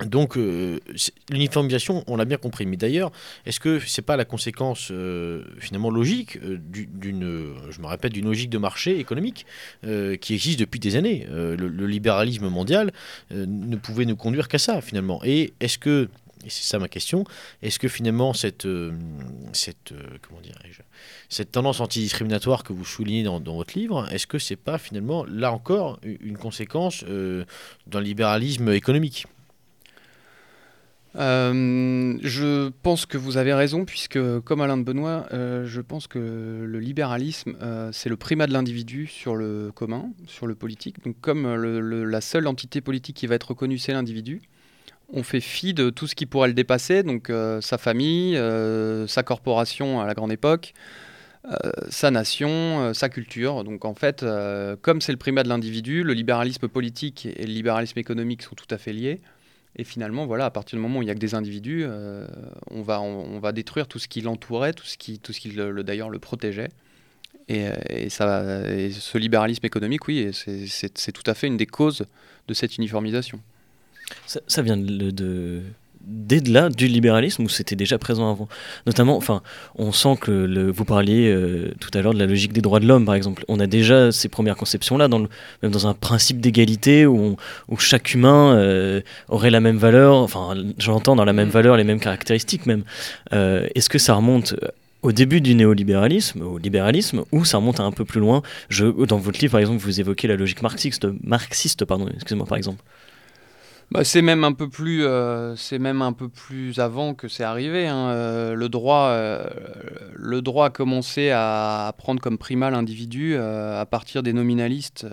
Donc 0.05 0.37
euh, 0.37 0.79
l'uniformisation, 1.29 2.03
on 2.07 2.15
l'a 2.15 2.25
bien 2.25 2.37
compris. 2.37 2.65
Mais 2.65 2.77
d'ailleurs, 2.77 3.11
est-ce 3.45 3.59
que 3.59 3.79
c'est 3.79 4.01
pas 4.01 4.17
la 4.17 4.25
conséquence 4.25 4.89
euh, 4.91 5.43
finalement 5.59 5.89
logique 5.89 6.37
euh, 6.37 6.57
d'une, 6.59 7.53
je 7.69 7.81
me 7.81 7.87
répète, 7.87 8.13
d'une 8.13 8.25
logique 8.25 8.49
de 8.49 8.57
marché 8.57 8.99
économique 8.99 9.45
qui 9.83 10.33
existe 10.33 10.59
depuis 10.59 10.79
des 10.79 10.95
années 10.95 11.25
le, 11.29 11.85
libéralisme 11.85 12.47
mondial 12.47 12.91
ne 13.31 13.75
pouvait 13.75 14.05
nous 14.05 14.15
conduire 14.15 14.47
qu'à 14.47 14.57
ça 14.57 14.81
finalement. 14.81 15.21
Et 15.23 15.53
est-ce 15.59 15.77
que 15.77 16.09
et 16.43 16.49
c'est 16.49 16.63
ça 16.63 16.79
ma 16.79 16.87
question. 16.87 17.23
Est-ce 17.61 17.77
que 17.77 17.87
finalement 17.87 18.33
cette, 18.33 18.67
cette, 19.53 19.93
comment 20.21 20.39
cette 21.29 21.51
tendance 21.51 21.79
antidiscriminatoire 21.79 22.63
que 22.63 22.73
vous 22.73 22.85
soulignez 22.85 23.23
dans, 23.23 23.39
dans 23.39 23.55
votre 23.55 23.77
livre, 23.77 24.07
est-ce 24.11 24.25
que 24.25 24.39
c'est 24.39 24.55
pas 24.55 24.79
finalement 24.79 25.23
là 25.25 25.51
encore 25.51 25.99
une 26.03 26.37
conséquence 26.37 27.03
d'un 27.03 28.01
libéralisme 28.01 28.71
économique? 28.71 29.27
Euh, 31.17 32.17
je 32.21 32.69
pense 32.83 33.05
que 33.05 33.17
vous 33.17 33.37
avez 33.37 33.53
raison, 33.53 33.85
puisque 33.85 34.19
comme 34.41 34.61
Alain 34.61 34.77
de 34.77 34.83
Benoît, 34.83 35.25
euh, 35.33 35.65
je 35.65 35.81
pense 35.81 36.07
que 36.07 36.19
le 36.65 36.79
libéralisme, 36.79 37.55
euh, 37.61 37.89
c'est 37.91 38.09
le 38.09 38.15
primat 38.15 38.47
de 38.47 38.53
l'individu 38.53 39.07
sur 39.07 39.35
le 39.35 39.71
commun, 39.73 40.11
sur 40.25 40.47
le 40.47 40.55
politique. 40.55 41.03
Donc 41.03 41.15
comme 41.21 41.53
la 41.53 42.21
seule 42.21 42.47
entité 42.47 42.81
politique 42.81 43.17
qui 43.17 43.27
va 43.27 43.35
être 43.35 43.49
reconnue, 43.49 43.77
c'est 43.77 43.93
l'individu, 43.93 44.41
on 45.13 45.23
fait 45.23 45.41
fi 45.41 45.73
de 45.73 45.89
tout 45.89 46.07
ce 46.07 46.15
qui 46.15 46.25
pourrait 46.25 46.47
le 46.47 46.53
dépasser, 46.53 47.03
donc 47.03 47.29
sa 47.61 47.77
famille, 47.77 48.39
sa 49.07 49.23
corporation 49.23 49.99
à 49.99 50.05
la 50.05 50.13
grande 50.13 50.31
époque. 50.31 50.73
sa 51.89 52.11
nation, 52.11 52.93
sa 52.93 53.09
culture. 53.09 53.65
Donc 53.65 53.83
en 53.83 53.95
fait, 53.95 54.25
comme 54.81 55.01
c'est 55.01 55.11
le 55.11 55.17
primat 55.17 55.43
de 55.43 55.49
l'individu, 55.49 56.03
le 56.03 56.13
libéralisme 56.13 56.69
politique 56.69 57.25
et 57.25 57.45
le 57.45 57.51
libéralisme 57.51 57.99
économique 57.99 58.43
sont 58.43 58.55
tout 58.55 58.73
à 58.73 58.77
fait 58.77 58.93
liés. 58.93 59.19
Et 59.77 59.83
finalement, 59.83 60.25
voilà, 60.25 60.45
à 60.45 60.49
partir 60.49 60.77
du 60.77 60.81
moment 60.81 60.99
où 60.99 61.01
il 61.01 61.05
n'y 61.05 61.11
a 61.11 61.13
que 61.15 61.19
des 61.19 61.33
individus, 61.33 61.83
euh, 61.85 62.27
on, 62.69 62.81
va, 62.81 63.01
on, 63.01 63.39
va 63.39 63.51
détruire 63.53 63.87
tout 63.87 63.99
ce 63.99 64.07
qui 64.07 64.21
l'entourait, 64.21 64.73
tout 64.73 64.85
ce 64.85 64.97
qui, 64.97 65.17
tout 65.17 65.31
ce 65.31 65.39
qui 65.39 65.49
le, 65.51 65.83
d'ailleurs 65.83 66.09
le 66.09 66.19
protégeait. 66.19 66.69
Et, 67.47 68.09
ça, 68.09 68.63
ce 68.91 69.17
libéralisme 69.17 69.65
économique, 69.65 70.07
oui, 70.07 70.31
c'est 70.33 71.11
tout 71.11 71.23
à 71.25 71.33
fait 71.33 71.47
une 71.47 71.57
des 71.57 71.65
causes 71.65 72.05
de 72.47 72.53
cette 72.53 72.77
uniformisation. 72.77 73.41
Ça, 74.25 74.61
vient 74.61 74.77
de, 74.77 75.61
là 76.47 76.69
du 76.69 76.87
libéralisme 76.87 77.43
ou 77.43 77.49
c'était 77.49 77.75
déjà 77.75 77.97
présent 77.97 78.31
avant? 78.31 78.47
Notamment, 78.85 79.17
enfin, 79.17 79.41
on 79.75 79.91
sent 79.91 80.15
que 80.19 80.31
le, 80.31 80.71
vous 80.71 80.85
parliez 80.85 81.29
euh, 81.29 81.73
tout 81.79 81.89
à 81.93 82.01
l'heure 82.01 82.13
de 82.13 82.19
la 82.19 82.25
logique 82.25 82.53
des 82.53 82.61
droits 82.61 82.79
de 82.79 82.87
l'homme, 82.87 83.05
par 83.05 83.15
exemple. 83.15 83.43
On 83.47 83.59
a 83.59 83.67
déjà 83.67 84.11
ces 84.11 84.29
premières 84.29 84.55
conceptions-là, 84.55 85.07
dans 85.07 85.19
même 85.61 85.71
dans 85.71 85.87
un 85.87 85.93
principe 85.93 86.39
d'égalité 86.39 87.05
où, 87.05 87.35
où, 87.67 87.77
chaque 87.77 88.13
humain 88.13 88.55
euh, 88.55 89.01
aurait 89.29 89.51
la 89.51 89.59
même 89.59 89.77
valeur, 89.77 90.15
enfin, 90.15 90.55
j'entends 90.77 91.15
dans 91.15 91.25
la 91.25 91.33
même 91.33 91.49
mm. 91.49 91.51
valeur, 91.51 91.77
les 91.77 91.83
mêmes 91.83 91.99
caractéristiques 91.99 92.65
même. 92.65 92.83
Euh, 93.33 93.67
est-ce 93.75 93.89
que 93.89 93.99
ça 93.99 94.15
remonte 94.15 94.55
au 95.01 95.11
début 95.11 95.41
du 95.41 95.55
néolibéralisme, 95.55 96.41
au 96.43 96.57
libéralisme, 96.57 97.23
ou 97.31 97.43
ça 97.43 97.57
remonte 97.57 97.79
un 97.79 97.91
peu 97.91 98.05
plus 98.05 98.19
loin? 98.19 98.41
Je, 98.69 98.85
Dans 99.05 99.17
votre 99.17 99.39
livre, 99.39 99.51
par 99.51 99.59
exemple, 99.59 99.79
vous 99.79 99.99
évoquez 99.99 100.27
la 100.27 100.35
logique 100.35 100.61
marxiste, 100.61 101.07
marxiste 101.23 101.85
pardon, 101.85 102.07
excusez-moi, 102.13 102.45
par 102.45 102.57
exemple. 102.57 102.83
Bah, 103.91 104.05
c'est 104.05 104.21
même 104.21 104.45
un 104.45 104.53
peu 104.53 104.69
plus, 104.69 105.03
euh, 105.03 105.53
c'est 105.57 105.77
même 105.77 106.01
un 106.01 106.13
peu 106.13 106.29
plus 106.29 106.79
avant 106.79 107.13
que 107.13 107.27
c'est 107.27 107.43
arrivé. 107.43 107.87
Hein. 107.87 108.07
Euh, 108.11 108.53
le 108.53 108.69
droit, 108.69 109.07
euh, 109.09 109.43
le 110.15 110.41
droit 110.41 110.67
a 110.67 110.69
commencé 110.69 111.29
à, 111.33 111.93
prendre 111.97 112.21
comme 112.21 112.37
primat 112.37 112.69
l'individu 112.69 113.35
à 113.35 113.85
partir 113.85 114.23
des 114.23 114.31
nominalistes, 114.31 115.05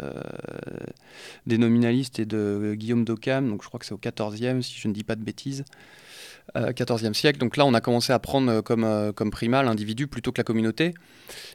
des 1.47 1.59
nominalistes 1.59 2.19
et 2.19 2.27
de 2.27 2.75
Guillaume 2.77 3.05
d'Occam. 3.05 3.49
Donc 3.49 3.63
je 3.63 3.69
crois 3.69 3.81
que 3.81 3.87
c'est 3.87 3.95
au 3.95 3.99
14e, 3.99 4.63
si 4.63 4.79
je 4.79 4.89
ne 4.89 4.93
dis 4.93 5.05
pas 5.05 5.17
de 5.17 5.23
bêtises. 5.23 5.65
14e 6.57 7.13
siècle. 7.13 7.39
Donc 7.39 7.59
là, 7.59 7.67
on 7.67 7.75
a 7.75 7.83
commencé 7.83 8.11
à 8.11 8.19
prendre 8.19 8.63
comme, 8.63 9.13
comme 9.15 9.31
primat 9.31 9.63
l'individu 9.63 10.07
plutôt 10.07 10.33
que 10.33 10.41
la 10.41 10.45
communauté. 10.45 10.95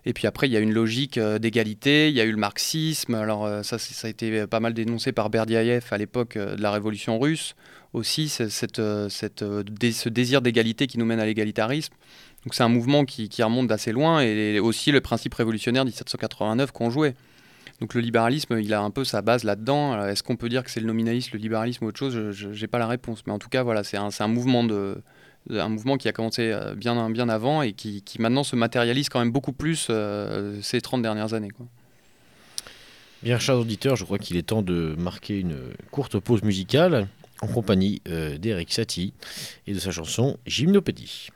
Et 0.05 0.13
puis 0.13 0.27
après, 0.27 0.47
il 0.47 0.53
y 0.53 0.57
a 0.57 0.59
une 0.59 0.73
logique 0.73 1.17
euh, 1.17 1.39
d'égalité, 1.39 2.09
il 2.09 2.15
y 2.15 2.21
a 2.21 2.25
eu 2.25 2.31
le 2.31 2.37
marxisme. 2.37 3.15
Alors 3.15 3.45
euh, 3.45 3.63
ça, 3.63 3.77
ça 3.77 4.07
a 4.07 4.09
été 4.09 4.45
pas 4.47 4.59
mal 4.59 4.73
dénoncé 4.73 5.11
par 5.11 5.29
Berdiaïev 5.29 5.85
à 5.91 5.97
l'époque 5.97 6.37
euh, 6.37 6.55
de 6.55 6.61
la 6.61 6.71
révolution 6.71 7.19
russe. 7.19 7.55
Aussi, 7.93 8.27
cette, 8.27 8.77
ce 8.77 10.09
désir 10.09 10.41
d'égalité 10.41 10.87
qui 10.87 10.97
nous 10.97 11.05
mène 11.05 11.19
à 11.19 11.27
l'égalitarisme. 11.27 11.93
Donc 12.43 12.55
c'est 12.55 12.63
un 12.63 12.69
mouvement 12.69 13.05
qui, 13.05 13.29
remonte 13.43 13.67
d'assez 13.67 13.91
loin 13.91 14.21
et 14.21 14.59
aussi 14.59 14.91
le 14.91 14.99
principe 14.99 15.35
révolutionnaire 15.35 15.85
1789 15.85 16.71
qu'on 16.71 16.89
jouait. 16.89 17.13
Donc 17.79 17.93
le 17.95 18.01
libéralisme, 18.01 18.59
il 18.59 18.73
a 18.73 18.81
un 18.81 18.91
peu 18.91 19.03
sa 19.03 19.21
base 19.21 19.43
là-dedans. 19.43 20.05
Est-ce 20.05 20.23
qu'on 20.23 20.35
peut 20.35 20.49
dire 20.49 20.63
que 20.63 20.71
c'est 20.71 20.79
le 20.79 20.85
nominalisme, 20.85 21.31
le 21.33 21.39
libéralisme 21.39 21.85
ou 21.85 21.87
autre 21.87 21.99
chose? 21.99 22.31
Je 22.31 22.47
n'ai 22.49 22.67
pas 22.67 22.77
la 22.77 22.87
réponse. 22.87 23.23
Mais 23.25 23.33
en 23.33 23.39
tout 23.39 23.49
cas, 23.49 23.63
voilà, 23.63 23.83
c'est 23.83 23.97
un, 23.97 24.27
mouvement 24.27 24.67
qui 25.97 26.07
a 26.07 26.11
commencé 26.11 26.51
euh, 26.51 26.75
bien, 26.75 26.97
avant 27.29 27.61
et 27.61 27.73
qui, 27.73 28.03
maintenant 28.19 28.43
se 28.43 28.55
matérialise 28.55 29.09
quand 29.09 29.19
même 29.19 29.31
beaucoup 29.31 29.53
plus 29.53 29.87
euh, 29.89 30.61
ces 30.61 30.81
30 30.81 31.01
dernières 31.01 31.33
années. 31.33 31.51
Bien, 33.23 33.39
chers 33.39 33.57
auditeurs, 33.57 33.95
je 33.95 34.03
crois 34.03 34.17
qu'il 34.17 34.37
est 34.37 34.43
temps 34.43 34.61
de 34.61 34.95
marquer 34.97 35.39
une 35.39 35.57
courte 35.91 36.19
pause 36.19 36.43
musicale 36.43 37.07
en 37.41 37.47
compagnie 37.47 38.01
euh, 38.07 38.37
d'Eric 38.37 38.71
Satie 38.71 39.13
et 39.67 39.73
de 39.73 39.79
sa 39.79 39.91
chanson 39.91 40.37
Gymnopédie. 40.45 41.29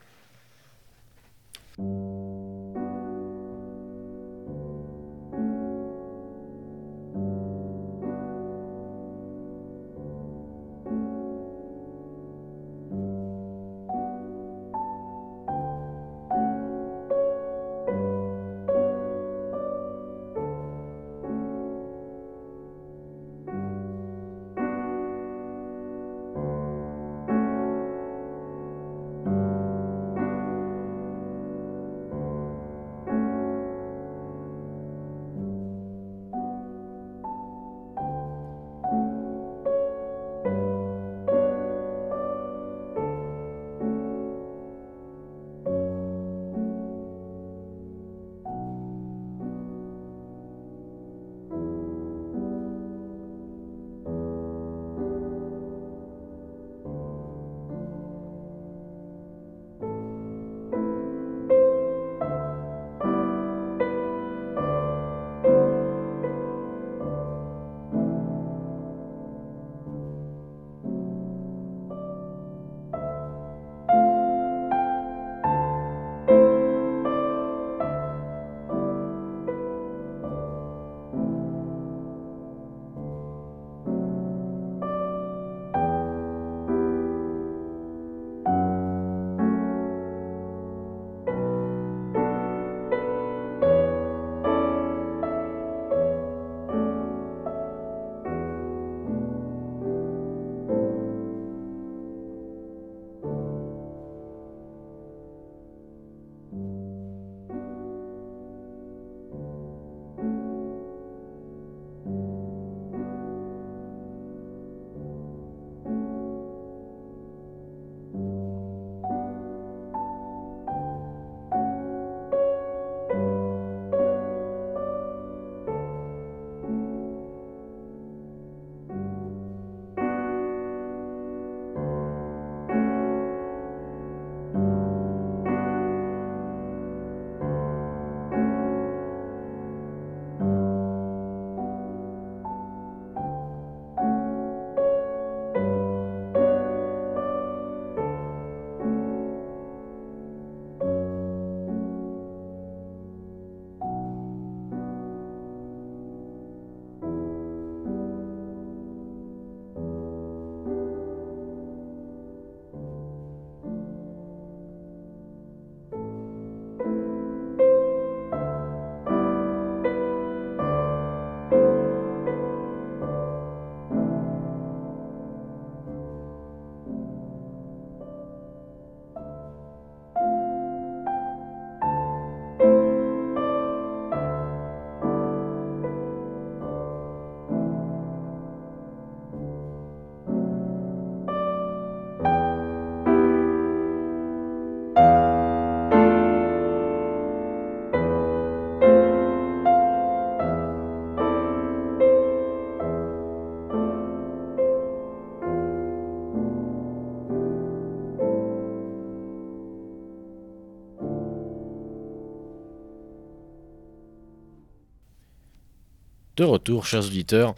De 216.38 216.44
retour, 216.44 216.86
chers 216.86 217.04
auditeurs, 217.04 217.54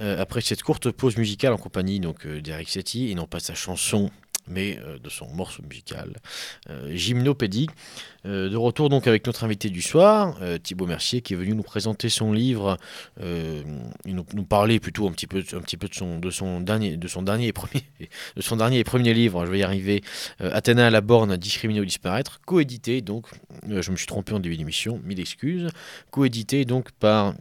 euh, 0.00 0.20
après 0.20 0.40
cette 0.40 0.62
courte 0.62 0.90
pause 0.90 1.18
musicale 1.18 1.52
en 1.52 1.58
compagnie 1.58 2.00
donc 2.00 2.26
euh, 2.26 2.40
d'Eric 2.40 2.70
Setti 2.70 3.10
et 3.10 3.14
non 3.14 3.26
pas 3.26 3.40
sa 3.40 3.54
chanson 3.54 4.10
mais 4.48 4.80
euh, 4.80 4.98
de 4.98 5.08
son 5.08 5.28
morceau 5.28 5.62
musical, 5.62 6.16
Gymnopédie. 6.88 7.68
de 8.24 8.56
retour 8.56 8.88
donc 8.88 9.06
avec 9.06 9.24
notre 9.26 9.44
invité 9.44 9.70
du 9.70 9.82
soir, 9.82 10.36
Thibaut 10.64 10.86
Mercier, 10.86 11.20
qui 11.20 11.34
est 11.34 11.36
venu 11.36 11.54
nous 11.54 11.62
présenter 11.62 12.08
son 12.08 12.32
livre, 12.32 12.76
nous, 13.20 14.24
nous, 14.34 14.44
parler 14.44 14.80
plutôt 14.80 15.06
un 15.06 15.12
petit 15.12 15.28
peu, 15.28 15.42
de, 15.42 15.90
son, 15.90 16.18
de, 16.18 16.64
dernier, 16.64 16.96
de, 16.96 17.06
et 17.46 17.52
premier, 17.52 17.84
de 18.34 19.12
livre, 19.12 19.46
je 19.46 19.50
vais 19.50 19.58
y 19.60 19.62
arriver, 19.62 20.02
Athéna 20.40 20.88
à 20.88 20.90
la 20.90 21.00
borne, 21.00 21.36
discriminer 21.36 21.80
ou 21.80 21.84
disparaître, 21.84 22.40
coédité, 22.44 23.00
donc, 23.00 23.26
je 23.68 23.90
me 23.92 23.96
suis 23.96 24.06
trompé 24.06 24.32
en 24.32 24.40
début 24.40 24.56
d'émission, 24.56 25.00
mille 25.04 25.20
excuses, 25.20 25.68
coédité 26.10 26.64
donc 26.64 26.90
par 26.92 27.34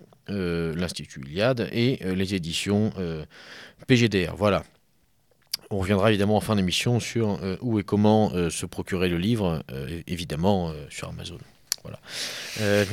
l'Institut 0.76 1.22
Iliade 1.22 1.70
et 1.72 2.00
euh, 2.04 2.16
les 2.16 2.36
éditions 2.36 2.92
euh, 2.98 3.26
PGDR. 3.88 4.36
Voilà. 4.36 4.64
On 5.70 5.78
reviendra 5.78 6.10
évidemment 6.10 6.36
en 6.36 6.42
fin 6.42 6.56
d'émission 6.56 7.00
sur 7.00 7.40
où 7.62 7.80
et 7.80 7.84
comment 7.84 8.30
se 8.50 8.66
procurer 8.66 9.08
le 9.08 9.18
livre, 9.18 9.64
évidemment 10.06 10.74
sur 10.90 11.08
Amazon. 11.08 11.38
Voilà. 11.82 11.98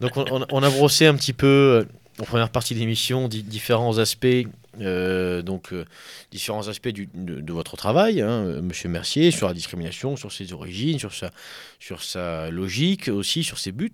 donc 0.00 0.16
on, 0.16 0.62
a 0.62 0.70
brossé 0.70 1.06
un 1.06 1.16
petit 1.16 1.32
peu 1.32 1.84
en 2.20 2.22
première 2.22 2.50
partie 2.50 2.74
de 2.74 2.78
l'émission 2.78 3.26
différents 3.26 3.98
aspects 3.98 4.46
euh, 4.80 5.42
donc 5.42 5.72
euh, 5.72 5.84
différents 6.30 6.68
aspects 6.68 6.88
de, 6.88 7.52
votre 7.52 7.76
travail, 7.76 8.22
hein, 8.22 8.60
Monsieur 8.62 8.88
Mercier, 8.88 9.30
sur 9.30 9.46
la 9.46 9.54
discrimination, 9.54 10.16
sur 10.16 10.32
ses 10.32 10.52
origines, 10.52 10.98
sur 10.98 11.12
sa, 11.12 11.30
sur 11.78 12.02
sa 12.02 12.50
logique 12.50 13.08
aussi, 13.08 13.44
sur 13.44 13.58
ses 13.58 13.72
buts. 13.72 13.90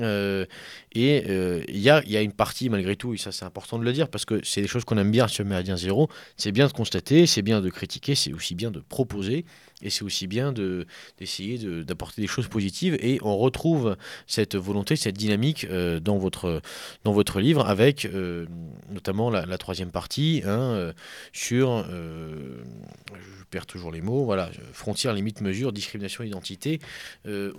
Euh, 0.00 0.44
et 0.92 1.24
il 1.68 1.78
y 1.78 1.90
a, 1.90 2.02
y, 2.04 2.16
a, 2.16 2.22
une 2.22 2.32
partie 2.32 2.68
malgré 2.68 2.96
tout, 2.96 3.14
et 3.14 3.18
ça 3.18 3.32
c'est 3.32 3.44
important 3.44 3.78
de 3.78 3.84
le 3.84 3.92
dire, 3.92 4.08
parce 4.08 4.24
que 4.24 4.40
c'est 4.44 4.62
des 4.62 4.68
choses 4.68 4.84
qu'on 4.84 4.98
aime 4.98 5.10
bien 5.10 5.28
sur 5.28 5.44
Méridien 5.44 5.76
Zéro, 5.76 6.08
c'est 6.36 6.52
bien 6.52 6.66
de 6.66 6.72
constater, 6.72 7.26
c'est 7.26 7.42
bien 7.42 7.60
de 7.60 7.70
critiquer, 7.70 8.14
c'est 8.14 8.32
aussi 8.32 8.54
bien 8.54 8.70
de 8.70 8.80
proposer. 8.80 9.44
Et 9.82 9.90
c'est 9.90 10.04
aussi 10.04 10.26
bien 10.26 10.52
d'essayer 10.52 11.58
d'apporter 11.84 12.22
des 12.22 12.26
choses 12.26 12.48
positives. 12.48 12.96
Et 13.00 13.18
on 13.22 13.36
retrouve 13.36 13.96
cette 14.26 14.56
volonté, 14.56 14.96
cette 14.96 15.18
dynamique 15.18 15.66
euh, 15.70 16.00
dans, 16.00 16.16
votre, 16.16 16.62
dans 17.04 17.12
votre 17.12 17.40
livre 17.40 17.66
avec 17.66 18.06
euh, 18.06 18.46
notamment 18.88 19.28
la, 19.28 19.58
troisième 19.58 19.90
partie 19.90 20.42
hein, 20.46 20.60
euh, 20.60 20.92
sur, 21.32 21.84
je 21.88 23.44
perds 23.50 23.66
toujours 23.66 23.92
les 23.92 24.00
mots, 24.00 24.24
voilà, 24.24 24.50
frontières, 24.72 25.12
limites, 25.12 25.42
mesures, 25.42 25.72
discrimination, 25.72 26.24
identité. 26.24 26.80
Est-ce 27.26 27.52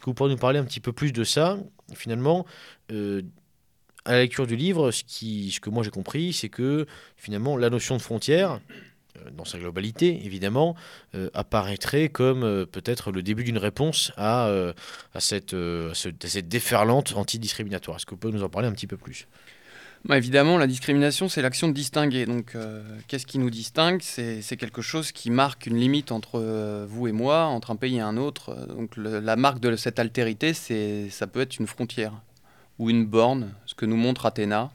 que 0.00 0.04
vous 0.06 0.14
pourriez 0.14 0.32
nous 0.32 0.40
parler 0.40 0.58
un 0.58 0.64
petit 0.64 0.80
peu 0.80 0.92
plus 0.92 1.12
de 1.12 1.24
ça? 1.24 1.58
Finalement, 1.94 2.46
à 4.04 4.12
la 4.12 4.20
lecture 4.20 4.46
du 4.46 4.56
livre, 4.56 4.90
ce, 4.90 5.04
qui, 5.04 5.50
ce 5.50 5.60
que 5.60 5.68
moi 5.70 5.82
j'ai 5.82 5.90
compris, 5.90 6.32
c'est 6.32 6.48
que 6.48 6.86
finalement 7.16 7.56
la 7.56 7.70
notion 7.70 7.96
de 7.96 8.02
frontière, 8.02 8.60
dans 9.36 9.44
sa 9.44 9.58
globalité, 9.58 10.24
évidemment, 10.24 10.74
euh, 11.14 11.30
apparaîtrait 11.34 12.08
comme 12.08 12.42
euh, 12.42 12.66
peut-être 12.66 13.12
le 13.12 13.22
début 13.22 13.44
d'une 13.44 13.58
réponse 13.58 14.12
à, 14.16 14.50
à, 15.14 15.20
cette, 15.20 15.54
cette 15.94 16.48
déferlante 16.48 17.14
antidiscriminatoire. 17.16 17.96
Est-ce 17.96 18.06
que 18.06 18.10
vous 18.10 18.16
pouvez 18.16 18.32
nous 18.32 18.42
en 18.42 18.48
parler 18.48 18.68
un 18.68 18.72
petit 18.72 18.86
peu 18.86 18.96
plus? 18.96 19.26
Bah, 20.04 20.16
Évidemment, 20.16 20.58
la 20.58 20.66
discrimination, 20.66 21.28
c'est 21.28 21.42
l'action 21.42 21.68
de 21.68 21.72
distinguer. 21.72 22.26
Donc, 22.26 22.56
qu'est-ce 23.06 23.26
qui 23.26 23.38
nous 23.38 23.50
distingue? 23.50 24.00
C'est, 24.02 24.56
quelque 24.56 24.82
chose 24.82 25.12
qui 25.12 25.30
marque 25.30 25.66
une 25.66 25.76
limite 25.76 26.12
entre 26.12 26.84
vous 26.86 27.06
et 27.06 27.12
moi, 27.12 27.44
entre 27.44 27.70
un 27.70 27.76
pays 27.76 27.96
et 27.96 28.00
un 28.00 28.16
autre. 28.16 28.66
Donc, 28.68 28.96
la 28.96 29.36
marque 29.36 29.60
de 29.60 29.76
cette 29.76 29.98
altérité, 29.98 30.54
c'est, 30.54 31.08
ça 31.10 31.26
peut 31.26 31.40
être 31.40 31.58
une 31.58 31.66
frontière 31.66 32.14
ou 32.78 32.90
une 32.90 33.06
borne, 33.06 33.52
ce 33.66 33.74
que 33.74 33.86
nous 33.86 33.96
montre 33.96 34.26
Athéna. 34.26 34.72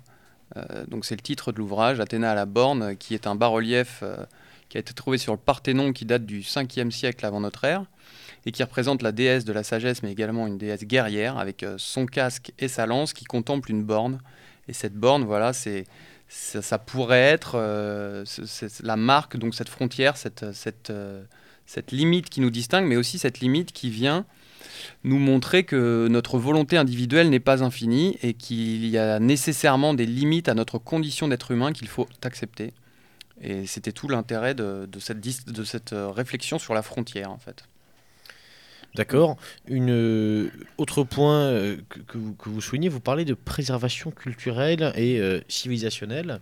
Euh, 0.56 0.86
donc 0.88 1.06
c'est 1.06 1.16
le 1.16 1.22
titre 1.22 1.52
de 1.52 1.58
l'ouvrage, 1.58 2.00
Athéna 2.00 2.32
à 2.32 2.36
la 2.36 2.46
borne, 2.46 2.96
qui 2.98 3.14
est 3.14 3.28
un 3.28 3.36
bas-relief 3.36 4.00
euh, 4.04 4.18
qui 4.70 4.78
a 4.78 4.80
été 4.80 4.94
trouvé 4.94 5.18
sur 5.18 5.34
le 5.34 5.40
Parthénon 5.40 5.94
qui 5.94 6.06
date 6.06 6.26
du 6.26 6.42
5e 6.42 6.92
siècle 6.92 7.26
avant 7.26 7.42
notre 7.42 7.64
ère 7.66 7.86
et 8.46 8.52
qui 8.52 8.64
représente 8.64 9.02
la 9.02 9.12
déesse 9.12 9.44
de 9.44 9.52
la 9.52 9.64
sagesse 9.64 10.04
mais 10.04 10.12
également 10.12 10.48
une 10.48 10.58
déesse 10.58 10.86
guerrière 10.86 11.38
avec 11.38 11.64
euh, 11.64 11.76
son 11.78 12.06
casque 12.06 12.54
et 12.60 12.68
sa 12.68 12.86
lance 12.86 13.14
qui 13.14 13.26
contemple 13.26 13.72
une 13.72 13.84
borne. 13.84 14.20
Et 14.68 14.74
cette 14.74 14.96
borne, 14.96 15.24
voilà, 15.24 15.54
c'est 15.54 15.86
ça, 16.28 16.78
pourrait 16.78 17.22
être 17.22 17.56
la 18.84 18.96
marque, 18.98 19.38
donc 19.38 19.56
cette 19.56 19.70
frontière, 19.70 20.18
cette, 20.18 20.52
cette, 20.52 20.92
cette 21.66 21.92
limite 21.94 22.30
qui 22.30 22.42
nous 22.42 22.50
distingue, 22.50 22.86
mais 22.86 22.98
aussi 22.98 23.18
cette 23.18 23.40
limite 23.40 23.72
qui 23.72 23.90
vient 23.90 24.26
nous 25.04 25.20
montrer 25.20 25.64
que 25.64 26.08
notre 26.10 26.38
volonté 26.38 26.78
individuelle 26.78 27.30
n'est 27.30 27.40
pas 27.40 27.64
infinie 27.64 28.18
et 28.22 28.34
qu'il 28.34 28.86
y 28.88 28.98
a 28.98 29.20
nécessairement 29.20 29.94
des 29.94 30.06
limites 30.06 30.50
à 30.50 30.54
notre 30.54 30.78
condition 30.78 31.28
d'être 31.28 31.52
humain 31.52 31.72
qu'il 31.72 31.88
faut 31.88 32.08
accepter. 32.24 32.74
Et 33.42 33.68
c'était 33.68 33.92
tout 33.92 34.08
l'intérêt 34.08 34.56
de, 34.56 34.88
cette, 35.00 35.94
euh, 35.94 36.10
réflexion 36.10 36.58
sur 36.58 36.74
la 36.74 36.82
frontière, 36.82 37.32
en 37.32 37.38
fait. 37.38 37.66
D'accord. 38.96 39.38
Une 39.68 39.92
euh, 39.92 40.50
autre 40.78 41.04
point 41.04 41.42
euh, 41.42 41.78
que, 42.08 42.18
vous, 42.18 42.34
que, 42.34 42.60
soulignez, 42.60 42.90
vous 42.90 43.00
parlez 43.00 43.26
de 43.26 43.36
préservation 43.36 44.10
culturelle 44.10 44.92
et 44.96 45.22
civilisationnelle. 45.48 46.40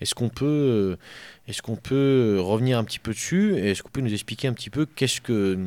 Est-ce 0.00 0.14
qu'on 0.14 0.28
peut, 0.28 0.98
est-ce 1.48 1.62
qu'on 1.62 1.76
peut 1.76 2.38
revenir 2.40 2.78
un 2.78 2.84
petit 2.84 2.98
peu 2.98 3.12
dessus? 3.12 3.56
Est-ce 3.56 3.82
qu'on 3.82 3.90
peut 3.90 4.00
nous 4.00 4.12
expliquer 4.12 4.48
un 4.48 4.52
petit 4.52 4.70
peu 4.70 4.86
qu'est-ce 4.86 5.20
que 5.20 5.58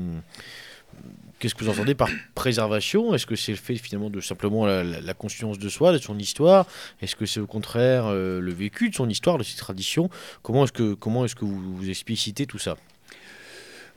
Qu'est-ce 1.39 1.53
que 1.53 1.63
vous 1.63 1.69
entendez 1.69 1.93
par 1.93 2.09
préservation? 2.33 3.13
Est-ce 3.13 3.27
que 3.27 3.35
c'est 3.35 3.51
le 3.51 3.57
fait 3.57 3.75
finalement 3.75 4.09
de 4.09 4.21
simplement 4.21 4.65
la, 4.65 5.13
conscience 5.13 5.59
de 5.59 5.69
soi, 5.69 5.91
de 5.91 5.99
son 5.99 6.17
histoire? 6.17 6.65
Est-ce 7.01 7.15
que 7.15 7.27
c'est 7.27 7.39
au 7.39 7.45
contraire 7.45 8.05
euh, 8.07 8.39
le 8.39 8.51
vécu 8.51 8.89
de 8.89 8.95
son 8.95 9.07
histoire, 9.07 9.37
de 9.37 9.43
ses 9.43 9.55
traditions? 9.55 10.09
Comment 10.41 10.63
est-ce 10.63 10.71
que, 10.71 10.95
comment 10.95 11.25
est 11.25 11.35
que 11.35 11.45
vous, 11.45 11.75
vous 11.75 11.89
explicitez 11.89 12.47
tout 12.47 12.57
ça? 12.57 12.75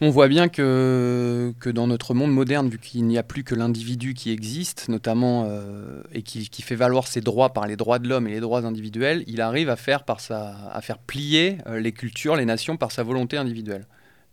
On 0.02 0.08
voit 0.08 0.28
bien 0.28 0.48
que, 0.48 1.52
que 1.60 1.68
dans 1.68 1.86
notre 1.86 2.14
monde 2.14 2.32
moderne, 2.32 2.68
vu 2.70 2.78
qu'il 2.78 3.04
n'y 3.04 3.18
a 3.18 3.22
plus 3.22 3.44
que 3.44 3.54
l'individu 3.54 4.14
qui 4.14 4.30
existe, 4.30 4.88
notamment, 4.88 5.46
euh, 5.46 6.02
et 6.12 6.22
qui, 6.22 6.48
qui, 6.48 6.62
fait 6.62 6.74
valoir 6.74 7.06
ses 7.06 7.20
droits 7.20 7.52
par 7.52 7.66
les 7.66 7.76
droits 7.76 7.98
de 7.98 8.08
l'homme 8.08 8.26
et 8.26 8.30
les 8.30 8.40
droits 8.40 8.64
individuels, 8.64 9.24
il 9.26 9.42
arrive 9.42 9.68
à 9.68 9.76
faire, 9.76 10.04
par 10.04 10.20
sa, 10.20 10.70
à 10.72 10.80
faire 10.80 10.98
plier 10.98 11.58
euh, 11.66 11.80
les 11.80 11.92
cultures, 11.92 12.36
les 12.36 12.46
nations 12.46 12.78
par 12.78 12.92
sa 12.92 13.02
volonté 13.02 13.36
individuelle. 13.36 13.86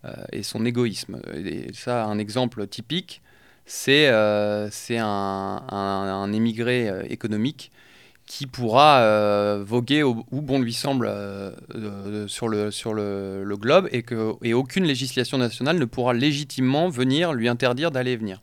Euh, 0.04 0.12
et 0.30 0.44
son 0.44 0.64
égoïsme. 0.64 1.20
Et 1.34 1.72
ça, 1.74 2.04
un 2.04 2.18
exemple 2.18 2.64
typique, 2.68 3.20
c'est 3.66 4.06
euh, 4.08 4.68
un, 4.90 5.62
un, 5.68 6.32
émigré 6.32 6.88
euh, 6.88 7.02
économique 7.08 7.72
qui 8.26 8.46
pourra 8.46 9.56
voguer 9.64 10.02
où 10.02 10.24
bon 10.30 10.60
lui 10.60 10.74
semble 10.74 11.10
sur, 12.26 12.46
le, 12.46 12.70
sur 12.70 12.92
le, 12.92 13.56
globe 13.56 13.88
et, 13.90 14.02
que, 14.02 14.34
et 14.42 14.52
aucune 14.52 14.84
législation 14.84 15.38
nationale 15.38 15.78
ne 15.78 15.84
pourra 15.86 16.12
légitimement 16.12 16.90
venir 16.90 17.32
lui 17.32 17.48
interdire 17.48 17.90
d'aller 17.90 18.12
et 18.12 18.16
venir. 18.18 18.42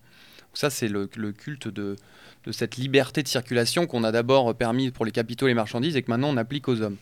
ça, 0.56 0.72
c'est 0.72 0.88
le, 0.88 1.08
le, 1.16 1.32
culte 1.34 1.68
de, 1.68 1.97
de, 2.45 2.51
cette 2.51 2.78
liberté 2.78 3.22
de 3.22 3.28
circulation 3.28 3.86
qu'on 3.86 4.03
a 4.03 4.12
d'abord 4.12 4.56
permis 4.56 4.89
pour 4.89 5.06
les 5.06 5.12
capitaux 5.12 5.45
et 5.45 5.51
les 5.51 5.53
marchandises 5.53 5.95
et 5.95 6.01
que 6.01 6.10
maintenant 6.10 6.30
on 6.30 6.38
applique 6.38 6.68
aux 6.68 6.82
hommes. 6.82 6.97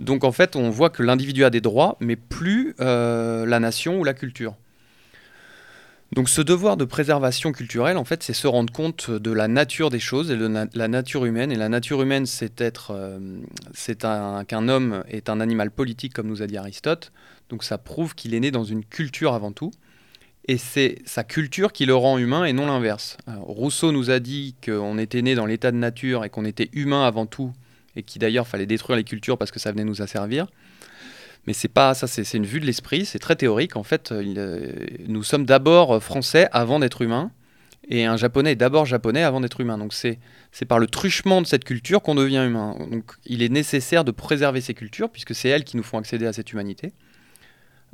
Donc 0.00 0.24
en 0.24 0.32
fait, 0.32 0.56
on 0.56 0.70
voit 0.70 0.88
que 0.88 1.02
l'individu 1.02 1.44
a 1.44 1.50
des 1.50 1.60
droits, 1.60 1.96
mais 2.00 2.16
plus 2.16 2.74
euh, 2.80 3.44
la 3.44 3.60
nation 3.60 4.00
ou 4.00 4.04
la 4.04 4.14
culture. 4.14 4.56
Donc 6.12 6.28
ce 6.28 6.40
devoir 6.40 6.76
de 6.76 6.84
préservation 6.84 7.52
culturelle, 7.52 7.96
en 7.96 8.04
fait, 8.04 8.22
c'est 8.22 8.32
se 8.32 8.48
rendre 8.48 8.72
compte 8.72 9.10
de 9.10 9.30
la 9.30 9.46
nature 9.46 9.90
des 9.90 10.00
choses 10.00 10.30
et 10.30 10.36
de 10.36 10.50
la 10.74 10.88
nature 10.88 11.24
humaine. 11.26 11.52
Et 11.52 11.56
la 11.56 11.68
nature 11.68 12.02
humaine, 12.02 12.26
c'est 12.26 12.60
être, 12.60 12.92
euh, 12.92 14.44
qu'un 14.44 14.68
homme 14.68 15.04
est 15.08 15.28
un 15.28 15.38
animal 15.38 15.70
politique, 15.70 16.14
comme 16.14 16.26
nous 16.26 16.42
a 16.42 16.46
dit 16.46 16.56
Aristote. 16.56 17.12
Donc 17.50 17.62
ça 17.62 17.78
prouve 17.78 18.14
qu'il 18.14 18.34
est 18.34 18.40
né 18.40 18.50
dans 18.50 18.64
une 18.64 18.84
culture 18.84 19.34
avant 19.34 19.52
tout. 19.52 19.70
Et 20.48 20.56
c'est 20.56 21.02
sa 21.04 21.22
culture 21.24 21.72
qui 21.72 21.84
le 21.84 21.94
rend 21.94 22.16
humain 22.16 22.44
et 22.44 22.54
non 22.54 22.66
l'inverse. 22.66 23.18
Rousseau 23.42 23.92
nous 23.92 24.10
a 24.10 24.18
dit 24.18 24.56
qu'on 24.64 24.98
était 24.98 25.22
né 25.22 25.34
dans 25.34 25.46
l'état 25.46 25.70
de 25.70 25.76
nature 25.76 26.24
et 26.24 26.30
qu'on 26.30 26.46
était 26.46 26.70
humain 26.72 27.06
avant 27.06 27.26
tout 27.26 27.52
et 27.96 28.02
qui 28.02 28.18
d'ailleurs 28.18 28.46
fallait 28.46 28.66
détruire 28.66 28.96
les 28.96 29.04
cultures 29.04 29.38
parce 29.38 29.50
que 29.50 29.58
ça 29.58 29.72
venait 29.72 29.84
nous 29.84 30.02
asservir. 30.02 30.46
Mais 31.46 31.52
c'est 31.52 31.68
pas 31.68 31.94
ça, 31.94 32.06
c'est 32.06 32.34
une 32.34 32.44
vue 32.44 32.60
de 32.60 32.66
l'esprit, 32.66 33.06
c'est 33.06 33.18
très 33.18 33.36
théorique. 33.36 33.76
En 33.76 33.82
fait, 33.82 34.12
euh, 34.12 34.72
nous 35.06 35.22
sommes 35.22 35.46
d'abord 35.46 36.02
français 36.02 36.48
avant 36.52 36.78
d'être 36.78 37.02
humains, 37.02 37.30
et 37.88 38.04
un 38.04 38.16
japonais 38.16 38.52
est 38.52 38.56
d'abord 38.56 38.86
japonais 38.86 39.22
avant 39.22 39.40
d'être 39.40 39.60
humain. 39.60 39.76
Donc 39.76 39.92
c'est 39.92 40.18
par 40.68 40.78
le 40.78 40.86
truchement 40.86 41.42
de 41.42 41.46
cette 41.46 41.64
culture 41.64 42.02
qu'on 42.02 42.14
devient 42.14 42.44
humain. 42.46 42.76
Donc 42.90 43.12
il 43.26 43.42
est 43.42 43.48
nécessaire 43.48 44.04
de 44.04 44.12
préserver 44.12 44.60
ces 44.60 44.74
cultures, 44.74 45.10
puisque 45.10 45.34
c'est 45.34 45.48
elles 45.48 45.64
qui 45.64 45.76
nous 45.76 45.82
font 45.82 45.98
accéder 45.98 46.26
à 46.26 46.32
cette 46.32 46.52
humanité. 46.52 46.92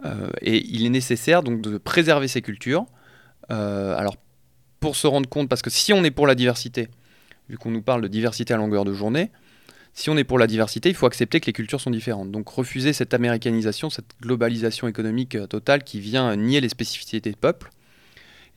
Euh, 0.05 0.29
et 0.43 0.65
il 0.67 0.85
est 0.85 0.91
nécessaire 0.91 1.43
donc 1.43 1.63
de 1.63 1.79
préserver 1.79 2.29
ces 2.29 2.43
cultures. 2.43 2.87
Euh, 3.51 3.97
alors 3.97 4.17
pour 4.81 4.97
se 4.97 5.07
rendre 5.07 5.29
compte, 5.29 5.49
parce 5.49 5.63
que 5.63 5.71
si 5.71 5.93
on 5.95 6.05
est 6.05 6.11
pour 6.11 6.27
la 6.27 6.35
diversité, 6.35 6.89
vu 7.49 7.57
qu'on 7.57 7.71
nous 7.71 7.83
parle 7.83 8.03
de 8.03 8.09
diversité 8.09 8.53
à 8.53 8.59
longueur 8.59 8.85
de 8.85 8.93
journée, 8.93 9.31
si 9.97 10.11
on 10.11 10.17
est 10.19 10.25
pour 10.25 10.39
la 10.39 10.47
diversité, 10.47 10.91
il 10.91 10.95
faut 10.95 11.07
accepter 11.07 11.41
que 11.41 11.47
les 11.47 11.55
cultures 11.55 11.81
sont 11.81 11.91
différentes. 11.91 12.31
Donc 12.31 12.51
refuser 12.51 12.93
cette 12.93 13.15
américanisation, 13.15 13.89
cette 13.89 14.15
globalisation 14.21 14.89
économique 14.89 15.35
euh, 15.35 15.47
totale 15.47 15.85
qui 15.85 16.01
vient 16.01 16.37
nier 16.37 16.61
les 16.61 16.69
spécificités 16.69 17.19
des 17.21 17.35
peuples. 17.35 17.71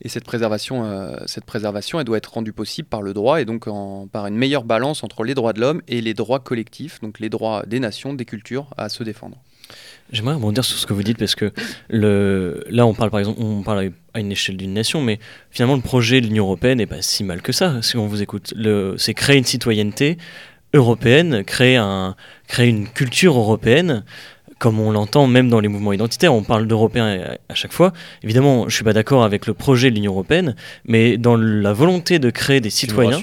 Et 0.02 0.10
cette 0.10 0.24
préservation, 0.24 0.84
euh, 0.84 1.16
cette 1.24 1.46
préservation, 1.46 1.98
elle 1.98 2.04
doit 2.04 2.18
être 2.18 2.32
rendue 2.34 2.52
possible 2.52 2.88
par 2.88 3.00
le 3.00 3.14
droit 3.14 3.40
et 3.40 3.46
donc 3.46 3.68
par 4.12 4.26
une 4.26 4.36
meilleure 4.36 4.64
balance 4.64 5.02
entre 5.02 5.24
les 5.24 5.34
droits 5.34 5.54
de 5.54 5.60
l'homme 5.60 5.82
et 5.88 6.02
les 6.02 6.14
droits 6.14 6.40
collectifs, 6.40 7.00
donc 7.00 7.18
les 7.20 7.30
droits 7.30 7.64
des 7.66 7.80
nations, 7.80 8.12
des 8.12 8.24
cultures 8.26 8.68
à 8.76 8.90
se 8.90 9.02
défendre. 9.02 9.38
J'aimerais 10.12 10.34
rebondir 10.34 10.64
sur 10.64 10.76
ce 10.76 10.86
que 10.86 10.92
vous 10.92 11.02
dites 11.02 11.18
parce 11.18 11.34
que 11.34 11.52
là, 11.88 12.86
on 12.86 12.94
parle 12.94 13.10
par 13.10 13.20
exemple, 13.20 13.40
on 13.40 13.62
parle 13.62 13.92
à 14.12 14.20
une 14.20 14.32
échelle 14.32 14.56
d'une 14.56 14.72
nation, 14.72 15.00
mais 15.02 15.20
finalement, 15.50 15.76
le 15.76 15.82
projet 15.82 16.20
de 16.20 16.26
l'Union 16.26 16.44
européenne 16.44 16.78
n'est 16.78 16.86
pas 16.86 17.02
si 17.02 17.22
mal 17.22 17.42
que 17.42 17.52
ça, 17.52 17.80
si 17.82 17.96
on 17.96 18.06
vous 18.06 18.20
écoute. 18.20 18.52
C'est 18.96 19.14
créer 19.14 19.38
une 19.38 19.44
citoyenneté 19.44 20.18
européenne, 20.74 21.44
créer, 21.44 21.76
un, 21.76 22.14
créer 22.46 22.68
une 22.68 22.88
culture 22.88 23.36
européenne, 23.36 24.04
comme 24.58 24.78
on 24.78 24.92
l'entend 24.92 25.26
même 25.26 25.48
dans 25.48 25.58
les 25.58 25.68
mouvements 25.68 25.92
identitaires. 25.92 26.34
On 26.34 26.42
parle 26.42 26.66
d'Européens 26.66 27.36
à, 27.48 27.54
chaque 27.54 27.72
fois. 27.72 27.92
Évidemment, 28.22 28.62
je 28.62 28.66
ne 28.66 28.70
suis 28.70 28.84
pas 28.84 28.92
d'accord 28.92 29.24
avec 29.24 29.46
le 29.46 29.54
projet 29.54 29.90
de 29.90 29.96
l'Union 29.96 30.12
européenne, 30.12 30.54
mais 30.84 31.16
dans 31.16 31.36
la 31.36 31.72
volonté 31.72 32.18
de 32.18 32.30
créer 32.30 32.60
des 32.60 32.70
citoyens. 32.70 33.18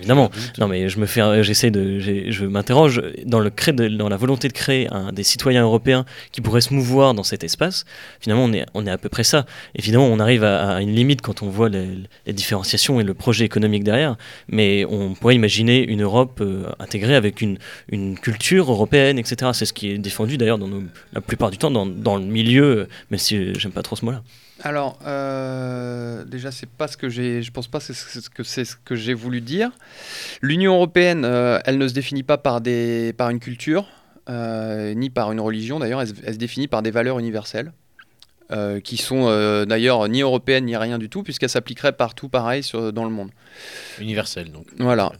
Évidemment, 0.00 0.30
non, 0.58 0.68
mais 0.68 0.88
je 0.88 0.98
me 0.98 1.06
fais, 1.06 1.42
j'essaie 1.42 1.70
de, 1.70 1.98
je 2.00 2.44
m'interroge 2.44 3.00
dans 3.24 3.38
le 3.40 3.50
cré- 3.50 3.72
dans 3.72 4.08
la 4.08 4.16
volonté 4.16 4.48
de 4.48 4.52
créer 4.52 4.88
un, 4.92 5.12
des 5.12 5.22
citoyens 5.22 5.62
européens 5.62 6.04
qui 6.32 6.40
pourraient 6.40 6.60
se 6.60 6.74
mouvoir 6.74 7.14
dans 7.14 7.22
cet 7.22 7.44
espace. 7.44 7.84
Finalement, 8.20 8.44
on 8.44 8.52
est, 8.52 8.66
on 8.74 8.86
est 8.86 8.90
à 8.90 8.98
peu 8.98 9.08
près 9.08 9.24
ça. 9.24 9.46
Évidemment, 9.74 10.06
on 10.06 10.18
arrive 10.18 10.42
à, 10.44 10.76
à 10.76 10.80
une 10.80 10.94
limite 10.94 11.20
quand 11.22 11.42
on 11.42 11.48
voit 11.48 11.68
les, 11.68 11.86
les 12.26 12.32
différenciations 12.32 13.00
et 13.00 13.04
le 13.04 13.14
projet 13.14 13.44
économique 13.44 13.84
derrière. 13.84 14.16
Mais 14.48 14.84
on 14.88 15.14
pourrait 15.14 15.34
imaginer 15.36 15.84
une 15.86 16.02
Europe 16.02 16.40
euh, 16.40 16.64
intégrée 16.78 17.14
avec 17.14 17.40
une, 17.40 17.58
une 17.90 18.18
culture 18.18 18.70
européenne, 18.70 19.18
etc. 19.18 19.50
C'est 19.54 19.66
ce 19.66 19.72
qui 19.72 19.90
est 19.90 19.98
défendu 19.98 20.36
d'ailleurs 20.38 20.58
dans 20.58 20.68
nos- 20.68 20.82
la 21.12 21.20
plupart 21.20 21.50
du 21.50 21.58
temps 21.58 21.70
dans, 21.70 21.86
dans 21.86 22.16
le 22.16 22.24
milieu, 22.24 22.64
euh, 22.64 22.88
même 23.10 23.18
si 23.18 23.36
euh, 23.36 23.52
j'aime 23.58 23.72
pas 23.72 23.82
trop 23.82 23.96
ce 23.96 24.04
mot-là. 24.04 24.22
Alors, 24.62 24.98
euh, 25.06 26.24
déjà, 26.24 26.50
c'est 26.50 26.68
pas 26.68 26.86
ce 26.88 26.96
que 26.96 27.08
j'ai. 27.08 27.42
Je 27.42 27.50
pense 27.50 27.66
pas 27.68 27.78
que 27.78 27.84
c'est 27.84 27.94
ce 27.94 28.28
que 28.30 28.42
c'est 28.42 28.64
ce 28.64 28.76
que 28.76 28.94
j'ai 28.94 29.14
voulu 29.14 29.40
dire. 29.40 29.70
L'Union 30.42 30.74
européenne, 30.74 31.24
euh, 31.24 31.58
elle 31.64 31.78
ne 31.78 31.88
se 31.88 31.94
définit 31.94 32.22
pas 32.22 32.36
par 32.38 32.60
des 32.60 33.12
par 33.16 33.30
une 33.30 33.40
culture, 33.40 33.86
euh, 34.28 34.92
ni 34.94 35.08
par 35.10 35.32
une 35.32 35.40
religion. 35.40 35.78
D'ailleurs, 35.80 36.02
elle, 36.02 36.08
se- 36.08 36.14
elle 36.24 36.34
se 36.34 36.38
définit 36.38 36.68
par 36.68 36.82
des 36.82 36.90
valeurs 36.90 37.18
universelles, 37.18 37.72
qui 38.82 38.96
sont 38.96 39.26
d'ailleurs 39.64 40.08
ni 40.08 40.22
européennes 40.22 40.64
ni 40.66 40.76
rien 40.76 40.98
du 40.98 41.08
tout, 41.08 41.22
puisqu'elles 41.22 41.48
s'appliqueraient 41.50 41.92
partout 41.92 42.28
pareil 42.28 42.62
sur- 42.64 42.92
dans 42.92 43.04
le 43.04 43.10
monde. 43.10 43.30
Universel, 44.00 44.50
donc. 44.50 44.66
Voilà. 44.78 45.12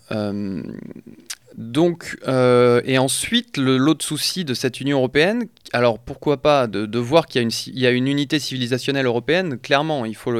Donc, 1.56 2.16
euh, 2.28 2.80
et 2.84 2.98
ensuite, 2.98 3.56
l'autre 3.56 4.04
souci 4.04 4.44
de 4.44 4.54
cette 4.54 4.80
Union 4.80 4.98
européenne, 4.98 5.44
alors 5.72 5.98
pourquoi 5.98 6.42
pas 6.42 6.66
de, 6.66 6.98
voir 6.98 7.26
qu'il 7.26 7.48
y, 7.74 7.86
a 7.86 7.90
une 7.90 8.08
unité 8.08 8.38
civilisationnelle 8.38 9.06
européenne, 9.06 9.58
clairement, 9.58 10.04
il 10.04 10.14
faut 10.14 10.32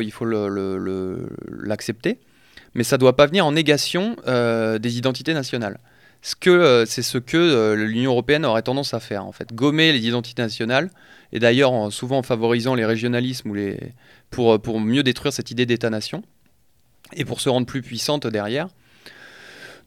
l'accepter, 1.49 2.19
mais 2.75 2.85
ça 2.85 2.97
ne 2.97 3.01
doit 3.01 3.17
pas 3.17 3.27
venir 3.27 3.45
en 3.45 3.53
négation 3.53 4.17
euh, 4.27 4.79
des 4.79 4.99
identités 4.99 5.35
nationales. 5.35 5.81
Ce 6.23 6.37
que, 6.37 6.51
euh, 6.51 6.87
c'est 6.87 7.03
ce 7.03 7.19
que 7.19 7.75
l'Union 7.75 8.13
européenne 8.13 8.45
aurait 8.45 8.63
tendance 8.63 8.95
à 8.95 9.01
faire, 9.01 9.25
en 9.25 9.33
fait, 9.33 9.55
gommer 9.55 9.93
les 9.93 10.07
identités 10.07 10.43
nationales, 10.43 10.91
et 11.33 11.39
d'ailleurs 11.39 11.73
en- 11.73 11.91
souvent 11.91 12.19
en 12.19 12.23
favorisant 12.23 12.75
les 12.75 12.85
régionalismes 12.85 13.51
ou 13.51 13.55
les, 13.55 13.79
pour 14.31 14.81
mieux 14.81 15.03
détruire 15.03 15.33
cette 15.33 15.51
idée 15.51 15.67
d'État-nation, 15.67 16.23
et 17.15 17.25
pour 17.25 17.41
se 17.41 17.49
rendre 17.49 17.67
plus 17.67 17.83
puissante 17.83 18.27
derrière. 18.27 18.69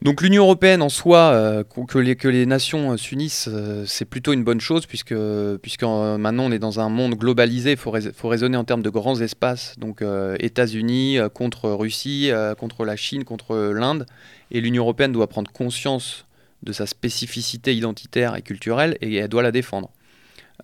Donc 0.04 0.22
l'Union 0.22 0.44
européenne 0.44 0.82
en 0.82 0.90
soi, 0.90 1.32
euh, 1.32 1.64
qu- 1.64 1.86
que, 2.18 2.28
les, 2.28 2.46
nations 2.46 2.92
euh, 2.92 2.98
s'unissent, 2.98 3.48
euh, 3.50 3.86
c'est 3.88 4.04
plutôt 4.04 4.34
une 4.34 4.44
bonne 4.44 4.60
chose 4.60 4.86
puisque, 4.86 5.16
puisque 5.62 5.84
maintenant 5.84 6.44
on 6.44 6.52
est 6.52 6.60
dans 6.60 6.82
un 6.82 6.90
monde 6.90 7.16
globalisé, 7.16 7.72
il 7.72 7.78
faut, 7.78 7.90
rais- 7.90 8.12
faut 8.14 8.28
raisonner 8.28 8.58
en 8.58 8.66
termes 8.66 8.82
de 8.82 8.90
grands 8.90 9.22
espaces, 9.22 9.76
donc 9.78 10.04
États-Unis 10.40 11.20
contre 11.34 11.70
Russie, 11.70 12.32
contre 12.60 12.84
la 12.84 12.98
Chine, 12.98 13.24
contre 13.24 13.56
l'Inde, 13.74 14.06
et 14.52 14.60
l'Union 14.60 14.84
européenne 14.84 15.14
doit 15.14 15.28
prendre 15.28 15.50
conscience 15.52 16.26
de 16.64 16.74
sa 16.74 16.86
spécificité 16.86 17.74
identitaire 17.74 18.36
et 18.36 18.42
culturelle 18.42 18.98
et 19.00 19.16
elle 19.16 19.30
doit 19.30 19.42
la 19.42 19.52
défendre. 19.52 19.90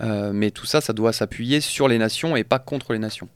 Mais 0.02 0.52
tout 0.52 0.66
ça, 0.66 0.82
ça 0.82 0.92
doit 0.92 1.14
s'appuyer 1.14 1.62
sur 1.62 1.88
les 1.88 1.98
nations 1.98 2.36
et 2.36 2.44
pas 2.44 2.60
contre 2.60 2.92
les 2.92 3.00
nations. 3.00 3.30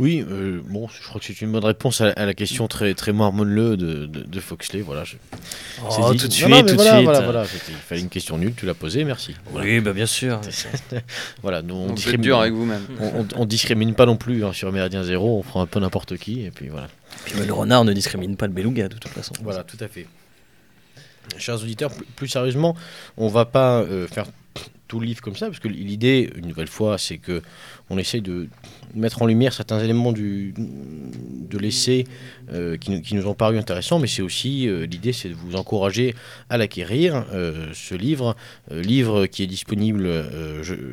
Oui, 0.00 0.24
euh, 0.30 0.60
bon, 0.66 0.88
je 0.88 1.06
crois 1.06 1.20
que 1.20 1.26
c'est 1.26 1.40
une 1.42 1.52
bonne 1.52 1.64
réponse 1.64 2.00
à, 2.00 2.06
à 2.12 2.24
la 2.24 2.32
question 2.32 2.66
très, 2.68 2.94
très 2.94 3.12
marmonne-le 3.12 3.76
de, 3.76 4.06
de, 4.06 4.20
de 4.22 4.40
Foxley. 4.40 4.80
Voilà, 4.80 5.04
je- 5.04 5.16
c'est 5.90 6.00
Oh, 6.00 6.12
dit. 6.12 6.18
tout 6.18 6.26
de 6.28 6.32
suite, 6.32 6.48
non, 6.48 6.60
tout 6.62 6.66
de 6.68 6.72
voilà, 6.74 6.92
suite. 6.94 7.04
Voilà, 7.04 7.20
voilà, 7.20 7.44
c'était- 7.44 7.72
il 7.72 7.74
fallait 7.76 8.00
une 8.00 8.08
question 8.08 8.38
nulle, 8.38 8.54
tu 8.56 8.64
l'as 8.64 8.72
posée, 8.74 9.04
merci. 9.04 9.36
Oui, 9.54 9.80
bah 9.80 9.92
bien 9.92 10.06
sûr. 10.06 10.40
Voilà, 11.42 11.60
nous, 11.60 11.74
on 11.74 11.88
êtes 11.90 11.94
discrimine, 11.96 12.20
dur 12.22 12.40
avec 12.40 12.54
vous-même. 12.54 12.82
on, 12.98 13.20
on- 13.20 13.26
on 13.42 13.44
discrimine 13.44 13.94
pas 13.94 14.06
non 14.06 14.16
plus 14.16 14.42
hein, 14.44 14.52
sur 14.54 14.72
Méridien 14.72 15.02
Zéro, 15.04 15.38
on 15.38 15.42
prend 15.42 15.60
un 15.60 15.66
peu 15.66 15.80
n'importe 15.80 16.16
qui, 16.16 16.44
et 16.46 16.50
puis 16.50 16.68
voilà. 16.70 16.88
Puis, 17.26 17.34
bah, 17.38 17.44
le 17.46 17.52
renard 17.52 17.84
ne 17.84 17.92
discrimine 17.92 18.36
pas 18.36 18.46
le 18.46 18.52
beluga 18.54 18.88
de 18.88 18.94
toute 18.94 19.12
façon. 19.12 19.34
Voilà, 19.42 19.64
tout 19.64 19.76
à 19.80 19.88
fait. 19.88 20.06
Chers 21.36 21.62
auditeurs, 21.62 21.90
plus, 21.92 22.06
plus 22.16 22.28
sérieusement, 22.28 22.74
on 23.18 23.28
va 23.28 23.44
pas 23.44 23.80
euh, 23.82 24.06
faire 24.08 24.24
tout 24.90 24.98
le 24.98 25.06
livre 25.06 25.20
comme 25.22 25.36
ça, 25.36 25.46
parce 25.46 25.60
que 25.60 25.68
l'idée, 25.68 26.28
une 26.36 26.48
nouvelle 26.48 26.66
fois, 26.66 26.98
c'est 26.98 27.18
que 27.18 27.42
on 27.90 27.96
essaye 27.96 28.22
de 28.22 28.48
mettre 28.94 29.22
en 29.22 29.26
lumière 29.26 29.52
certains 29.52 29.78
éléments 29.78 30.10
du, 30.10 30.52
de 30.56 31.58
l'essai 31.58 32.06
euh, 32.52 32.76
qui, 32.76 32.90
nous- 32.90 33.00
qui 33.00 33.14
nous 33.14 33.26
ont 33.28 33.34
paru 33.34 33.56
intéressants, 33.56 34.00
mais 34.00 34.08
c'est 34.08 34.22
aussi 34.22 34.68
euh, 34.68 34.86
l'idée, 34.86 35.12
c'est 35.12 35.28
de 35.28 35.34
vous 35.34 35.54
encourager 35.54 36.14
à 36.48 36.58
l'acquérir, 36.58 37.24
euh, 37.32 37.68
ce 37.72 37.94
livre, 37.94 38.34
livre 38.70 39.26
qui 39.26 39.44
est 39.44 39.46
disponible, 39.46 40.08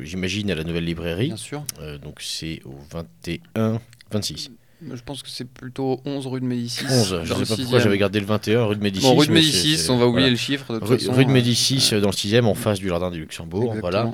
j'imagine, 0.02 0.50
à 0.52 0.54
la 0.54 0.62
Nouvelle 0.64 0.84
Librairie. 0.84 1.26
Bien 1.26 1.36
sûr. 1.36 1.64
Donc 2.02 2.20
c'est 2.20 2.60
au 2.64 2.74
21, 2.92 3.80
26, 4.12 4.50
Je 4.82 5.02
pense 5.04 5.22
que 5.22 5.28
c'est 5.28 5.44
plutôt 5.46 6.00
11 6.04 6.26
rue 6.28 6.40
de 6.40 6.46
Médicis. 6.46 6.84
11. 6.88 7.20
Je 7.24 7.34
ne 7.34 7.44
sais 7.44 7.56
pas 7.56 7.62
pourquoi 7.62 7.78
j'avais 7.80 7.98
gardé 7.98 8.20
le 8.20 8.26
21, 8.26 8.64
rue 8.64 8.76
de 8.76 8.82
Médicis. 8.82 9.06
Bon, 9.06 9.16
rue 9.16 9.26
de 9.26 9.32
Médicis, 9.32 9.90
on 9.90 9.96
va 9.98 10.06
oublier 10.06 10.22
voilà. 10.22 10.30
le 10.30 10.36
chiffre 10.36 10.74
de 10.74 10.78
toute 10.78 10.88
Rue, 10.88 10.98
façon. 10.98 11.12
rue 11.12 11.24
de 11.24 11.30
Médicis, 11.30 11.90
euh, 11.92 12.00
dans 12.00 12.08
le 12.10 12.14
6 12.14 12.38
en 12.40 12.54
face 12.54 12.78
du 12.78 12.88
Jardin 12.88 13.10
du 13.10 13.20
Luxembourg. 13.20 13.74
Voilà. 13.80 14.12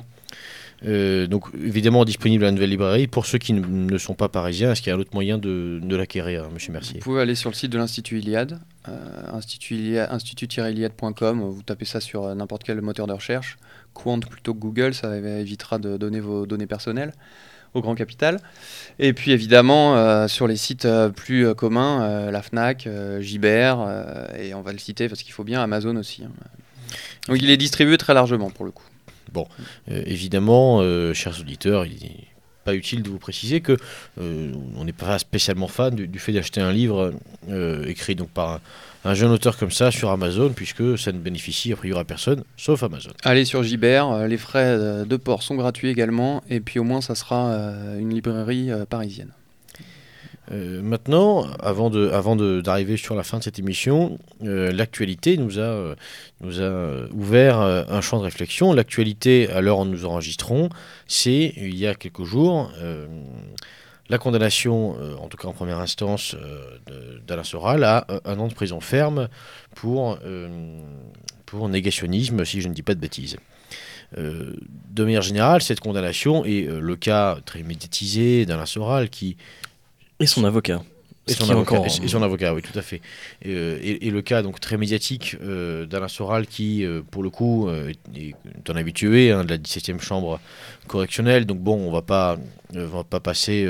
Euh, 0.85 1.25
donc, 1.27 1.45
évidemment, 1.55 2.03
disponible 2.03 2.43
à 2.43 2.47
la 2.47 2.51
nouvelle 2.51 2.69
librairie. 2.69 3.07
Pour 3.07 3.25
ceux 3.25 3.37
qui 3.37 3.53
ne, 3.53 3.97
sont 3.97 4.13
pas 4.13 4.27
parisiens, 4.27 4.71
est-ce 4.71 4.81
qu'il 4.81 4.89
y 4.89 4.93
a 4.93 4.95
un 4.97 4.99
autre 4.99 5.13
moyen 5.13 5.37
de, 5.37 5.79
de 5.81 5.95
l'acquérir, 5.95 6.49
monsieur 6.51 6.73
Mercier? 6.73 6.99
Vous 6.99 7.03
pouvez 7.03 7.21
aller 7.21 7.35
sur 7.35 7.49
le 7.49 7.55
site 7.55 7.71
de 7.71 7.77
l'Institut 7.77 8.19
Iliade, 8.19 8.59
euh, 8.89 8.97
institut 9.33 9.75
Iliade- 9.75 10.11
institut-iliade.com, 10.11 11.41
vous 11.41 11.61
tapez 11.63 11.85
ça 11.85 12.01
sur 12.01 12.33
n'importe 12.35 12.63
quel 12.63 12.81
moteur 12.81 13.07
de 13.07 13.13
recherche, 13.13 13.57
Quant 13.93 14.19
plutôt 14.19 14.53
que 14.53 14.59
Google, 14.59 14.93
ça 14.93 15.15
évitera 15.17 15.79
de 15.79 15.95
donner 15.95 16.19
vos 16.19 16.45
données 16.45 16.67
personnelles 16.67 17.13
au 17.75 17.81
grand 17.81 17.93
capital. 17.93 18.39
Et 18.97 19.13
puis 19.13 19.31
évidemment, 19.31 19.95
euh, 19.97 20.27
sur 20.27 20.47
les 20.47 20.55
sites 20.55 20.85
euh, 20.85 21.09
plus 21.09 21.45
euh, 21.45 21.53
communs, 21.53 22.31
la 22.31 22.41
FNAC, 22.41 22.87
Gibert, 23.19 23.77
et 24.39 24.53
on 24.55 24.61
va 24.61 24.71
le 24.71 24.79
citer 24.79 25.07
parce 25.07 25.21
qu'il 25.21 25.33
faut 25.33 25.43
bien, 25.43 25.61
Amazon 25.61 25.95
aussi. 25.97 26.23
hein. 26.23 26.31
Donc 27.27 27.37
il 27.41 27.49
est 27.49 27.57
distribué 27.57 27.97
très 27.97 28.13
largement 28.13 28.49
pour 28.49 28.65
le 28.65 28.71
coup. 28.71 28.85
Euh, 29.35 30.01
Évidemment, 30.05 30.81
chers 31.13 31.39
auditeurs, 31.39 31.85
il 31.85 32.25
pas 32.65 32.75
utile 32.75 33.03
de 33.03 33.09
vous 33.09 33.19
préciser 33.19 33.61
que 33.61 33.77
euh, 34.19 34.51
on 34.75 34.83
n'est 34.83 34.91
pas 34.91 35.17
spécialement 35.19 35.67
fan 35.67 35.95
du, 35.95 36.19
fait 36.19 36.33
d'acheter 36.33 36.59
un 36.59 36.73
livre 36.73 37.13
euh, 37.49 37.85
écrit 37.87 38.15
donc 38.15 38.29
par 38.29 38.53
un, 38.53 38.59
un 39.05 39.13
jeune 39.13 39.31
auteur 39.31 39.57
comme 39.57 39.71
ça 39.71 39.91
sur 39.91 40.09
Amazon, 40.09 40.51
puisque 40.53 40.97
ça 40.97 41.11
ne 41.11 41.19
bénéficie 41.19 41.71
a 41.71 41.75
priori 41.75 42.01
à 42.01 42.03
personne, 42.03 42.43
sauf 42.57 42.83
Amazon. 42.83 43.11
Allez 43.23 43.45
sur 43.45 43.63
Gibert, 43.63 44.09
euh, 44.09 44.27
les 44.27 44.37
frais 44.37 44.77
de 45.05 45.17
port 45.17 45.43
sont 45.43 45.55
gratuits 45.55 45.89
également, 45.89 46.43
et 46.49 46.59
puis 46.59 46.79
au 46.79 46.83
moins 46.83 47.01
ça 47.01 47.15
sera 47.15 47.53
une 47.99 48.13
librairie 48.13 48.71
parisienne. 48.89 49.31
Euh, 50.51 50.81
maintenant, 50.81 51.47
avant 51.59 51.89
de, 51.89 52.09
avant 52.09 52.35
d'arriver 52.35 52.97
sur 52.97 53.15
la 53.15 53.23
fin 53.23 53.39
de 53.39 53.43
cette 53.43 53.59
émission, 53.59 54.19
euh, 54.43 54.71
l'actualité 54.71 55.37
nous 55.37 55.59
a, 55.59 55.63
euh, 55.63 55.95
nous 56.41 56.61
a 56.61 57.07
ouvert 57.11 57.59
un 57.59 58.01
champ 58.01 58.19
de 58.19 58.23
réflexion. 58.23 58.73
L'actualité, 58.73 59.49
à 59.49 59.61
l'heure 59.61 59.79
où 59.79 59.85
nous 59.85 60.05
enregistrons, 60.05 60.69
c'est 61.07 61.53
il 61.57 61.75
y 61.75 61.87
a 61.87 61.95
quelques 61.95 62.23
jours 62.23 62.71
la 64.07 64.19
condamnation, 64.19 64.95
en 65.19 65.27
tout 65.29 65.37
cas 65.37 65.47
en 65.47 65.53
première 65.53 65.79
instance, 65.79 66.35
d'Alain 67.25 67.43
Soral 67.43 67.83
à 67.83 68.05
un 68.23 68.37
an 68.37 68.47
de 68.47 68.53
prison 68.53 68.79
ferme 68.79 69.29
pour, 69.73 70.19
pour 71.47 71.69
négationnisme, 71.69 72.45
si 72.45 72.61
je 72.61 72.67
ne 72.67 72.73
dis 72.73 72.83
pas 72.83 72.93
de 72.93 72.99
bêtises. 72.99 73.37
De 74.15 75.03
manière 75.03 75.21
générale, 75.21 75.61
cette 75.61 75.81
condamnation 75.81 76.45
et 76.45 76.67
euh, 76.67 76.79
le 76.79 76.95
cas 76.95 77.37
très 77.45 77.63
médiatisé 77.63 78.45
d'Alain 78.45 78.65
Soral 78.65 79.09
qui 79.09 79.35
Et 80.19 80.27
son 80.27 80.43
avocat. 80.45 80.81
et 81.27 81.33
son, 81.33 81.49
avocat, 81.49 81.73
encore- 81.79 81.85
et- 82.03 82.07
son 82.07 82.21
avocat, 82.21 82.53
oui, 82.53 82.61
tout 82.61 82.77
à 82.77 82.83
fait. 82.83 83.01
Et, 83.41 83.49
euh, 83.55 83.79
et- 83.81 84.07
et 84.07 84.11
le 84.11 84.21
cas 84.21 84.43
donc 84.43 84.59
très 84.59 84.77
médiatique 84.77 85.35
euh, 85.41 85.85
d'Alain 85.87 86.07
Soral 86.07 86.45
qui, 86.45 86.85
euh, 86.85 87.01
pour 87.09 87.23
le 87.23 87.31
coup, 87.31 87.67
euh, 87.67 87.91
est 88.15 88.35
un 88.69 88.75
habitué 88.75 89.31
hein, 89.31 89.43
de 89.43 89.49
la 89.49 89.57
17e 89.57 89.99
chambre 89.99 90.39
correctionnelle. 90.87 91.45
Donc 91.47 91.59
bon, 91.59 91.77
on 91.87 91.91
va 91.91 92.03
pas, 92.03 92.37
on 92.75 92.85
va 92.85 93.03
pas 93.03 93.19
passer, 93.19 93.67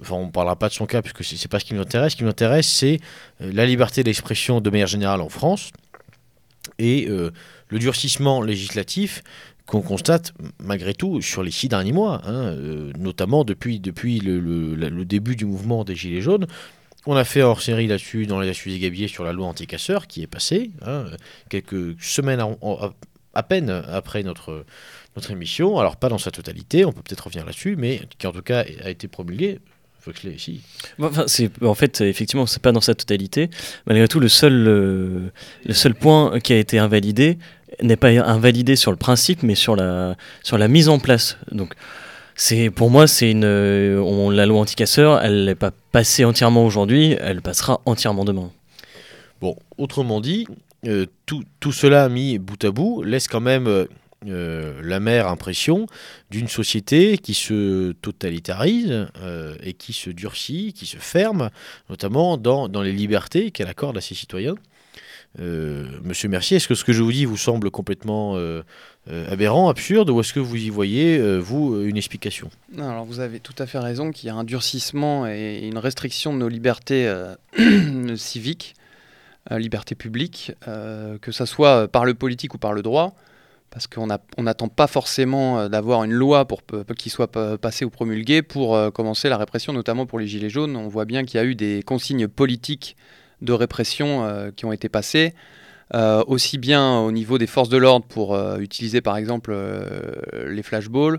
enfin, 0.00 0.16
on 0.16 0.28
parlera 0.30 0.56
pas 0.56 0.68
de 0.68 0.74
son 0.74 0.86
cas 0.86 1.02
puisque 1.02 1.22
c'est 1.24 1.48
pas 1.48 1.60
ce 1.60 1.64
qui 1.64 1.74
nous 1.74 1.80
intéresse. 1.82 2.12
Ce 2.12 2.16
qui 2.16 2.24
nous 2.24 2.30
intéresse, 2.30 2.66
c'est 2.68 2.98
la 3.38 3.64
liberté 3.64 4.02
d'expression 4.02 4.60
de 4.60 4.70
manière 4.70 4.88
générale 4.88 5.20
en 5.20 5.28
France 5.28 5.70
et 6.80 7.06
le 7.06 7.78
durcissement 7.78 8.42
législatif 8.42 9.22
qu'on 9.70 9.82
constate 9.82 10.34
malgré 10.58 10.94
tout 10.94 11.22
sur 11.22 11.44
les 11.44 11.52
six 11.52 11.68
derniers 11.68 11.92
mois, 11.92 12.20
hein, 12.24 12.56
notamment 12.98 13.44
depuis, 13.44 13.78
depuis 13.78 14.18
le, 14.18 15.04
début 15.04 15.36
du 15.36 15.44
mouvement 15.44 15.84
des 15.84 15.94
Gilets 15.94 16.20
jaunes. 16.20 16.48
On 17.06 17.14
a 17.14 17.24
fait 17.24 17.42
hors 17.42 17.62
série 17.62 17.86
là-dessus 17.86 18.26
dans 18.26 18.40
les 18.40 18.52
Suisse 18.52 18.80
Gabier 18.80 19.06
sur 19.06 19.22
la 19.22 19.32
loi 19.32 19.46
anti-casseurs 19.46 20.08
qui 20.08 20.22
est 20.22 20.26
passée, 20.26 20.72
hein, 20.84 21.04
quelques 21.48 21.94
semaines 22.02 22.44
à, 23.32 23.42
peine 23.44 23.70
après 23.70 24.24
notre, 24.24 24.66
notre 25.14 25.30
émission. 25.30 25.78
Alors, 25.78 25.96
pas 25.96 26.08
dans 26.08 26.18
sa 26.18 26.32
totalité, 26.32 26.84
on 26.84 26.92
peut 26.92 27.02
peut-être 27.02 27.24
revenir 27.24 27.46
là-dessus, 27.46 27.76
mais 27.76 28.02
qui 28.18 28.26
en 28.26 28.32
tout 28.32 28.42
cas 28.42 28.64
a 28.82 28.90
été 28.90 29.06
promulguée. 29.06 29.60
Foxley, 30.00 30.36
si. 30.38 30.62
En 31.62 31.74
fait, 31.74 32.00
effectivement, 32.00 32.46
c'est 32.46 32.62
pas 32.62 32.72
dans 32.72 32.80
sa 32.80 32.94
totalité. 32.94 33.50
Malgré 33.86 34.08
tout, 34.08 34.18
le 34.18 34.28
seul, 34.28 34.66
euh, 34.66 35.30
le 35.64 35.74
seul 35.74 35.94
point 35.94 36.40
qui 36.40 36.54
a 36.54 36.58
été 36.58 36.78
invalidé 36.78 37.38
n'est 37.82 37.96
pas 37.96 38.08
invalidé 38.08 38.76
sur 38.76 38.90
le 38.90 38.96
principe, 38.96 39.42
mais 39.42 39.54
sur 39.54 39.76
la, 39.76 40.16
sur 40.42 40.58
la 40.58 40.68
mise 40.68 40.88
en 40.88 40.98
place. 40.98 41.36
Donc, 41.52 41.74
c'est 42.34 42.70
pour 42.70 42.90
moi, 42.90 43.06
c'est 43.06 43.30
une, 43.30 43.44
on, 43.44 44.30
la 44.30 44.46
loi 44.46 44.60
anti-casseur, 44.60 45.20
elle 45.22 45.44
n'est 45.44 45.54
pas 45.54 45.72
passée 45.92 46.24
entièrement 46.24 46.64
aujourd'hui, 46.64 47.16
elle 47.20 47.42
passera 47.42 47.80
entièrement 47.84 48.24
demain. 48.24 48.50
Bon, 49.40 49.56
autrement 49.78 50.20
dit, 50.20 50.46
euh, 50.86 51.06
tout, 51.26 51.44
tout, 51.60 51.72
cela 51.72 52.08
mis 52.08 52.38
bout 52.38 52.62
à 52.64 52.70
bout 52.70 53.02
laisse 53.02 53.28
quand 53.28 53.40
même 53.40 53.66
euh, 53.66 53.86
euh, 54.26 54.80
la 54.82 55.00
mère 55.00 55.28
impression 55.28 55.86
d'une 56.30 56.48
société 56.48 57.16
qui 57.16 57.32
se 57.32 57.92
totalitarise 57.92 59.06
euh, 59.22 59.56
et 59.62 59.72
qui 59.72 59.94
se 59.94 60.10
durcit, 60.10 60.74
qui 60.74 60.84
se 60.84 60.98
ferme, 60.98 61.48
notamment 61.88 62.36
dans, 62.36 62.68
dans 62.68 62.82
les 62.82 62.92
libertés 62.92 63.50
qu'elle 63.50 63.68
accorde 63.68 63.96
à 63.96 64.02
ses 64.02 64.14
citoyens. 64.14 64.56
Euh, 65.38 65.86
Monsieur 66.02 66.28
Mercier, 66.28 66.56
est-ce 66.56 66.66
que 66.66 66.74
ce 66.74 66.84
que 66.84 66.92
je 66.92 67.02
vous 67.02 67.12
dis 67.12 67.24
vous 67.24 67.36
semble 67.36 67.70
complètement 67.70 68.36
aberrant, 69.06 69.68
absurde, 69.68 70.10
ou 70.10 70.20
est-ce 70.20 70.32
que 70.32 70.40
vous 70.40 70.56
y 70.56 70.70
voyez, 70.70 71.38
vous, 71.38 71.80
une 71.82 71.96
explication? 71.96 72.50
Alors 72.78 73.04
vous 73.04 73.20
avez 73.20 73.40
tout 73.40 73.54
à 73.58 73.66
fait 73.66 73.78
raison 73.78 74.10
qu'il 74.10 74.26
y 74.26 74.30
a 74.30 74.34
un 74.34 74.44
durcissement 74.44 75.26
et 75.26 75.66
une 75.66 75.78
restriction 75.78 76.32
de 76.32 76.38
nos 76.38 76.48
libertés 76.48 77.12
civiques, 78.16 78.74
libertés 79.50 79.94
publiques, 79.94 80.52
que 80.64 81.32
ce 81.32 81.44
soit 81.44 81.88
par 81.88 82.04
le 82.04 82.14
politique 82.14 82.54
ou 82.54 82.58
par 82.58 82.72
le 82.72 82.82
droit 82.82 83.14
parce 83.70 83.86
qu'on 83.86 84.06
n'attend 84.06 84.68
pas 84.68 84.86
forcément 84.86 85.60
euh, 85.60 85.68
d'avoir 85.68 86.04
une 86.04 86.12
loi 86.12 86.44
pour 86.44 86.62
qui 86.96 87.08
soit 87.08 87.30
passée 87.58 87.84
ou 87.84 87.90
promulguée 87.90 88.42
pour 88.42 88.74
euh, 88.74 88.90
commencer 88.90 89.28
la 89.28 89.36
répression, 89.36 89.72
notamment 89.72 90.06
pour 90.06 90.18
les 90.18 90.26
Gilets 90.26 90.50
jaunes. 90.50 90.76
On 90.76 90.88
voit 90.88 91.04
bien 91.04 91.24
qu'il 91.24 91.38
y 91.38 91.40
a 91.40 91.44
eu 91.44 91.54
des 91.54 91.82
consignes 91.84 92.28
politiques 92.28 92.96
de 93.42 93.52
répression 93.52 94.24
euh, 94.24 94.50
qui 94.54 94.64
ont 94.64 94.72
été 94.72 94.88
passées, 94.88 95.34
aussi 95.92 96.56
bien 96.56 97.00
au 97.00 97.10
niveau 97.10 97.36
des 97.36 97.48
forces 97.48 97.68
de 97.68 97.76
l'ordre 97.76 98.06
pour 98.06 98.38
utiliser 98.60 99.00
par 99.00 99.16
exemple 99.16 99.52
les 100.46 100.62
flashballs, 100.62 101.18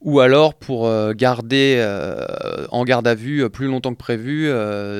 ou 0.00 0.20
alors 0.20 0.54
pour 0.54 0.88
garder 1.14 1.84
en 2.70 2.84
garde 2.84 3.08
à 3.08 3.16
vue 3.16 3.50
plus 3.50 3.66
longtemps 3.66 3.92
que 3.92 3.98
prévu 3.98 4.48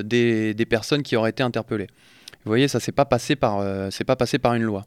des, 0.02 0.66
personnes 0.68 1.04
qui 1.04 1.14
auraient 1.14 1.30
été 1.30 1.44
interpellées. 1.44 1.86
Vous 2.44 2.50
voyez, 2.50 2.66
ça 2.66 2.80
s'est 2.80 2.90
pas 2.90 3.08
c'est 3.16 3.36
pas 3.36 4.16
passé 4.16 4.38
par 4.40 4.54
une 4.54 4.64
loi. 4.64 4.86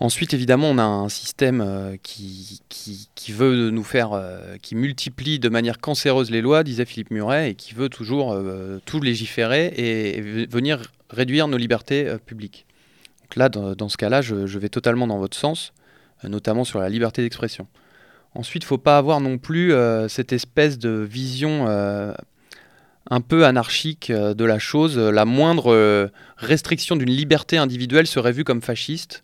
Ensuite, 0.00 0.34
évidemment, 0.34 0.70
on 0.70 0.78
a 0.78 0.84
un 0.84 1.08
système 1.08 1.60
euh, 1.60 1.96
qui, 2.02 2.60
veut 3.28 3.70
nous 3.70 3.84
faire, 3.84 4.12
euh, 4.12 4.56
qui 4.60 4.74
multiplie 4.74 5.38
de 5.38 5.48
manière 5.48 5.78
cancéreuse 5.78 6.30
les 6.30 6.40
lois, 6.40 6.64
disait 6.64 6.84
Philippe 6.84 7.12
Muret, 7.12 7.50
et 7.50 7.54
qui 7.54 7.74
veut 7.74 7.88
toujours 7.88 8.32
euh, 8.32 8.80
tout 8.86 9.00
légiférer 9.00 9.66
et, 9.76 10.46
venir 10.46 10.82
réduire 11.10 11.46
nos 11.46 11.56
libertés 11.56 12.16
publiques. 12.26 12.66
Donc 13.22 13.36
là, 13.36 13.48
dans, 13.48 13.88
ce 13.88 13.96
cas-là, 13.96 14.20
je, 14.20 14.58
vais 14.58 14.68
totalement 14.68 15.06
dans 15.06 15.18
votre 15.18 15.36
sens, 15.36 15.72
notamment 16.24 16.64
sur 16.64 16.80
la 16.80 16.88
liberté 16.88 17.22
d'expression. 17.22 17.68
Ensuite, 18.34 18.64
il 18.64 18.66
ne 18.66 18.68
faut 18.68 18.78
pas 18.78 18.98
avoir 18.98 19.20
non 19.20 19.38
plus 19.38 19.72
cette 20.08 20.32
espèce 20.32 20.78
de 20.78 20.90
vision 20.90 21.66
un 21.68 23.20
peu 23.20 23.46
anarchique 23.46 24.10
de 24.10 24.44
la 24.44 24.58
chose. 24.58 24.98
La 24.98 25.24
moindre 25.24 26.10
restriction 26.36 26.96
d'une 26.96 27.10
liberté 27.10 27.58
individuelle 27.58 28.06
serait 28.06 28.32
vue 28.32 28.44
comme 28.44 28.62
fasciste. 28.62 29.22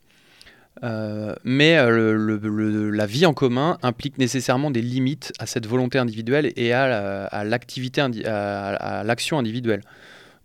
Euh, 0.82 1.34
mais 1.44 1.76
euh, 1.76 2.90
la 2.90 3.06
vie 3.06 3.26
en 3.26 3.34
commun 3.34 3.78
implique 3.82 4.18
nécessairement 4.18 4.70
des 4.70 4.80
limites 4.80 5.32
à 5.38 5.46
cette 5.46 5.66
volonté 5.66 5.98
individuelle 5.98 6.52
et 6.56 6.72
à, 6.72 7.44
l'activité, 7.44 8.00
à, 8.00 9.02
l'action 9.04 9.38
individuelle. 9.38 9.82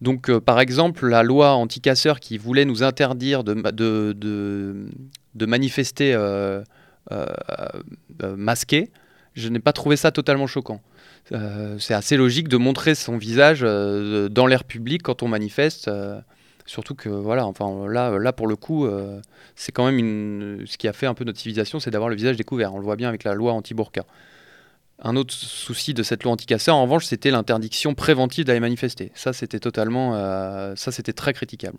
Donc, 0.02 0.30
euh, 0.30 0.42
par 0.42 0.60
exemple, 0.60 1.08
la 1.08 1.24
loi 1.24 1.54
anti-casseurs 1.54 2.20
qui 2.20 2.38
voulait 2.38 2.66
nous 2.66 2.84
interdire 2.84 3.44
de, 3.44 3.54
de, 4.14 5.46
manifester 5.46 6.18
masqué, 8.20 8.92
je 9.36 9.50
n'ai 9.50 9.60
pas 9.60 9.74
trouvé 9.74 9.96
ça 9.96 10.12
totalement 10.12 10.48
choquant. 10.48 10.82
c'est 11.80 11.94
assez 11.94 12.18
logique 12.18 12.50
de 12.50 12.58
montrer 12.58 12.94
son 12.94 13.18
visage 13.18 13.62
dans 13.62 14.48
l'air 14.48 14.66
public 14.66 15.02
quand 15.04 15.24
on 15.24 15.30
manifeste. 15.30 15.90
Surtout 16.66 16.96
que 16.96 17.10
voilà, 17.10 17.46
enfin 17.46 17.88
là, 17.88 18.34
pour 18.34 18.48
le 18.48 18.56
coup, 18.56 18.86
euh, 18.86 19.22
c'est 19.56 19.72
quand 19.72 19.86
même 19.86 20.66
ce 20.66 20.78
qui 20.78 20.88
a 20.88 20.94
fait 20.94 21.06
un 21.06 21.14
peu 21.14 21.24
notre 21.24 21.38
civilisation, 21.40 21.80
c'est 21.80 21.92
d'avoir 21.92 22.10
le 22.10 22.16
visage 22.16 22.38
découvert. 22.38 22.74
On 22.74 22.80
le 22.80 22.84
voit 22.84 22.96
bien 22.96 23.08
avec 23.08 23.24
la 23.24 23.36
loi 23.36 23.54
anti-burqa. 23.54 24.04
Un 25.00 25.16
autre 25.16 25.34
souci 25.34 25.94
de 25.94 26.02
cette 26.02 26.24
loi 26.24 26.34
anti-casseur, 26.34 26.76
en 26.76 26.84
revanche, 26.84 27.06
c'était 27.06 27.30
l'interdiction 27.30 27.94
préventive 27.94 28.46
d'aller 28.46 28.62
manifester. 28.62 29.12
Ça, 29.14 29.34
c'était 29.34 29.60
totalement, 29.60 30.16
euh, 30.16 30.74
ça, 30.76 30.92
c'était 30.92 31.14
très 31.14 31.34
critiquable. 31.34 31.78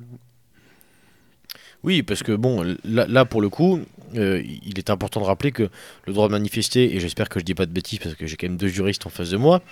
Oui, 1.84 2.02
parce 2.02 2.22
que 2.22 2.32
bon, 2.32 2.64
là, 2.84 3.24
pour 3.24 3.40
le 3.40 3.48
coup, 3.48 3.80
euh, 4.16 4.42
il 4.64 4.78
est 4.78 4.90
important 4.90 5.20
de 5.20 5.26
rappeler 5.26 5.52
que 5.52 5.68
le 6.06 6.12
droit 6.12 6.26
de 6.28 6.32
manifester, 6.32 6.94
et 6.94 7.00
j'espère 7.00 7.28
que 7.28 7.38
je 7.38 7.44
dis 7.44 7.54
pas 7.54 7.66
de 7.66 7.72
bêtises 7.72 7.98
parce 7.98 8.14
que 8.14 8.26
j'ai 8.26 8.36
quand 8.36 8.48
même 8.48 8.56
deux 8.56 8.68
juristes 8.68 9.06
en 9.06 9.10
face 9.10 9.30
de 9.30 9.36
moi, 9.36 9.62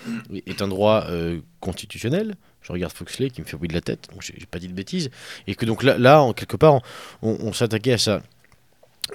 est 0.46 0.62
un 0.62 0.68
droit 0.68 1.06
constitutionnel, 1.60 2.36
je 2.64 2.72
regarde 2.72 2.92
Foxley 2.92 3.30
qui 3.30 3.42
me 3.42 3.46
fait 3.46 3.56
bruit 3.56 3.68
de 3.68 3.74
la 3.74 3.80
tête, 3.80 4.08
donc 4.10 4.22
j'ai 4.22 4.46
pas 4.46 4.58
dit 4.58 4.68
de 4.68 4.72
bêtises, 4.72 5.10
et 5.46 5.54
que 5.54 5.66
donc 5.66 5.82
là, 5.82 5.98
là 5.98 6.22
en 6.22 6.32
quelque 6.32 6.56
part, 6.56 6.80
on, 7.22 7.52
s'attaquait 7.52 7.92
à 7.92 7.98
ça. 7.98 8.22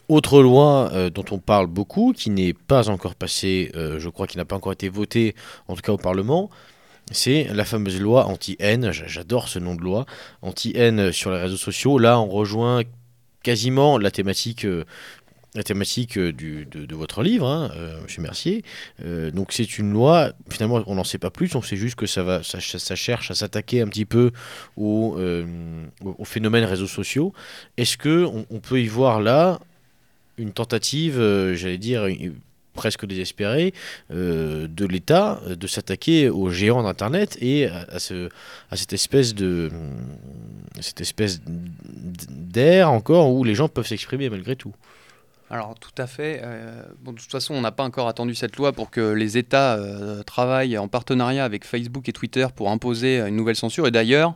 Autre 0.07 0.41
loi 0.41 0.91
euh, 0.93 1.09
dont 1.09 1.25
on 1.31 1.39
parle 1.39 1.65
beaucoup, 1.65 2.13
qui 2.13 2.29
n'est 2.29 2.53
pas 2.53 2.89
encore 2.89 3.15
passée, 3.15 3.71
euh, 3.75 3.99
je 3.99 4.07
crois 4.07 4.27
qu'il 4.27 4.37
n'a 4.37 4.45
pas 4.45 4.55
encore 4.55 4.71
été 4.71 4.87
votée, 4.87 5.33
en 5.67 5.75
tout 5.75 5.81
cas 5.81 5.91
au 5.91 5.97
Parlement, 5.97 6.51
c'est 7.12 7.45
la 7.53 7.66
fameuse 7.66 7.99
loi 7.99 8.26
anti-haine. 8.26 8.91
J'adore 8.91 9.47
ce 9.47 9.60
nom 9.60 9.76
de 9.76 9.82
loi, 9.82 10.05
anti-haine 10.41 11.12
sur 11.12 11.32
les 11.32 11.39
réseaux 11.39 11.57
sociaux. 11.57 11.97
Là, 11.97 12.20
on 12.20 12.28
rejoint 12.28 12.84
quasiment 13.43 13.97
la 13.97 14.12
thématique 14.12 14.66
euh, 14.66 14.86
euh, 15.55 16.34
de, 16.34 16.95
votre 16.95 17.24
livre, 17.24 17.47
hein, 17.47 17.72
euh, 17.76 18.01
Monsieur 18.03 18.22
Mercier. 18.22 18.64
Donc 19.34 19.51
c'est 19.51 19.78
une 19.78 19.91
loi, 19.91 20.34
finalement 20.49 20.84
on 20.88 20.95
n'en 20.95 21.03
sait 21.03 21.18
pas 21.18 21.32
plus, 21.32 21.55
on 21.55 21.62
sait 21.62 21.78
juste 21.78 21.95
que 21.95 22.05
ça, 22.05 22.24
va, 22.24 22.41
ça, 22.43 22.60
cherche 22.95 23.32
à 23.32 23.36
s'attaquer 23.36 23.82
un 23.82 23.88
petit 23.88 24.05
peu 24.05 24.32
au, 24.78 25.18
au, 26.03 26.26
phénomène 26.26 26.64
réseaux 26.66 26.88
sociaux. 26.88 27.34
Est-ce 27.78 27.97
que 27.97 28.26
on, 28.26 28.60
peut 28.60 28.82
y 28.82 28.88
voir 28.88 29.22
là 29.22 29.60
une 30.38 30.51
tentative, 30.53 31.18
j'allais 31.53 31.78
dire, 31.78 32.07
presque 32.80 33.05
désespérée, 33.05 33.73
de 34.09 34.86
l'État 34.86 35.41
de 35.45 35.67
s'attaquer 35.67 36.30
aux 36.30 36.49
géants 36.49 36.84
d'Internet 36.84 37.38
et 37.41 37.67
à, 37.67 37.99
ce, 37.99 38.30
à 38.71 38.77
cette 38.77 38.93
espèce 38.93 39.36
de 39.36 39.69
cette 40.80 41.01
espèce 41.01 41.41
d'air 41.43 42.89
encore 42.89 43.34
où 43.34 43.43
les 43.43 43.53
gens 43.53 43.67
peuvent 43.67 43.86
s'exprimer 43.86 44.30
malgré 44.30 44.55
tout 44.55 44.73
alors 45.51 45.73
tout 45.80 45.89
à 45.97 46.05
fait. 46.05 46.41
Euh, 46.43 46.84
bon, 47.01 47.11
de 47.11 47.17
toute 47.17 47.32
façon, 47.32 47.55
on 47.55 47.61
n'a 47.61 47.71
pas 47.71 47.84
encore 47.84 48.07
attendu 48.07 48.36
cette 48.36 48.55
loi 48.57 48.71
pour 48.71 48.91
que 48.91 49.13
les 49.13 49.38
États 49.38 49.77
euh, 49.77 50.21
travaillent 50.21 50.77
en 50.77 50.88
partenariat 50.88 51.43
avec 51.43 51.65
Facebook 51.65 52.07
et 52.07 52.13
Twitter 52.13 52.45
pour 52.55 52.69
imposer 52.69 53.19
une 53.19 53.36
nouvelle 53.36 53.55
censure. 53.55 53.88
Et 53.88 53.91
d'ailleurs, 53.91 54.34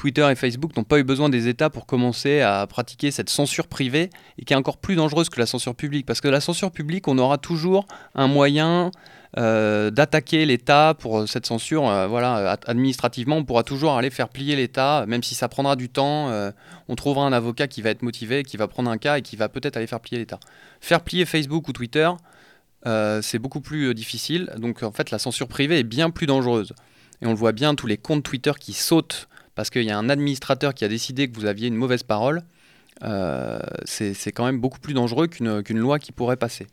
Twitter 0.00 0.26
et 0.30 0.34
Facebook 0.34 0.74
n'ont 0.78 0.84
pas 0.84 0.98
eu 0.98 1.04
besoin 1.04 1.28
des 1.28 1.46
États 1.46 1.68
pour 1.68 1.84
commencer 1.84 2.40
à 2.40 2.66
pratiquer 2.66 3.10
cette 3.10 3.28
censure 3.28 3.66
privée 3.66 4.08
et 4.38 4.46
qui 4.46 4.54
est 4.54 4.56
encore 4.56 4.78
plus 4.78 4.96
dangereuse 4.96 5.28
que 5.28 5.38
la 5.38 5.44
censure 5.44 5.74
publique. 5.74 6.06
Parce 6.06 6.22
que 6.22 6.28
la 6.28 6.40
censure 6.40 6.70
publique, 6.70 7.06
on 7.06 7.18
aura 7.18 7.36
toujours 7.36 7.86
un 8.14 8.26
moyen 8.26 8.92
euh, 9.36 9.90
d'attaquer 9.90 10.46
l'État 10.46 10.94
pour 10.98 11.18
euh, 11.18 11.26
cette 11.26 11.44
censure. 11.44 11.86
Euh, 11.86 12.06
voilà, 12.06 12.58
administrativement, 12.66 13.36
on 13.36 13.44
pourra 13.44 13.62
toujours 13.62 13.92
aller 13.92 14.08
faire 14.08 14.30
plier 14.30 14.56
l'État, 14.56 15.04
même 15.06 15.22
si 15.22 15.34
ça 15.34 15.48
prendra 15.48 15.76
du 15.76 15.90
temps. 15.90 16.32
on 16.88 16.94
trouvera 16.96 17.26
un 17.26 17.34
avocat 17.34 17.68
qui 17.68 17.82
va 17.82 17.90
être 17.90 18.00
motivé, 18.00 18.42
qui 18.42 18.56
va 18.56 18.68
prendre 18.68 18.90
un 18.90 18.96
cas 18.96 19.18
et 19.18 19.22
qui 19.22 19.36
va 19.36 19.50
peut-être 19.50 19.76
aller 19.76 19.86
faire 19.86 20.00
plier 20.00 20.18
l'État. 20.18 20.40
Faire 20.80 21.02
plier 21.02 21.26
Facebook 21.26 21.68
ou 21.68 21.74
Twitter, 21.74 22.10
c'est 23.20 23.38
beaucoup 23.38 23.60
plus 23.60 23.94
difficile. 23.94 24.50
Donc 24.56 24.82
en 24.82 24.92
fait, 24.92 25.10
la 25.10 25.18
censure 25.18 25.46
privée 25.46 25.80
est 25.80 25.84
bien 25.84 26.08
plus 26.08 26.26
dangereuse. 26.26 26.72
Et 27.20 27.26
on 27.26 27.30
le 27.32 27.36
voit 27.36 27.52
bien, 27.52 27.74
tous 27.74 27.86
les 27.86 27.98
comptes 27.98 28.22
Twitter 28.22 28.52
qui 28.58 28.72
sautent 28.72 29.28
parce 29.60 29.68
qu'il 29.68 29.82
y 29.82 29.90
a 29.90 29.98
un 29.98 30.08
administrateur 30.08 30.72
qui 30.72 30.86
a 30.86 30.88
décidé 30.88 31.28
que 31.28 31.36
vous 31.38 31.44
aviez 31.44 31.68
une 31.68 31.74
mauvaise 31.74 32.02
parole. 32.02 32.44
c'est 33.84 34.32
quand 34.32 34.46
même 34.46 34.58
beaucoup 34.58 34.80
plus 34.80 34.94
dangereux 34.94 35.26
qu'une 35.26 35.78
loi 35.78 35.98
qui 35.98 36.12
pourrait 36.12 36.38
passer 36.38 36.66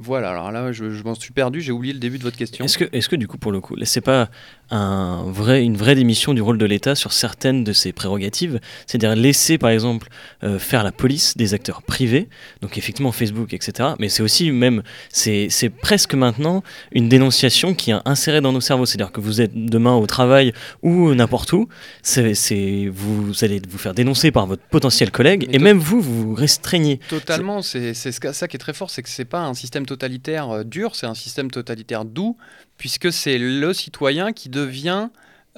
Voilà, 0.00 0.30
alors 0.30 0.52
là, 0.52 0.70
je, 0.70 0.84
m'en 1.02 1.16
suis 1.16 1.32
perdu, 1.32 1.60
j'ai 1.60 1.72
oublié 1.72 1.92
le 1.92 1.98
début 1.98 2.18
de 2.18 2.22
votre 2.22 2.36
question. 2.36 2.64
Est-ce 2.64 2.78
que, 2.78 2.84
est 2.92 3.08
que 3.08 3.16
du 3.16 3.26
coup, 3.26 3.36
pour 3.36 3.50
le 3.50 3.60
coup, 3.60 3.74
c'est 3.82 4.00
pas 4.00 4.30
un 4.70 5.24
vrai, 5.26 5.64
une 5.64 5.76
vraie 5.76 5.96
démission 5.96 6.34
du 6.34 6.40
rôle 6.40 6.56
de 6.56 6.66
l'État 6.66 6.94
sur 6.94 7.12
certaines 7.12 7.64
de 7.64 7.72
ses 7.72 7.92
prérogatives 7.92 8.60
C'est-à-dire 8.86 9.16
laisser, 9.16 9.58
par 9.58 9.70
exemple, 9.70 10.08
euh, 10.44 10.60
faire 10.60 10.84
la 10.84 10.92
police 10.92 11.36
des 11.36 11.52
acteurs 11.52 11.82
privés, 11.82 12.28
donc 12.62 12.78
effectivement 12.78 13.10
Facebook, 13.10 13.52
etc. 13.52 13.90
Mais 13.98 14.08
c'est 14.08 14.22
aussi 14.22 14.52
même, 14.52 14.84
c'est 15.10 15.48
presque 15.82 16.14
maintenant 16.14 16.62
une 16.92 17.08
dénonciation 17.08 17.74
qui 17.74 17.90
est 17.90 17.96
insérée 18.04 18.40
dans 18.40 18.52
nos 18.52 18.60
cerveaux. 18.60 18.86
C'est-à-dire 18.86 19.10
que 19.10 19.20
vous 19.20 19.40
êtes 19.40 19.52
demain 19.54 19.96
au 19.96 20.06
travail 20.06 20.52
ou 20.82 21.12
n'importe 21.12 21.52
où, 21.52 21.68
c'est 22.02 22.88
vous 22.92 23.32
allez 23.42 23.60
vous 23.68 23.78
faire 23.78 23.94
dénoncer 23.94 24.30
par 24.30 24.46
votre 24.46 24.62
potentiel 24.62 25.10
collègue, 25.10 25.48
et 25.50 25.58
même 25.58 25.78
vous, 25.78 26.00
vous 26.00 26.34
restreignez. 26.34 27.00
Totalement, 27.08 27.62
c'est 27.62 27.94
ça 27.94 28.46
qui 28.46 28.56
est 28.56 28.60
très 28.60 28.74
fort, 28.74 28.90
c'est 28.90 29.02
que 29.02 29.08
c'est 29.08 29.24
pas 29.24 29.40
un 29.40 29.54
système 29.54 29.86
totalitaire 29.88 30.50
euh, 30.50 30.64
dur, 30.64 30.94
c'est 30.94 31.06
un 31.06 31.14
système 31.14 31.50
totalitaire 31.50 32.04
doux, 32.04 32.36
puisque 32.76 33.12
c'est 33.12 33.38
le 33.38 33.72
citoyen 33.72 34.32
qui 34.32 34.48
devient 34.48 35.08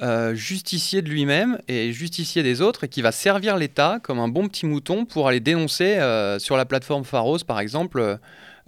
euh, 0.01 0.33
justicier 0.33 1.01
de 1.01 1.09
lui-même 1.09 1.59
et 1.67 1.91
justicier 1.91 2.41
des 2.41 2.61
autres 2.61 2.85
et 2.85 2.87
qui 2.87 3.01
va 3.01 3.11
servir 3.11 3.57
l'État 3.57 3.99
comme 4.01 4.19
un 4.19 4.29
bon 4.29 4.47
petit 4.47 4.65
mouton 4.65 5.05
pour 5.05 5.27
aller 5.27 5.41
dénoncer 5.41 5.97
euh, 5.97 6.39
sur 6.39 6.57
la 6.57 6.65
plateforme 6.65 7.03
Pharos, 7.03 7.39
par 7.45 7.59
exemple, 7.59 8.17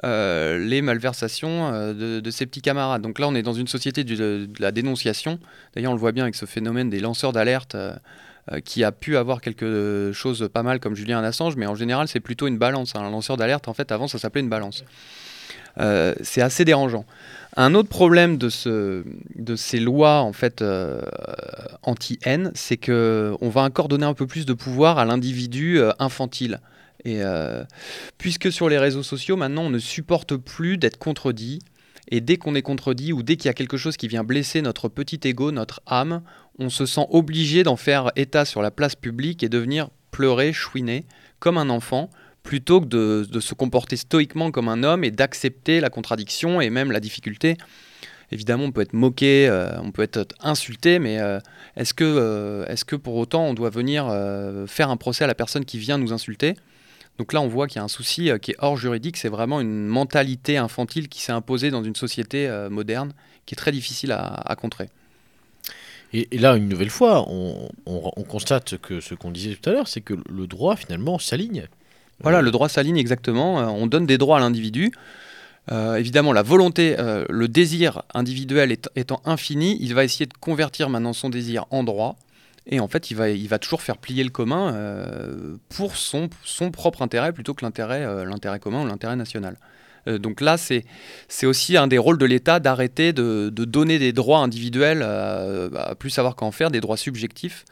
les 0.03 0.81
malversations 0.81 1.93
de, 1.93 2.29
ses 2.29 2.45
petits 2.45 2.61
camarades. 2.61 3.01
Donc 3.01 3.19
là, 3.19 3.27
on 3.29 3.35
est 3.35 3.41
dans 3.41 3.53
une 3.53 3.67
société 3.67 4.03
de, 4.03 4.49
la 4.59 4.73
dénonciation. 4.73 5.39
D'ailleurs, 5.73 5.91
on 5.91 5.95
le 5.95 5.99
voit 5.99 6.11
bien 6.11 6.23
avec 6.23 6.35
ce 6.35 6.45
phénomène 6.45 6.89
des 6.89 6.99
lanceurs 6.99 7.31
d'alerte. 7.31 7.77
qui 8.65 8.83
a 8.83 8.91
pu 8.91 9.15
avoir 9.15 9.39
quelque 9.39 10.11
chose 10.13 10.49
pas 10.53 10.61
mal 10.63 10.81
comme 10.81 10.95
Julien 10.95 11.23
Assange, 11.23 11.55
mais 11.55 11.65
en 11.65 11.75
général 11.75 12.09
c'est 12.09 12.19
plutôt 12.19 12.47
une 12.47 12.57
balance. 12.57 12.93
Hein. 12.95 13.03
Un 13.05 13.11
lanceur 13.11 13.37
d'alerte, 13.37 13.69
en 13.69 13.73
fait, 13.73 13.93
avant 13.93 14.09
ça 14.09 14.19
s'appelait 14.19 14.41
une 14.41 14.49
balance. 14.49 14.83
Euh, 15.79 16.13
c'est 16.21 16.41
assez 16.41 16.65
dérangeant. 16.65 17.05
Un 17.55 17.75
autre 17.75 17.89
problème 17.89 18.37
de, 18.37 18.49
ce, 18.49 19.03
de 19.35 19.55
ces 19.55 19.79
lois 19.79 20.21
en 20.21 20.33
fait 20.33 20.61
euh, 20.61 21.01
anti-haine, 21.83 22.51
c'est 22.55 22.77
que 22.77 23.35
on 23.41 23.49
va 23.49 23.61
encore 23.61 23.87
donner 23.87 24.05
un 24.05 24.13
peu 24.13 24.25
plus 24.25 24.45
de 24.45 24.53
pouvoir 24.53 24.97
à 24.97 25.05
l'individu 25.05 25.79
euh, 25.79 25.91
infantile. 25.99 26.59
Et 27.05 27.21
puisque 28.17 28.49
sur 28.49 28.69
les 28.69 28.77
réseaux 28.77 29.03
sociaux, 29.03 29.35
maintenant, 29.35 29.63
on 29.63 29.69
ne 29.69 29.77
supporte 29.77 30.37
plus 30.37 30.77
d'être 30.77 30.95
contredit. 30.95 31.59
Et 32.07 32.21
dès 32.21 32.37
qu'on 32.37 32.55
est 32.55 32.61
contredit 32.61 33.11
ou 33.11 33.23
dès 33.23 33.35
qu'il 33.35 33.47
y 33.47 33.49
a 33.49 33.53
quelque 33.53 33.75
chose 33.75 33.97
qui 33.97 34.07
vient 34.07 34.23
blesser 34.23 34.61
notre 34.61 34.87
petit 34.87 35.19
ego, 35.25 35.51
notre 35.51 35.81
âme, 35.85 36.21
on 36.59 36.69
se 36.69 36.85
sent 36.85 37.05
obligé 37.09 37.63
d'en 37.63 37.75
faire 37.75 38.13
état 38.15 38.45
sur 38.45 38.61
la 38.61 38.71
place 38.71 38.95
publique 38.95 39.43
et 39.43 39.49
de 39.49 39.57
venir 39.57 39.89
pleurer, 40.11 40.53
chouiner, 40.53 41.05
comme 41.39 41.57
un 41.57 41.69
enfant, 41.69 42.09
plutôt 42.43 42.81
que 42.81 42.85
de, 42.85 43.39
se 43.39 43.53
comporter 43.53 43.95
stoïquement 43.95 44.51
comme 44.51 44.67
un 44.67 44.83
homme 44.83 45.03
et 45.03 45.11
d'accepter 45.11 45.79
la 45.79 45.89
contradiction 45.89 46.61
et 46.61 46.69
même 46.69 46.91
la 46.91 46.99
difficulté. 46.99 47.57
Évidemment, 48.31 48.65
on 48.65 48.71
peut 48.71 48.81
être 48.81 48.93
moqué, 48.93 49.47
euh, 49.47 49.79
on 49.81 49.91
peut 49.91 50.01
être 50.01 50.35
insulté, 50.41 50.99
mais 50.99 51.19
euh, 51.19 51.39
est-ce 51.77 51.93
que, 51.93 52.03
euh, 52.03 52.75
que 52.87 52.95
pour 52.95 53.15
autant 53.15 53.45
on 53.45 53.53
doit 53.53 53.69
venir 53.69 54.05
faire 54.67 54.89
un 54.89 54.97
procès 54.97 55.23
à 55.23 55.27
la 55.27 55.35
personne 55.35 55.65
qui 55.65 55.77
vient 55.77 55.97
nous 55.97 56.13
insulter? 56.13 56.55
Donc 57.19 57.31
là, 57.31 57.41
on 57.41 57.47
voit 57.47 57.67
qu'il 57.67 57.77
y 57.77 57.79
a 57.79 57.83
un 57.83 57.87
souci 57.87 58.31
qui 58.41 58.51
est 58.51 58.55
hors 58.57 58.75
juridique, 58.75 59.17
c'est 59.17 59.29
vraiment 59.29 59.61
une 59.61 59.85
mentalité 59.85 60.57
infantile 60.57 61.09
qui 61.09 61.21
s'est 61.21 61.31
imposée 61.31 61.69
dans 61.69 61.83
une 61.83 61.95
société 61.95 62.49
moderne, 62.71 63.13
qui 63.45 63.53
est 63.53 63.55
très 63.55 63.71
difficile 63.71 64.11
à, 64.11 64.55
contrer. 64.59 64.89
Et, 66.11 66.27
là, 66.39 66.55
une 66.55 66.67
nouvelle 66.67 66.89
fois, 66.89 67.23
on 67.27 68.23
constate 68.27 68.79
que 68.79 68.99
ce 68.99 69.13
qu'on 69.13 69.29
disait 69.29 69.55
tout 69.55 69.69
à 69.69 69.73
l'heure, 69.73 69.87
c'est 69.87 70.01
que 70.01 70.15
le 70.27 70.47
droit, 70.47 70.75
finalement, 70.75 71.19
s'aligne. 71.19 71.67
Voilà, 72.23 72.41
le 72.41 72.51
droit 72.51 72.69
s'aligne 72.69 72.97
exactement. 72.97 73.59
Euh, 73.59 73.65
on 73.65 73.85
donne 73.85 74.05
des 74.05 74.17
droits 74.17 74.37
à 74.37 74.39
l'individu. 74.39 74.91
Euh, 75.71 75.95
évidemment, 75.95 76.31
la 76.31 76.41
volonté, 76.41 76.95
euh, 76.97 77.25
le 77.29 77.47
désir 77.49 78.03
individuel 78.13 78.75
étant 78.95 79.21
infini, 79.25 79.77
il 79.81 79.93
va 79.93 80.05
essayer 80.05 80.25
de 80.25 80.33
convertir 80.33 80.89
maintenant 80.89 81.13
son 81.13 81.29
désir 81.29 81.65
en 81.69 81.83
droit. 81.83 82.15
Et 82.65 82.79
en 82.79 82.87
fait, 82.87 83.11
il 83.11 83.17
va, 83.17 83.29
il 83.29 83.47
va 83.49 83.59
toujours 83.59 83.81
faire 83.81 83.97
plier 83.97 84.23
le 84.23 84.29
commun 84.29 84.73
pour 85.67 85.97
son, 85.97 86.29
son 86.45 86.71
propre 86.71 87.01
intérêt 87.01 87.33
plutôt 87.33 87.53
que 87.53 87.65
l'intérêt 87.65 88.07
commun 88.61 88.83
ou 88.83 88.87
l'intérêt 88.87 89.17
national. 89.17 89.57
donc 90.07 90.39
là, 90.39 90.55
c'est 90.55 90.85
aussi 91.43 91.75
un 91.75 91.87
des 91.87 91.97
rôles 91.97 92.17
de 92.17 92.25
l'État 92.25 92.61
d'arrêter 92.61 93.11
de, 93.11 93.51
de, 93.53 93.65
donner 93.65 93.99
des 93.99 94.13
droits 94.13 94.39
individuels, 94.39 95.03
à 95.03 95.93
plus 95.99 96.09
savoir 96.09 96.37
qu'en 96.37 96.51
faire, 96.51 96.71
des 96.71 96.79
droits 96.79 96.95
subjectifs, 96.95 97.65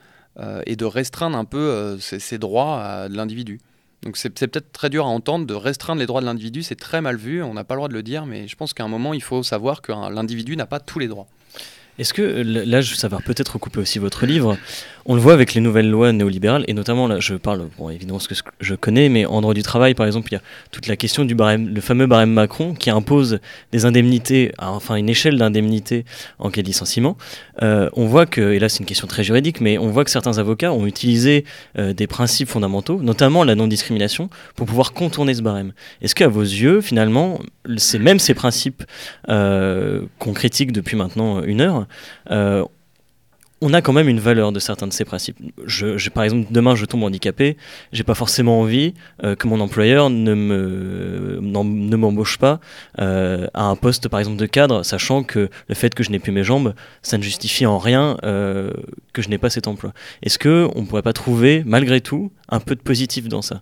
et 0.65 0.75
de 0.75 0.83
restreindre 0.83 1.37
un 1.37 1.45
peu 1.45 1.97
ces, 2.01 2.37
droits 2.37 3.07
de 3.07 3.15
l'individu. 3.15 3.61
Donc 4.03 4.17
c'est 4.17 4.31
peut-être 4.31 4.71
très 4.71 4.89
dur 4.89 5.05
à 5.05 5.09
entendre 5.09 5.45
de 5.45 5.53
restreindre 5.53 5.99
les 5.99 6.07
droits 6.07 6.21
de 6.21 6.25
l'individu, 6.25 6.63
c'est 6.63 6.75
très 6.75 7.01
mal 7.01 7.17
vu, 7.17 7.43
on 7.43 7.53
n'a 7.53 7.63
pas 7.63 7.75
le 7.75 7.79
droit 7.79 7.87
de 7.87 7.93
le 7.93 8.01
dire, 8.01 8.25
mais 8.25 8.47
je 8.47 8.55
pense 8.55 8.73
qu'à 8.73 8.83
un 8.83 8.87
moment, 8.87 9.13
il 9.13 9.21
faut 9.21 9.43
savoir 9.43 9.81
que 9.81 9.91
l'individu 9.91 10.55
n'a 10.55 10.65
pas 10.65 10.79
tous 10.79 10.97
les 10.97 11.07
droits. 11.07 11.27
Est-ce 12.01 12.15
que, 12.15 12.23
là, 12.23 12.81
ça 12.81 13.07
va 13.07 13.19
peut-être 13.19 13.49
recouper 13.53 13.79
aussi 13.79 13.99
votre 13.99 14.25
livre, 14.25 14.57
on 15.05 15.13
le 15.13 15.21
voit 15.21 15.33
avec 15.33 15.53
les 15.53 15.61
nouvelles 15.61 15.89
lois 15.89 16.11
néolibérales, 16.11 16.63
et 16.67 16.73
notamment, 16.73 17.07
là, 17.07 17.19
je 17.19 17.35
parle, 17.35 17.67
bon, 17.77 17.91
évidemment, 17.91 18.17
ce 18.17 18.27
que 18.27 18.33
je 18.59 18.73
connais, 18.73 19.07
mais 19.07 19.25
en 19.27 19.41
droit 19.41 19.53
du 19.53 19.61
travail, 19.61 19.93
par 19.93 20.07
exemple, 20.07 20.29
il 20.31 20.35
y 20.35 20.37
a 20.37 20.41
toute 20.71 20.87
la 20.87 20.95
question 20.95 21.25
du 21.25 21.35
barème, 21.35 21.69
le 21.69 21.79
fameux 21.79 22.07
barème 22.07 22.31
Macron, 22.31 22.73
qui 22.73 22.89
impose 22.89 23.39
des 23.71 23.85
indemnités, 23.85 24.51
enfin 24.57 24.95
une 24.95 25.09
échelle 25.09 25.37
d'indemnité 25.37 26.05
en 26.39 26.49
cas 26.49 26.63
de 26.63 26.67
licenciement. 26.67 27.17
Euh, 27.61 27.89
on 27.93 28.05
voit 28.05 28.25
que, 28.25 28.41
et 28.53 28.59
là 28.59 28.69
c'est 28.69 28.79
une 28.79 28.85
question 28.85 29.07
très 29.07 29.23
juridique, 29.23 29.61
mais 29.61 29.77
on 29.77 29.89
voit 29.89 30.03
que 30.03 30.11
certains 30.11 30.37
avocats 30.39 30.73
ont 30.73 30.87
utilisé 30.87 31.45
euh, 31.77 31.93
des 31.93 32.07
principes 32.07 32.49
fondamentaux, 32.49 32.99
notamment 33.01 33.43
la 33.43 33.55
non-discrimination, 33.55 34.29
pour 34.55 34.65
pouvoir 34.65 34.93
contourner 34.93 35.33
ce 35.33 35.41
barème. 35.41 35.73
Est-ce 36.01 36.15
qu'à 36.15 36.27
vos 36.27 36.41
yeux, 36.41 36.81
finalement, 36.81 37.39
c'est 37.77 37.99
même 37.99 38.19
ces 38.19 38.33
principes 38.33 38.83
euh, 39.29 40.01
qu'on 40.19 40.33
critique 40.33 40.71
depuis 40.71 40.95
maintenant 40.95 41.43
une 41.43 41.61
heure, 41.61 41.85
on 43.61 43.73
a 43.73 43.81
quand 43.81 43.93
même 43.93 44.09
une 44.09 44.19
valeur 44.19 44.51
de 44.51 44.59
certains 44.59 44.87
de 44.87 44.93
ces 44.93 45.05
principes. 45.05 45.37
Je, 45.65 46.09
par 46.09 46.23
exemple, 46.23 46.47
demain 46.51 46.75
je 46.75 46.85
tombe 46.85 47.03
handicapé, 47.03 47.57
j'ai 47.93 48.03
pas 48.03 48.15
forcément 48.15 48.59
envie 48.59 48.95
euh, 49.23 49.35
que 49.35 49.47
mon 49.47 49.59
employeur 49.59 50.09
ne 50.09 50.33
me 50.33 51.39
ne 51.41 51.95
m'embauche 51.95 52.37
pas 52.37 52.59
euh, 52.99 53.47
à 53.53 53.65
un 53.65 53.75
poste 53.75 54.09
par 54.09 54.19
exemple 54.19 54.37
de 54.37 54.47
cadre, 54.47 54.83
sachant 54.83 55.23
que 55.23 55.49
le 55.67 55.75
fait 55.75 55.93
que 55.93 56.03
je 56.03 56.09
n'ai 56.09 56.19
plus 56.19 56.31
mes 56.31 56.43
jambes, 56.43 56.73
ça 57.03 57.17
ne 57.17 57.23
justifie 57.23 57.67
en 57.67 57.77
rien 57.77 58.17
euh, 58.23 58.71
que 59.13 59.21
je 59.21 59.29
n'ai 59.29 59.37
pas 59.37 59.51
cet 59.51 59.67
emploi. 59.67 59.93
Est-ce 60.23 60.39
que 60.39 60.67
on 60.75 60.85
pourrait 60.85 61.03
pas 61.03 61.13
trouver 61.13 61.61
malgré 61.65 62.01
tout 62.01 62.31
un 62.49 62.59
peu 62.59 62.75
de 62.75 62.81
positif 62.81 63.27
dans 63.27 63.43
ça? 63.43 63.61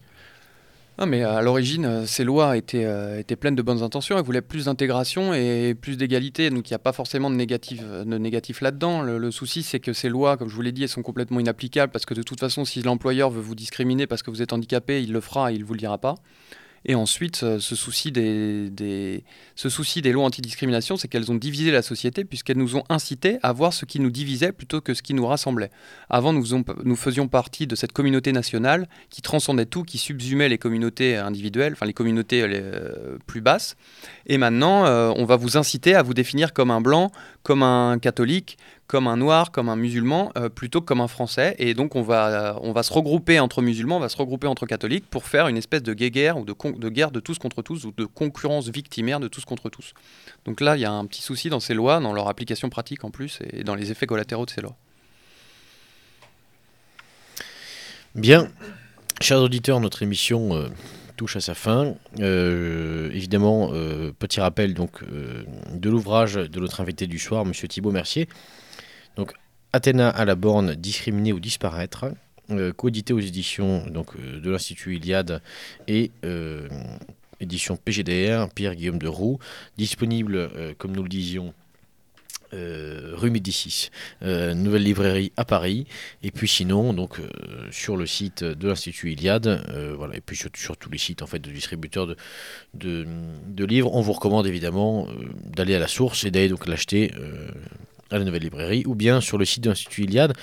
Mais 1.05 1.23
à 1.23 1.41
l'origine, 1.41 1.85
euh, 1.85 2.05
ces 2.05 2.23
lois 2.23 2.57
étaient, 2.57 2.85
euh, 2.85 3.19
étaient 3.19 3.35
pleines 3.35 3.55
de 3.55 3.61
bonnes 3.61 3.83
intentions. 3.83 4.17
Elles 4.17 4.23
voulaient 4.23 4.41
plus 4.41 4.65
d'intégration 4.65 5.33
et 5.33 5.75
plus 5.79 5.97
d'égalité. 5.97 6.49
Donc 6.49 6.69
il 6.69 6.73
n'y 6.73 6.75
a 6.75 6.79
pas 6.79 6.93
forcément 6.93 7.29
de 7.29 7.35
négatif, 7.35 7.81
de 7.83 8.17
négatif 8.17 8.61
là-dedans. 8.61 9.01
Le, 9.01 9.31
souci, 9.31 9.63
c'est 9.63 9.79
que 9.79 9.93
ces 9.93 10.09
lois, 10.09 10.37
comme 10.37 10.49
je 10.49 10.55
vous 10.55 10.61
l'ai 10.61 10.71
dit, 10.71 10.83
elles 10.83 10.89
sont 10.89 11.01
complètement 11.01 11.39
inapplicables 11.39 11.91
parce 11.91 12.05
que 12.05 12.13
de 12.13 12.23
toute 12.23 12.39
façon, 12.39 12.65
si 12.65 12.81
l'employeur 12.81 13.29
veut 13.29 13.41
vous 13.41 13.55
discriminer 13.55 14.07
parce 14.07 14.23
que 14.23 14.31
vous 14.31 14.41
êtes 14.41 14.53
handicapé, 14.53 15.01
il 15.01 15.11
le 15.13 15.21
fera 15.21 15.51
et 15.51 15.55
il 15.55 15.61
ne 15.61 15.65
vous 15.65 15.73
le 15.73 15.79
dira 15.79 15.97
pas. 15.97 16.15
Et 16.85 16.95
ensuite, 16.95 17.41
euh, 17.43 17.59
ce 17.59 17.75
souci 17.75 18.11
des, 18.11 19.23
lois 20.11 20.23
antidiscrimination, 20.23 20.97
c'est 20.97 21.07
qu'elles 21.07 21.31
ont 21.31 21.35
divisé 21.35 21.71
la 21.71 21.81
société 21.81 22.25
puisqu'elles 22.25 22.57
nous 22.57 22.75
ont 22.75 22.83
incité 22.89 23.37
à 23.43 23.51
voir 23.51 23.73
ce 23.73 23.85
qui 23.85 23.99
nous 23.99 24.09
divisait 24.09 24.51
plutôt 24.51 24.81
que 24.81 24.93
ce 24.93 25.01
qui 25.01 25.13
nous 25.13 25.25
rassemblait. 25.25 25.71
Avant, 26.09 26.33
nous, 26.33 26.95
faisions 26.95 27.27
partie 27.27 27.67
de 27.67 27.75
cette 27.75 27.91
communauté 27.91 28.31
nationale 28.31 28.87
qui 29.09 29.21
transcendait 29.21 29.65
tout, 29.65 29.83
qui 29.83 29.97
subsumait 29.97 30.49
les 30.49 30.57
communautés 30.57 31.17
individuelles, 31.17 31.73
enfin 31.73 31.85
les 31.85 31.93
communautés 31.93 32.43
euh, 32.43 33.17
plus 33.25 33.41
basses. 33.41 33.75
Et 34.25 34.37
maintenant, 34.37 34.85
euh, 34.85 35.11
on 35.15 35.25
va 35.25 35.35
vous 35.35 35.57
inciter 35.57 35.95
à 35.95 36.01
vous 36.01 36.13
définir 36.13 36.53
comme 36.53 36.71
un 36.71 36.81
blanc, 36.81 37.11
comme 37.43 37.63
un 37.63 37.99
catholique, 37.99 38.57
comme 38.89 39.07
un 39.07 39.17
noir, 39.17 39.51
comme 39.51 39.69
un 39.69 39.75
musulman, 39.75 40.31
euh, 40.35 40.49
plutôt 40.49 40.81
que 40.81 40.87
comme 40.87 40.99
un 40.99 41.07
français. 41.07 41.55
Et 41.59 41.75
donc 41.75 41.95
on 41.95 42.01
va, 42.01 42.57
on 42.63 42.71
va 42.71 42.81
se 42.81 42.91
regrouper 42.91 43.39
entre 43.39 43.61
musulmans, 43.61 43.97
on 43.97 43.99
va 43.99 44.09
se 44.09 44.17
regrouper 44.17 44.47
entre 44.47 44.65
catholiques 44.65 45.05
pour 45.07 45.25
faire 45.25 45.47
une 45.47 45.57
espèce 45.57 45.83
de 45.83 45.93
guerre 45.93 46.39
ou 46.39 46.43
de, 46.43 46.55
de 46.75 46.89
guerre 46.89 47.11
de 47.11 47.19
tous 47.19 47.37
contre 47.37 47.61
tous 47.61 47.85
ou 47.85 47.93
de 47.95 48.05
concurrence 48.05 48.67
victimaire 48.67 49.19
de 49.19 49.27
tous 49.27 49.45
contre 49.45 49.69
tous. 49.69 49.93
Donc 50.45 50.59
là, 50.59 50.75
il 50.75 50.79
y 50.79 50.85
a 50.85 50.91
un 50.91 51.05
petit 51.05 51.21
souci 51.21 51.49
dans 51.49 51.59
ces 51.59 51.75
lois, 51.75 51.99
dans 51.99 52.13
leur 52.13 52.27
application 52.27 52.71
pratique 52.71 53.03
en 53.03 53.11
plus, 53.11 53.37
et 53.53 53.63
dans 53.63 53.75
les 53.75 53.91
effets 53.91 54.07
collatéraux 54.07 54.47
de 54.47 54.49
ces 54.49 54.61
lois. 54.61 54.75
Bien, 58.15 58.49
chers 59.21 59.39
auditeurs, 59.39 59.79
notre 59.81 60.01
émission 60.01 60.55
euh, 60.55 60.67
touche 61.15 61.35
à 61.35 61.41
sa 61.41 61.53
fin. 61.53 61.93
Euh, 62.19 63.11
évidemment, 63.11 63.69
petit 64.17 64.39
rappel 64.41 64.73
donc 64.73 65.03
de 65.03 65.89
l'ouvrage 65.91 66.33
de 66.33 66.59
notre 66.59 66.81
invité 66.81 67.05
du 67.05 67.19
soir, 67.19 67.45
Monsieur 67.45 67.67
Thibault 67.67 67.91
Mercier. 67.91 68.27
Donc, 69.19 69.33
Athéna 69.73 70.09
à 70.09 70.23
la 70.23 70.35
borne, 70.35 70.75
discriminer 70.75 71.33
ou 71.33 71.41
disparaître, 71.41 72.05
euh, 72.51 72.71
coédité 72.71 73.11
aux 73.11 73.19
éditions 73.19 73.85
donc, 73.87 74.15
euh, 74.15 74.39
de 74.39 74.49
l'Institut 74.49 74.95
Iliade 74.95 75.41
et 75.89 76.11
euh, 76.23 76.69
édition 77.41 77.75
PGDR, 77.75 78.47
Pierre-Guillaume 78.55 78.97
de 78.97 79.09
Roux, 79.09 79.37
disponible, 79.77 80.49
comme 80.77 80.93
nous 80.93 81.03
le 81.03 81.09
disions, 81.09 81.53
rue 82.51 83.29
Médicis, 83.29 83.91
nouvelle 84.21 84.83
librairie 84.83 85.31
à 85.37 85.45
Paris. 85.45 85.85
Et 86.23 86.31
puis 86.31 86.47
sinon, 86.47 86.93
donc 86.93 87.21
sur 87.71 87.95
le 87.95 88.05
site 88.05 88.43
de 88.43 88.67
l'Institut 88.67 89.13
Iliade, 89.13 89.63
voilà, 89.95 90.17
et 90.17 90.21
puis 90.21 90.35
sur, 90.35 90.75
tous 90.75 90.89
les 90.89 90.97
sites 90.97 91.21
en 91.21 91.27
fait 91.27 91.39
de 91.39 91.49
distributeurs 91.49 92.07
de, 92.07 92.17
de, 92.73 93.07
de 93.47 93.65
livres, 93.65 93.93
on 93.93 94.01
vous 94.01 94.13
recommande 94.13 94.47
évidemment 94.47 95.07
d'aller 95.45 95.75
à 95.75 95.79
la 95.79 95.87
source 95.87 96.25
et 96.25 96.31
d'aller 96.31 96.49
donc 96.49 96.67
l'acheter 96.67 97.13
à 98.11 98.17
la 98.17 98.23
nouvelle 98.25 98.43
librairie 98.43 98.83
ou 98.85 98.95
bien 98.95 99.21
sur 99.21 99.37
le 99.37 99.45
site 99.45 99.63
de 99.63 99.69
l'Institut 99.69 100.03
Iliade. 100.03 100.33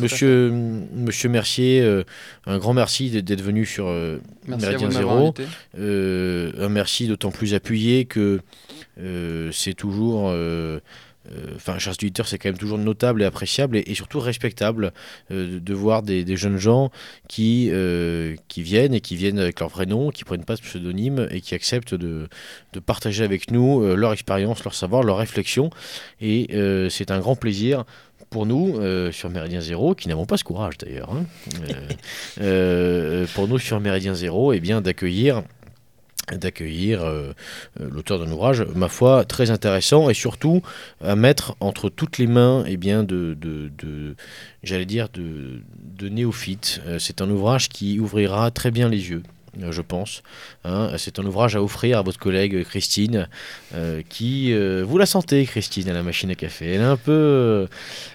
Monsieur, 0.00 0.50
Monsieur 0.50 1.28
Mercier, 1.28 1.80
euh, 1.80 2.04
un 2.46 2.58
grand 2.58 2.74
merci 2.74 3.10
d'être 3.22 3.42
venu 3.42 3.66
sur 3.66 3.86
euh, 3.88 4.18
Méridien 4.46 4.90
Zéro. 4.90 5.34
Euh, 5.78 6.52
un 6.58 6.68
merci 6.68 7.06
d'autant 7.06 7.30
plus 7.30 7.54
appuyé 7.54 8.04
que 8.04 8.40
c'est 9.52 9.74
toujours 9.74 10.28
euh, 10.28 10.80
enfin, 11.56 11.78
Charles 11.78 11.96
Twitter, 11.96 12.22
c'est 12.26 12.38
quand 12.38 12.48
même 12.48 12.58
toujours 12.58 12.78
notable 12.78 13.22
et 13.22 13.24
appréciable 13.24 13.76
et, 13.76 13.94
surtout 13.94 14.20
respectable 14.20 14.92
euh, 15.30 15.60
de 15.60 15.74
voir 15.74 16.02
des, 16.02 16.36
jeunes 16.36 16.58
gens 16.58 16.90
qui, 17.28 17.68
euh, 17.70 18.34
qui 18.48 18.62
viennent 18.62 18.94
et 18.94 19.00
qui 19.00 19.16
viennent 19.16 19.38
avec 19.38 19.60
leur 19.60 19.68
vrai 19.68 19.86
nom, 19.86 20.10
qui 20.10 20.24
prennent 20.24 20.44
pas 20.44 20.56
de 20.56 20.60
pseudonyme 20.60 21.28
et 21.30 21.40
qui 21.40 21.54
acceptent 21.54 21.94
de, 21.94 22.28
de 22.72 22.80
partager 22.80 23.24
avec 23.24 23.50
nous 23.50 23.94
leur 23.94 24.12
expérience, 24.12 24.64
leur 24.64 24.74
savoir, 24.74 25.02
leur 25.02 25.18
réflexion. 25.18 25.70
Et 26.20 26.48
c'est 26.90 27.10
un 27.10 27.20
grand 27.20 27.36
plaisir 27.36 27.84
pour 28.30 28.46
nous, 28.46 28.80
sur 29.12 29.30
Méridien 29.30 29.60
Zéro, 29.60 29.94
qui 29.94 30.08
n'avons 30.08 30.26
pas 30.26 30.36
ce 30.36 30.44
courage 30.44 30.76
d'ailleurs, 30.78 31.10
hein, 31.12 31.24
pour 33.34 33.48
nous 33.48 33.58
sur 33.58 33.80
Méridien 33.80 34.14
Zéro, 34.14 34.52
et 34.52 34.56
eh 34.56 34.60
bien 34.60 34.80
d'accueillir 34.80 35.42
d'accueillir 36.32 37.02
euh, 37.02 37.32
euh, 37.80 37.88
l'auteur 37.90 38.18
d'un 38.18 38.30
ouvrage, 38.30 38.64
ma 38.74 38.88
foi, 38.88 39.24
très 39.24 39.50
intéressant 39.50 40.08
et 40.08 40.14
surtout 40.14 40.62
à 41.02 41.16
mettre 41.16 41.56
entre 41.60 41.90
toutes 41.90 42.18
les 42.18 42.26
mains 42.26 42.64
eh 42.66 42.76
bien, 42.76 43.02
de, 43.02 43.36
j'allais 44.62 44.86
dire, 44.86 45.08
de, 45.12 45.62
de 45.78 46.08
néophytes. 46.08 46.80
Euh, 46.86 46.98
c'est 46.98 47.20
un 47.20 47.30
ouvrage 47.30 47.68
qui 47.68 48.00
ouvrira 48.00 48.50
très 48.50 48.70
bien 48.70 48.88
les 48.88 49.10
yeux 49.10 49.22
je 49.70 49.82
pense. 49.82 50.22
Hein. 50.64 50.90
c'est 50.98 51.18
un 51.18 51.24
ouvrage 51.24 51.56
à 51.56 51.62
offrir 51.62 51.98
à 51.98 52.02
votre 52.02 52.18
collègue 52.18 52.64
Christine, 52.64 53.28
euh, 53.74 54.02
qui... 54.08 54.52
Euh, 54.52 54.84
vous 54.86 54.98
la 54.98 55.06
sentez, 55.06 55.44
Christine, 55.44 55.88
à 55.88 55.92
la 55.92 56.02
machine 56.02 56.30
à 56.30 56.34
café. 56.34 56.72
Elle 56.72 56.80
est 56.80 56.84
un 56.84 56.96
peu... 56.96 57.68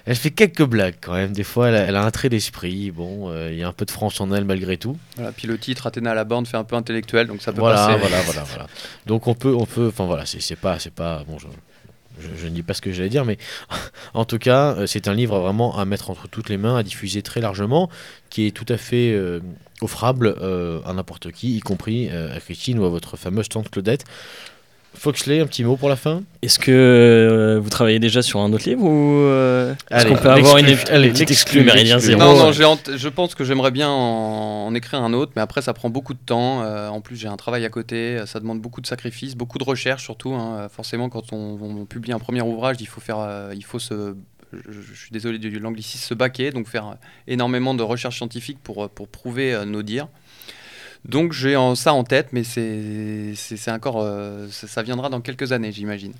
elle 0.06 0.16
fait 0.16 0.30
quelques 0.30 0.64
blagues 0.64 0.96
quand 1.00 1.14
même. 1.14 1.32
Des 1.32 1.44
fois, 1.44 1.68
elle 1.68 1.96
a, 1.96 2.04
un 2.04 2.10
trait 2.10 2.28
d'esprit. 2.28 2.90
Bon, 2.90 3.32
il 3.48 3.56
y 3.56 3.62
a 3.62 3.68
un 3.68 3.72
peu 3.72 3.84
de 3.84 3.90
France 3.90 4.20
en 4.20 4.32
elle 4.32 4.44
malgré 4.44 4.76
tout. 4.76 4.96
Voilà, 5.16 5.32
puis 5.32 5.46
le 5.46 5.58
titre, 5.58 5.86
Athéna 5.86 6.12
à 6.12 6.14
la 6.14 6.24
bande, 6.24 6.46
fait 6.46 6.56
un 6.56 6.64
peu 6.64 6.76
intellectuel, 6.76 7.26
donc 7.26 7.42
ça 7.42 7.52
peut 7.52 7.60
voilà, 7.60 7.86
passer. 7.86 7.98
Voilà, 7.98 8.20
voilà, 8.22 8.42
voilà. 8.44 8.66
Donc 9.06 9.26
on 9.26 9.34
peut... 9.34 9.54
On 9.54 9.66
peut 9.66 9.88
enfin 9.88 10.06
voilà, 10.06 10.24
c'est 10.26 10.56
pas... 10.56 10.78
C'est 10.78 10.92
pas 10.92 11.24
bon, 11.26 11.36
je, 11.38 12.46
ne 12.46 12.50
dis 12.50 12.62
pas 12.62 12.74
ce 12.74 12.80
que 12.80 12.92
j'allais 12.92 13.08
dire, 13.08 13.24
mais 13.24 13.38
en 14.14 14.24
tout 14.24 14.38
cas, 14.38 14.74
euh, 14.74 14.86
c'est 14.86 15.08
un 15.08 15.14
livre 15.14 15.38
vraiment 15.38 15.78
à 15.78 15.84
mettre 15.84 16.10
entre 16.10 16.28
toutes 16.28 16.48
les 16.48 16.56
mains, 16.56 16.76
à 16.76 16.82
diffuser 16.82 17.22
très 17.22 17.40
largement, 17.40 17.88
qui 18.28 18.46
est 18.46 18.50
tout 18.50 18.66
à 18.68 18.76
fait 18.76 19.12
euh, 19.12 19.40
offrable 19.80 20.34
euh, 20.40 20.80
à 20.84 20.92
n'importe 20.92 21.32
qui, 21.32 21.56
y 21.56 21.60
compris 21.60 22.08
à 22.10 22.40
Christine 22.40 22.78
ou 22.78 22.84
à 22.84 22.88
votre 22.88 23.16
fameuse 23.16 23.48
tante 23.48 23.70
Claudette. 23.70 24.04
Foxley, 24.94 25.40
un 25.40 25.46
petit 25.46 25.62
mot 25.62 25.76
pour 25.76 25.88
la 25.88 25.96
fin? 25.96 26.22
Est-ce 26.42 26.58
que 26.58 26.72
euh, 26.72 27.60
vous 27.60 27.70
travaillez 27.70 28.00
déjà 28.00 28.22
sur 28.22 28.40
un 28.40 28.52
autre 28.52 28.68
livre 28.68 28.82
ou 28.82 29.22
euh, 29.22 29.74
est-ce 29.90 30.06
qu'on 30.06 30.16
peut 30.16 30.30
avoir 30.30 30.58
une, 30.58 30.66
petite 30.66 31.30
exclue 31.30 31.62
Méridien 31.62 31.98
Zéro 32.00 32.20
Non, 32.20 32.36
non, 32.36 32.52
je 32.52 33.08
pense 33.08 33.34
que 33.34 33.44
j'aimerais 33.44 33.70
bien 33.70 33.88
en, 33.88 34.74
écrire 34.74 35.00
un 35.02 35.12
autre, 35.12 35.32
mais 35.36 35.42
après 35.42 35.62
ça 35.62 35.74
prend 35.74 35.90
beaucoup 35.90 36.14
de 36.14 36.18
temps. 36.18 36.62
Euh, 36.62 36.88
en 36.88 37.00
plus, 37.00 37.16
j'ai 37.16 37.28
un 37.28 37.36
travail 37.36 37.64
à 37.64 37.68
côté, 37.68 38.20
ça 38.26 38.40
demande 38.40 38.60
beaucoup 38.60 38.80
de 38.80 38.86
sacrifices, 38.86 39.36
beaucoup 39.36 39.58
de 39.58 39.64
recherche 39.64 40.02
surtout. 40.02 40.34
Hein. 40.34 40.68
Forcément, 40.74 41.08
quand 41.08 41.32
on, 41.32 41.86
publie 41.88 42.12
un 42.12 42.18
premier 42.18 42.42
ouvrage, 42.42 42.76
il 42.80 42.86
faut 42.86 43.00
faire, 43.00 43.50
il 43.54 43.64
faut 43.64 43.78
se 43.78 44.14
je, 44.52 44.94
suis 44.94 45.10
désolé 45.10 45.38
du 45.38 45.58
l'anglicisme, 45.58 46.04
se 46.04 46.14
baquer, 46.14 46.50
donc 46.50 46.68
faire 46.68 46.96
énormément 47.26 47.74
de 47.74 47.82
recherches 47.82 48.16
scientifiques 48.16 48.58
pour, 48.62 48.88
pour 48.90 49.08
prouver 49.08 49.64
nos 49.66 49.82
dires. 49.82 50.08
Donc 51.04 51.32
j'ai 51.32 51.56
ça 51.76 51.92
en 51.92 52.04
tête, 52.04 52.28
mais 52.32 52.44
c'est 52.44 53.70
encore, 53.70 54.00
euh, 54.00 54.46
ça, 54.50 54.82
viendra 54.82 55.08
dans 55.08 55.20
quelques 55.20 55.52
années, 55.52 55.72
j'imagine. 55.72 56.12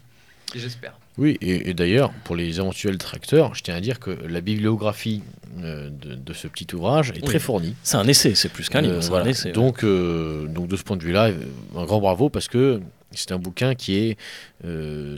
J'espère. 0.55 0.99
Oui, 1.17 1.39
et, 1.41 1.75
d'ailleurs, 1.75 2.13
pour 2.25 2.35
les 2.35 2.59
éventuels 2.59 2.99
tracteurs, 2.99 3.55
je 3.55 3.63
tiens 3.63 3.77
à 3.77 3.81
dire 3.81 4.01
que 4.01 4.11
la 4.11 4.41
bibliographie 4.41 5.23
euh, 5.63 5.89
de, 5.91 6.33
ce 6.33 6.49
petit 6.49 6.75
ouvrage 6.75 7.11
est 7.11 7.25
très 7.25 7.39
fournie. 7.39 7.77
C'est 7.85 7.99
un 7.99 8.09
essai, 8.09 8.35
c'est 8.35 8.49
plus 8.49 8.69
qu'un 8.69 8.81
livre. 8.81 9.15
Euh, 9.15 9.25
essai, 9.25 9.53
donc, 9.53 9.85
donc 9.85 10.67
de 10.67 10.77
ce 10.77 10.83
point 10.83 10.97
de 10.97 11.05
vue-là, 11.05 11.31
un 11.77 11.85
grand 11.85 12.01
bravo 12.01 12.31
parce 12.31 12.49
que 12.49 12.81
c'est 13.13 13.31
un 13.31 13.39
bouquin 13.39 13.77
qui 13.77 13.97
est 13.97 14.17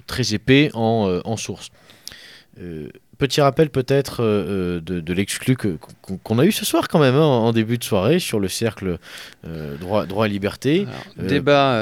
très 0.07 0.35
épais 0.35 0.71
en, 0.75 1.21
en 1.25 1.37
source. 1.39 1.71
Petit 3.19 3.41
rappel 3.41 3.69
peut-être 3.69 4.23
euh, 4.23 4.79
euh, 4.79 5.01
de, 5.01 5.13
l'exclu 5.13 5.57
qu'on 5.57 6.39
a 6.39 6.45
eu 6.45 6.51
ce 6.51 6.65
soir 6.65 6.89
quand 6.89 6.99
même, 6.99 7.15
hein, 7.15 7.25
en 7.25 7.53
début 7.53 7.77
de 7.77 7.85
soirée, 7.85 8.19
sur 8.19 8.41
le 8.41 8.49
cercle 8.49 8.99
euh, 9.47 9.77
droit, 9.77 10.07
droit 10.07 10.27
et 10.27 10.31
liberté. 10.31 10.87
débat 11.19 11.79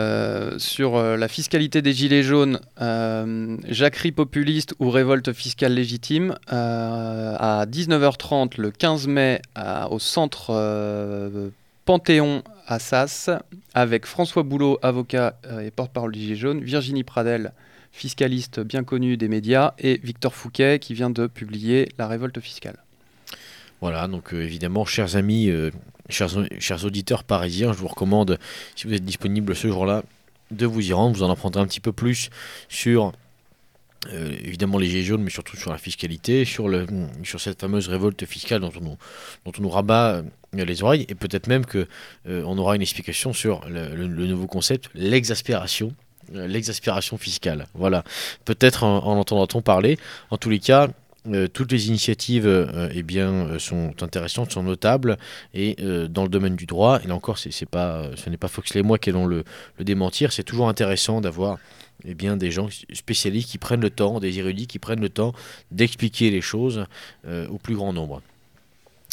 sur 0.58 1.00
la 1.00 1.28
fiscalité 1.28 1.82
des 1.82 1.92
gilets 1.92 2.24
jaunes, 2.24 2.58
jacquerie 3.68 4.12
populiste 4.12 4.74
ou 4.80 4.90
révolte 4.90 5.32
fiscale 5.32 5.74
légitime, 5.74 6.34
à 6.48 7.64
19h30 7.66 8.60
le 8.60 8.70
15 8.70 9.06
mai 9.06 9.40
au 9.90 9.98
centre 9.98 10.52
Panthéon 11.84 12.42
à 12.66 12.78
Sas, 12.78 13.30
avec 13.72 14.04
François 14.04 14.42
Boulot, 14.42 14.78
avocat 14.82 15.38
et 15.64 15.70
porte-parole 15.70 16.12
des 16.12 16.20
gilets 16.20 16.36
jaunes, 16.36 16.60
Virginie 16.60 17.04
Pradel, 17.04 17.52
fiscaliste 17.92 18.60
bien 18.60 18.84
connu 18.84 19.16
des 19.16 19.28
médias, 19.28 19.74
et 19.78 20.00
Victor 20.02 20.34
Fouquet 20.34 20.78
qui 20.78 20.94
vient 20.94 21.10
de 21.10 21.26
publier 21.26 21.88
La 21.98 22.06
révolte 22.08 22.40
fiscale. 22.40 22.78
Voilà, 23.80 24.08
donc 24.08 24.34
euh, 24.34 24.42
évidemment, 24.42 24.84
chers 24.84 25.16
amis, 25.16 25.48
euh, 25.48 25.70
chers, 26.10 26.84
auditeurs 26.84 27.24
parisiens, 27.24 27.72
je 27.72 27.78
vous 27.78 27.88
recommande, 27.88 28.38
si 28.76 28.86
vous 28.86 28.92
êtes 28.92 29.04
disponible 29.04 29.56
ce 29.56 29.68
jour-là, 29.68 30.02
de 30.50 30.66
vous 30.66 30.86
y 30.86 30.92
rendre. 30.92 31.16
Vous 31.16 31.22
en 31.22 31.30
apprendrez 31.30 31.62
un 31.62 31.66
petit 31.66 31.80
peu 31.80 31.92
plus 31.92 32.28
sur 32.68 33.12
euh, 34.12 34.34
évidemment 34.42 34.76
les 34.76 34.86
gilets 34.86 35.02
jaunes, 35.02 35.22
mais 35.22 35.30
surtout 35.30 35.56
sur 35.56 35.70
la 35.70 35.78
fiscalité, 35.78 36.44
sur, 36.44 36.68
le, 36.68 36.86
sur 37.24 37.40
cette 37.40 37.60
fameuse 37.60 37.88
révolte 37.88 38.26
fiscale 38.26 38.60
dont 38.60 38.72
on 38.76 38.80
nous, 38.80 38.96
dont 39.46 39.52
on 39.58 39.62
nous 39.62 39.70
rabat 39.70 40.22
les 40.52 40.82
oreilles, 40.82 41.06
et 41.08 41.14
peut-être 41.14 41.46
même 41.46 41.64
qu'on 41.64 41.86
on 42.26 42.58
aura 42.58 42.76
une 42.76 42.82
explication 42.82 43.32
sur 43.32 43.66
le 43.68 44.26
nouveau 44.26 44.46
concept, 44.46 44.90
l'exaspération. 44.94 45.94
Euh, 46.34 46.46
l'exaspération 46.46 47.18
fiscale. 47.18 47.66
Voilà. 47.74 48.04
Peut-être 48.44 48.84
en, 48.84 49.18
entendra-t-on 49.18 49.62
parler. 49.62 49.98
En 50.30 50.36
tous 50.36 50.50
les 50.50 50.60
cas, 50.60 50.88
euh, 51.28 51.48
toutes 51.48 51.72
les 51.72 51.88
initiatives 51.88 52.46
euh, 52.46 52.88
eh 52.94 53.02
bien, 53.02 53.58
sont 53.58 53.94
intéressantes, 54.02 54.52
sont 54.52 54.62
notables, 54.62 55.16
et 55.54 55.76
dans 56.08 56.22
le 56.22 56.28
domaine 56.28 56.56
du 56.56 56.66
droit, 56.66 57.00
et 57.02 57.08
là 57.08 57.14
encore, 57.14 57.38
c'est, 57.38 57.66
pas, 57.68 58.04
ce 58.16 58.30
n'est 58.30 58.36
pas 58.36 58.48
Foxley 58.48 58.80
et 58.80 58.82
moi 58.82 58.98
qui 58.98 59.10
allons 59.10 59.26
le, 59.26 59.44
le 59.78 59.84
démentir, 59.84 60.32
c'est 60.32 60.44
toujours 60.44 60.68
intéressant 60.68 61.20
d'avoir 61.20 61.58
eh 62.04 62.14
bien, 62.14 62.36
des 62.36 62.50
gens 62.50 62.68
spécialistes 62.92 63.50
qui 63.50 63.58
prennent 63.58 63.82
le 63.82 63.90
temps, 63.90 64.20
des 64.20 64.38
érudits 64.38 64.66
qui 64.66 64.78
prennent 64.78 65.00
le 65.00 65.10
temps 65.10 65.34
d'expliquer 65.70 66.30
les 66.30 66.40
choses 66.40 66.86
au 67.26 67.58
plus 67.58 67.74
grand 67.74 67.92
nombre. 67.92 68.22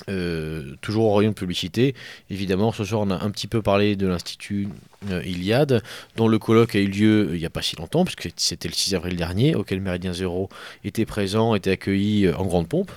Euh, 0.09 0.75
toujours 0.81 1.05
au 1.05 1.15
rayon 1.15 1.31
de 1.31 1.35
publicité. 1.35 1.95
Évidemment, 2.29 2.71
ce 2.71 2.85
soir, 2.85 3.01
on 3.01 3.09
a 3.09 3.23
un 3.23 3.29
petit 3.31 3.47
peu 3.47 3.61
parlé 3.61 3.95
de 3.95 4.07
l'Institut 4.07 4.69
euh, 5.09 5.23
Iliade, 5.23 5.83
dont 6.15 6.27
le 6.27 6.39
colloque 6.39 6.75
a 6.75 6.79
eu 6.79 6.87
lieu 6.87 7.27
euh, 7.29 7.35
il 7.35 7.39
n'y 7.39 7.45
a 7.45 7.49
pas 7.49 7.61
si 7.61 7.75
longtemps, 7.75 8.05
puisque 8.05 8.29
c'était 8.37 8.67
le 8.67 8.73
6 8.73 8.95
avril 8.95 9.15
dernier, 9.15 9.55
auquel 9.55 9.81
Méridien 9.81 10.13
Zéro 10.13 10.49
était 10.83 11.05
présent, 11.05 11.55
était 11.55 11.71
accueilli 11.71 12.29
en 12.29 12.45
grande 12.45 12.67
pompe. 12.67 12.91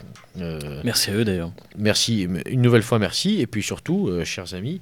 merci 0.84 1.10
à 1.10 1.14
eux 1.14 1.24
d'ailleurs. 1.24 1.52
Merci, 1.76 2.28
une 2.46 2.62
nouvelle 2.62 2.82
fois 2.82 2.98
merci, 2.98 3.40
et 3.40 3.46
puis 3.46 3.62
surtout, 3.62 4.10
chers 4.24 4.54
amis, 4.54 4.78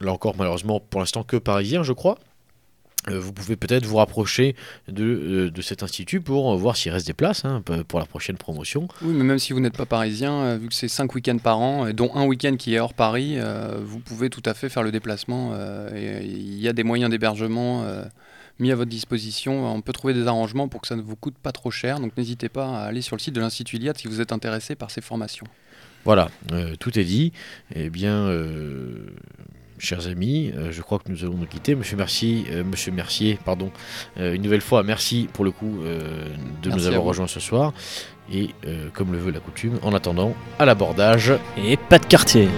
là 0.00 0.12
encore 0.12 0.36
malheureusement 0.36 0.80
pour 0.80 1.00
l'instant 1.00 1.22
que 1.22 1.36
parisien, 1.36 1.82
je 1.82 1.92
crois. 1.92 2.18
Euh, 3.08 3.20
vous 3.20 3.32
pouvez 3.32 3.56
peut-être 3.56 3.86
vous 3.86 3.96
rapprocher 3.96 4.56
de, 4.88 5.04
euh, 5.04 5.50
de, 5.50 5.62
cet 5.62 5.82
institut 5.82 6.20
pour 6.20 6.52
euh, 6.52 6.56
voir 6.56 6.76
s'il 6.76 6.92
reste 6.92 7.06
des 7.06 7.12
places 7.12 7.44
hein, 7.44 7.62
pour 7.86 8.00
la 8.00 8.06
prochaine 8.06 8.36
promotion. 8.36 8.88
Oui, 9.02 9.14
mais 9.14 9.24
même 9.24 9.38
si 9.38 9.52
vous 9.52 9.60
n'êtes 9.60 9.76
pas 9.76 9.86
parisien, 9.86 10.56
vu 10.56 10.68
que 10.68 10.74
c'est 10.74 10.88
5 10.88 11.14
week-ends 11.14 11.38
par 11.38 11.58
an, 11.58 11.90
dont 11.92 12.10
un 12.14 12.24
week-end 12.24 12.56
qui 12.56 12.74
est 12.74 12.80
hors 12.80 12.94
Paris, 12.94 13.38
vous 13.82 14.00
pouvez 14.00 14.30
tout 14.30 14.42
à 14.44 14.54
fait 14.54 14.68
faire 14.68 14.82
le 14.82 14.90
déplacement. 14.90 15.52
Il 15.96 16.60
y 16.60 16.68
a 16.68 16.72
des 16.72 16.84
moyens 16.84 17.10
d'hébergement 17.10 17.84
mis 18.58 18.72
à 18.72 18.76
votre 18.76 18.90
disposition. 18.90 19.66
On 19.72 19.82
peut 19.82 19.92
trouver 19.92 20.14
des 20.14 20.26
arrangements 20.26 20.68
pour 20.68 20.80
que 20.80 20.88
ça 20.88 20.96
ne 20.96 21.02
vous 21.02 21.16
coûte 21.16 21.36
pas 21.42 21.52
trop 21.52 21.70
cher. 21.70 22.00
Donc 22.00 22.16
n'hésitez 22.16 22.48
pas 22.48 22.78
à 22.78 22.84
aller 22.86 23.02
sur 23.02 23.16
le 23.16 23.20
site 23.20 23.34
de 23.34 23.40
l'Institut 23.40 23.76
Iliade 23.76 23.98
si 23.98 24.08
vous 24.08 24.20
êtes 24.20 24.32
intéressé 24.32 24.74
par 24.74 24.90
ces 24.90 25.00
formations. 25.00 25.46
Voilà, 26.04 26.30
tout 26.78 26.98
est 26.98 27.04
dit. 27.04 27.32
Eh 27.74 27.90
bien, 27.90 28.30
chers 29.78 30.06
amis, 30.08 30.52
euh, 30.56 30.72
je 30.72 30.82
crois 30.82 30.98
que 30.98 31.10
nous 31.10 31.24
allons 31.24 31.36
nous 31.36 31.46
quitter. 31.46 31.74
Monsieur 31.74 31.96
Mercier, 31.96 32.44
euh, 32.50 32.64
Monsieur 32.64 32.92
Mercier 32.92 33.38
pardon, 33.44 33.70
euh, 34.18 34.34
une 34.34 34.42
nouvelle 34.42 34.60
fois, 34.60 34.82
merci 34.82 35.28
pour 35.32 35.44
le 35.44 35.50
coup 35.50 35.80
de 36.62 36.70
nous 36.70 36.86
avoir 36.86 37.02
rejoints 37.02 37.26
ce 37.26 37.40
soir. 37.40 37.72
Et 38.32 38.50
comme 38.92 39.12
le 39.12 39.18
veut 39.18 39.30
la 39.30 39.38
coutume, 39.38 39.78
en 39.82 39.94
attendant, 39.94 40.34
à 40.58 40.64
l'abordage. 40.64 41.32
Et 41.64 41.76
pas 41.76 41.98
de 41.98 42.06
quartier. 42.06 42.48